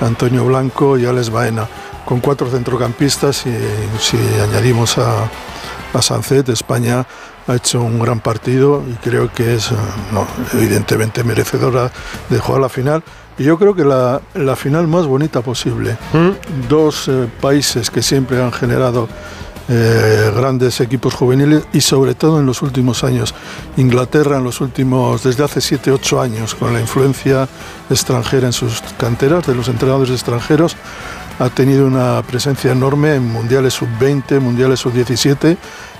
[0.00, 1.68] Antonio Blanco y a Les Baena.
[2.04, 3.54] Con cuatro centrocampistas y
[3.98, 5.28] si añadimos a,
[5.92, 7.06] a Sancet, España
[7.46, 9.74] ha hecho un gran partido y creo que es, eh,
[10.54, 11.90] evidentemente, merecedora
[12.28, 13.02] de jugar la final.
[13.38, 15.96] Y yo creo que la, la final más bonita posible.
[16.68, 19.08] Dos eh, países que siempre han generado
[19.68, 23.34] eh, grandes equipos juveniles y sobre todo en los últimos años.
[23.76, 27.48] Inglaterra en los últimos, desde hace 7-8 años, con la influencia
[27.90, 30.76] extranjera en sus canteras, de los entrenadores extranjeros,
[31.40, 35.56] ha tenido una presencia enorme en mundiales sub-20, mundiales sub-17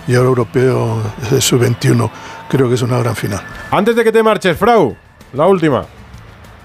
[0.06, 2.08] y ahora europeo eh, sub-21.
[2.48, 3.42] Creo que es una gran final.
[3.72, 4.96] Antes de que te marches, Frau,
[5.32, 5.84] la última.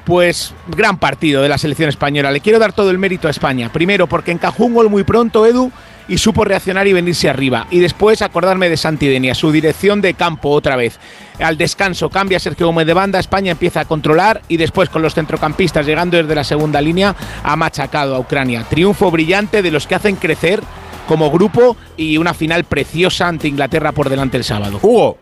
[0.06, 2.32] Pues gran partido de la selección española.
[2.32, 3.72] Le quiero dar todo el mérito a España.
[3.72, 5.72] Primero porque encajó un gol muy pronto Edu
[6.08, 7.68] y supo reaccionar y venirse arriba.
[7.70, 11.00] Y después acordarme de Santidenia, su dirección de campo otra vez.
[11.40, 15.14] Al descanso cambia Sergio Gómez de banda, España empieza a controlar y después con los
[15.14, 18.66] centrocampistas llegando desde la segunda línea ha machacado a Ucrania.
[18.70, 20.62] Triunfo brillante de los que hacen crecer
[21.08, 24.80] como grupo y una final preciosa ante Inglaterra por delante el sábado.
[24.82, 25.18] Hugo.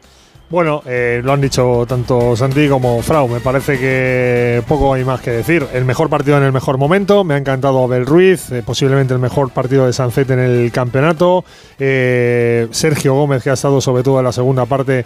[0.49, 3.27] Bueno, eh, lo han dicho tanto Santi como Frau.
[3.27, 5.63] Me parece que poco hay más que decir.
[5.73, 7.23] El mejor partido en el mejor momento.
[7.23, 11.45] Me ha encantado Abel Ruiz, eh, posiblemente el mejor partido de Sancet en el campeonato.
[11.77, 15.05] Eh, Sergio Gómez, que ha estado sobre todo en la segunda parte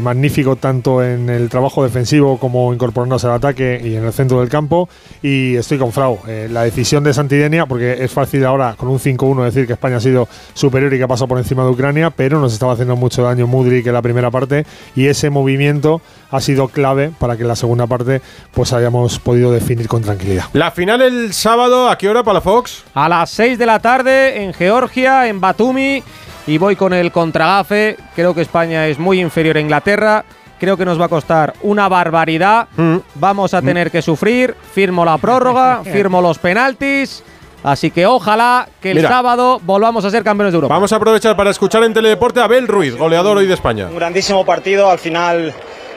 [0.00, 4.48] magnífico, tanto en el trabajo defensivo como incorporándose al ataque y en el centro del
[4.48, 4.88] campo.
[5.22, 6.20] Y estoy con Frau.
[6.50, 10.00] La decisión de Santidenia, porque es fácil ahora con un 5-1 decir que España ha
[10.00, 13.24] sido superior y que ha pasado por encima de Ucrania, pero nos estaba haciendo mucho
[13.24, 17.48] daño Mudrik en la primera parte y ese movimiento ha sido clave para que en
[17.48, 18.20] la segunda parte
[18.52, 20.44] pues hayamos podido definir con tranquilidad.
[20.52, 22.84] La final el sábado, ¿a qué hora para la Fox?
[22.94, 26.02] A las 6 de la tarde en Georgia, en Batumi.
[26.46, 27.96] Y voy con el contragafe.
[28.14, 30.24] Creo que España es muy inferior a Inglaterra.
[30.58, 32.68] Creo que nos va a costar una barbaridad.
[33.14, 34.54] Vamos a tener que sufrir.
[34.72, 37.22] Firmo la prórroga, firmo los penaltis.
[37.64, 39.08] Así que ojalá que el Mira.
[39.08, 40.74] sábado volvamos a ser campeones de Europa.
[40.74, 43.86] Vamos a aprovechar para escuchar en Teledeporte a Abel Ruiz, goleador hoy de España.
[43.88, 45.52] Un grandísimo partido, al final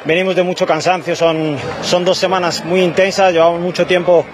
[0.06, 4.26] venimos de mucho cansancio, son, son dos semanas muy intensas, llevamos mucho tiempo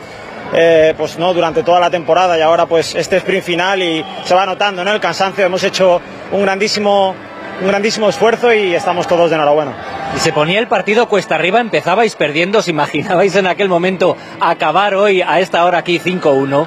[0.53, 4.33] eh, pues no durante toda la temporada y ahora pues este sprint final y se
[4.33, 4.93] va notando ¿no?
[4.93, 5.99] el cansancio, hemos hecho
[6.31, 7.13] un grandísimo,
[7.61, 9.75] un grandísimo esfuerzo y estamos todos de enhorabuena.
[10.15, 14.95] Y se ponía el partido cuesta arriba, empezabais perdiendo, ¿os imaginabais en aquel momento acabar
[14.95, 16.65] hoy a esta hora aquí 5-1?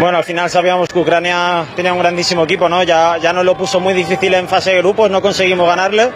[0.00, 2.82] Bueno, al final sabíamos que Ucrania tenía un grandísimo equipo, ¿no?
[2.82, 6.10] Ya, ya nos lo puso muy difícil en fase de grupos, no conseguimos ganarle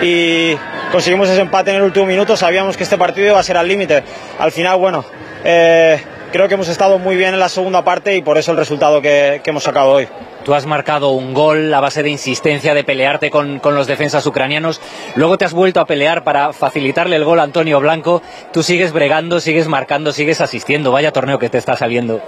[0.00, 0.54] y
[0.90, 2.36] conseguimos ese empate en el último minuto.
[2.36, 4.02] Sabíamos que este partido iba a ser al límite.
[4.38, 5.04] Al final, bueno,
[5.44, 8.56] eh, creo que hemos estado muy bien en la segunda parte y por eso el
[8.56, 10.08] resultado que, que hemos sacado hoy.
[10.48, 14.24] Tú has marcado un gol a base de insistencia, de pelearte con, con, los defensas
[14.24, 14.80] ucranianos.
[15.14, 18.22] Luego te has vuelto a pelear para facilitarle el gol a Antonio Blanco.
[18.50, 20.90] Tú sigues bregando, sigues marcando, sigues asistiendo.
[20.90, 22.22] Vaya torneo que te está saliendo.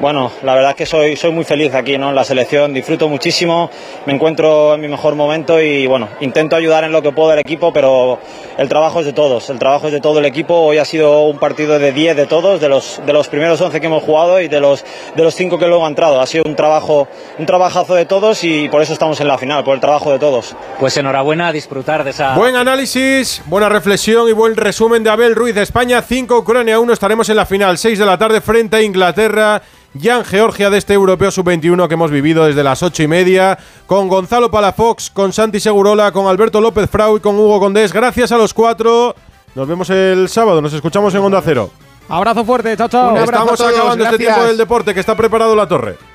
[0.00, 2.08] Bueno, la verdad es que soy, soy muy feliz aquí ¿no?
[2.08, 2.74] en la selección.
[2.74, 3.70] Disfruto muchísimo,
[4.04, 7.38] me encuentro en mi mejor momento y bueno, intento ayudar en lo que puedo al
[7.38, 8.18] equipo, pero
[8.58, 9.48] el trabajo es de todos.
[9.48, 10.54] El trabajo es de todo el equipo.
[10.54, 13.80] Hoy ha sido un partido de 10 de todos, de los, de los primeros 11
[13.80, 14.84] que hemos jugado y de los,
[15.14, 16.20] de los 5 que luego han entrado.
[16.20, 17.06] Ha sido un trabajo,
[17.38, 20.18] un trabajazo de todos y por eso estamos en la final, por el trabajo de
[20.18, 20.56] todos.
[20.78, 22.34] Pues enhorabuena a disfrutar de esa.
[22.34, 25.54] Buen análisis, buena reflexión y buen resumen de Abel Ruiz.
[25.58, 26.90] España 5, Ucrania 1.
[26.90, 29.60] Estaremos en la final, 6 de la tarde, frente a Inglaterra.
[29.92, 33.58] Ya en Georgia de este Europeo Sub-21 que hemos vivido desde las 8 y media,
[33.86, 37.92] con Gonzalo Palafox, con Santi Segurola, con Alberto López Frau y con Hugo Condés.
[37.92, 39.14] Gracias a los cuatro.
[39.54, 41.70] Nos vemos el sábado, nos escuchamos en Onda Cero.
[42.08, 43.16] Abrazo fuerte, chao, chao.
[43.18, 46.09] Estamos acabando este tiempo del deporte que está preparado la torre.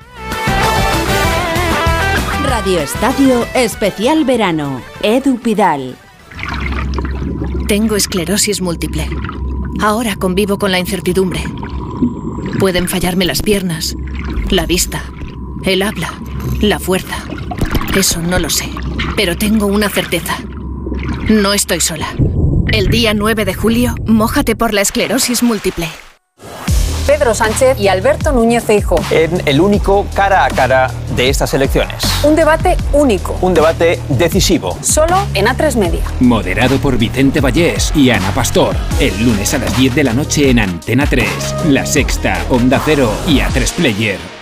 [2.46, 4.80] Radio Estadio Especial Verano.
[5.02, 5.96] Edu Pidal.
[7.66, 9.08] Tengo esclerosis múltiple.
[9.80, 11.42] Ahora convivo con la incertidumbre.
[12.60, 13.96] Pueden fallarme las piernas,
[14.48, 15.02] la vista,
[15.64, 16.12] el habla,
[16.60, 17.16] la fuerza.
[17.96, 18.70] Eso no lo sé.
[19.16, 20.36] Pero tengo una certeza.
[21.28, 22.06] No estoy sola.
[22.68, 25.88] El día 9 de julio, mójate por la esclerosis múltiple.
[27.08, 29.00] Pedro Sánchez y Alberto Núñez Feijóo.
[29.10, 31.96] En el único cara a cara de estas elecciones.
[32.22, 33.36] Un debate único.
[33.40, 34.76] Un debate decisivo.
[34.82, 36.02] Solo en A3 Media.
[36.20, 38.76] Moderado por Vicente Vallés y Ana Pastor.
[39.00, 41.26] El lunes a las 10 de la noche en Antena 3,
[41.68, 44.35] La Sexta, Onda Cero y A3 Player.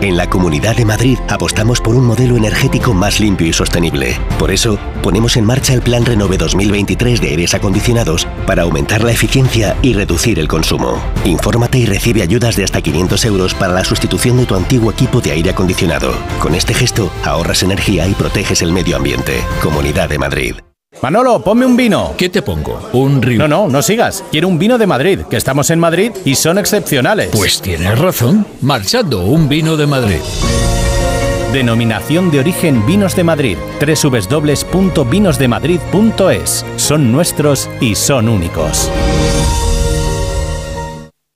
[0.00, 4.18] En la Comunidad de Madrid apostamos por un modelo energético más limpio y sostenible.
[4.38, 9.12] Por eso, ponemos en marcha el Plan Renove 2023 de aires acondicionados para aumentar la
[9.12, 11.00] eficiencia y reducir el consumo.
[11.24, 15.20] Infórmate y recibe ayudas de hasta 500 euros para la sustitución de tu antiguo equipo
[15.20, 16.12] de aire acondicionado.
[16.40, 19.40] Con este gesto, ahorras energía y proteges el medio ambiente.
[19.62, 20.65] Comunidad de Madrid.
[21.02, 22.14] Manolo, ponme un vino.
[22.16, 22.80] ¿Qué te pongo?
[22.92, 23.38] Un río.
[23.38, 24.24] No, no, no sigas.
[24.30, 27.28] Quiero un vino de Madrid, que estamos en Madrid y son excepcionales.
[27.32, 28.46] Pues tienes razón.
[28.62, 30.18] Marchando, un vino de Madrid.
[31.52, 33.58] Denominación de origen Vinos de Madrid.
[33.80, 36.64] www.vinosdemadrid.es.
[36.76, 38.90] Son nuestros y son únicos.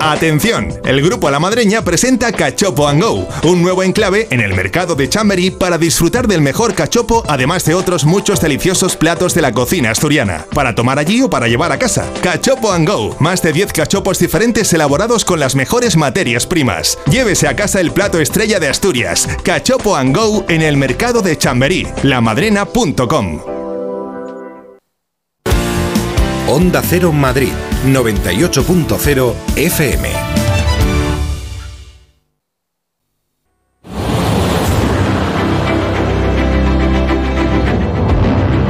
[0.00, 4.94] Atención, el grupo la madreña presenta Cachopo and Go, un nuevo enclave en el mercado
[4.94, 9.52] de Chamberí para disfrutar del mejor cachopo, además de otros muchos deliciosos platos de la
[9.52, 12.04] cocina asturiana, para tomar allí o para llevar a casa.
[12.22, 16.98] Cachopo and Go, más de 10 cachopos diferentes elaborados con las mejores materias primas.
[17.10, 21.36] Llévese a casa el plato estrella de Asturias, Cachopo and Go en el mercado de
[21.38, 23.65] Chamberí, lamadrena.com.
[26.48, 27.52] Onda Cero Madrid,
[27.86, 30.08] 98.0 FM.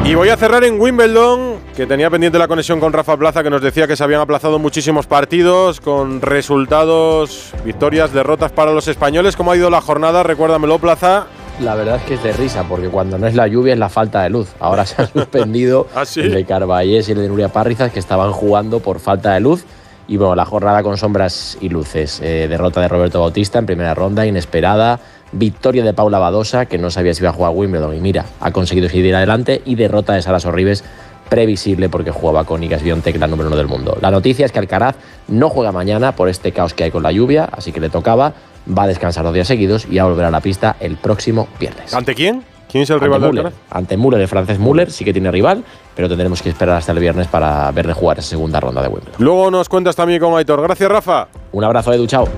[0.07, 3.51] Y voy a cerrar en Wimbledon, que tenía pendiente la conexión con Rafa Plaza, que
[3.51, 9.37] nos decía que se habían aplazado muchísimos partidos, con resultados, victorias, derrotas para los españoles.
[9.37, 10.23] ¿Cómo ha ido la jornada?
[10.23, 11.27] Recuérdamelo, Plaza.
[11.61, 13.89] La verdad es que es de risa, porque cuando no es la lluvia es la
[13.89, 14.53] falta de luz.
[14.61, 16.21] Ahora se han suspendido ¿Ah, sí?
[16.21, 19.65] el de Carballés y el de Nuria Parrizas, que estaban jugando por falta de luz.
[20.07, 22.21] Y bueno, la jornada con sombras y luces.
[22.23, 25.01] Eh, derrota de Roberto Bautista en primera ronda, inesperada.
[25.33, 28.27] Victoria de Paula Badosa, que no sabía si iba a jugar a Wimbledon y mira,
[28.41, 29.63] ha conseguido seguir adelante.
[29.65, 30.85] Y derrota de Sara Sorribes,
[31.29, 33.97] previsible porque jugaba con Igas Biontech, la número uno del mundo.
[34.01, 34.95] La noticia es que Alcaraz
[35.27, 38.35] no juega mañana por este caos que hay con la lluvia, así que le tocaba.
[38.67, 41.95] Va a descansar dos días seguidos y a volver a la pista el próximo viernes.
[41.95, 42.43] ¿Ante quién?
[42.69, 43.47] ¿Quién es el rival Ante de Müller.
[43.47, 43.63] Alcaraz?
[43.71, 45.65] Ante Müller, el francés Müller sí que tiene rival,
[45.95, 49.15] pero tendremos que esperar hasta el viernes para verle jugar esa segunda ronda de Wimbledon.
[49.19, 50.61] Luego nos cuentas también con Aitor.
[50.63, 51.29] Gracias, Rafa.
[51.53, 52.29] Un abrazo, Edu, chao.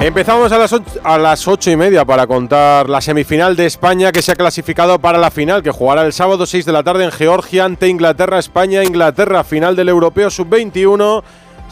[0.00, 4.12] Empezamos a las, ocho, a las ocho y media para contar la semifinal de España
[4.12, 7.04] que se ha clasificado para la final, que jugará el sábado 6 de la tarde
[7.04, 11.22] en Georgia ante Inglaterra, España, Inglaterra, final del Europeo Sub-21.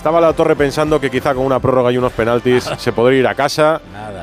[0.04, 3.26] Estaba la torre pensando que quizá con una prórroga y unos penaltis se podría ir
[3.26, 3.80] a casa,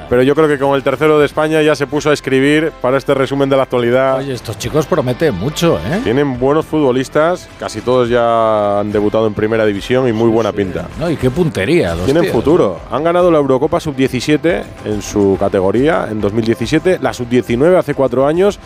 [0.09, 2.99] pero yo creo que con el tercero de España ya se puso a escribir para
[2.99, 4.19] este resumen de la actualidad.
[4.19, 6.01] Oye, estos chicos prometen mucho, ¿eh?
[6.03, 10.87] Tienen buenos futbolistas, casi todos ya han debutado en primera división y muy buena pinta.
[10.99, 11.95] No, y qué puntería.
[11.95, 12.35] Los Tienen tíos.
[12.35, 12.79] futuro.
[12.91, 18.59] Han ganado la Eurocopa Sub-17 en su categoría en 2017, la Sub-19 hace cuatro años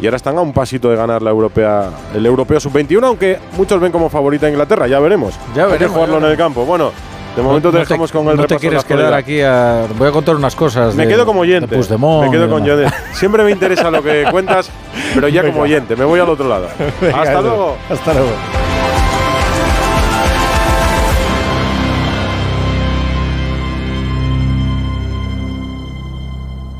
[0.00, 3.80] y ahora están a un pasito de ganar la Europea, el Europeo Sub-21, aunque muchos
[3.80, 4.86] ven como favorita a Inglaterra.
[4.86, 5.34] Ya veremos.
[5.54, 6.64] Ya Hay que veremos, jugarlo en el campo.
[6.64, 6.90] Bueno,
[7.36, 9.86] de momento No te te- dejamos con el No te repaso quieres quedar aquí a.
[9.98, 10.94] Voy a contar unas cosas.
[10.94, 11.76] Me de- quedo como oyente.
[11.76, 12.94] Me quedo con oyente.
[13.12, 14.70] Siempre me interesa lo que cuentas,
[15.14, 15.94] pero ya como oyente.
[15.96, 16.68] Me voy al otro lado.
[17.00, 17.76] Venga, Hasta luego.
[17.90, 18.30] Hasta luego.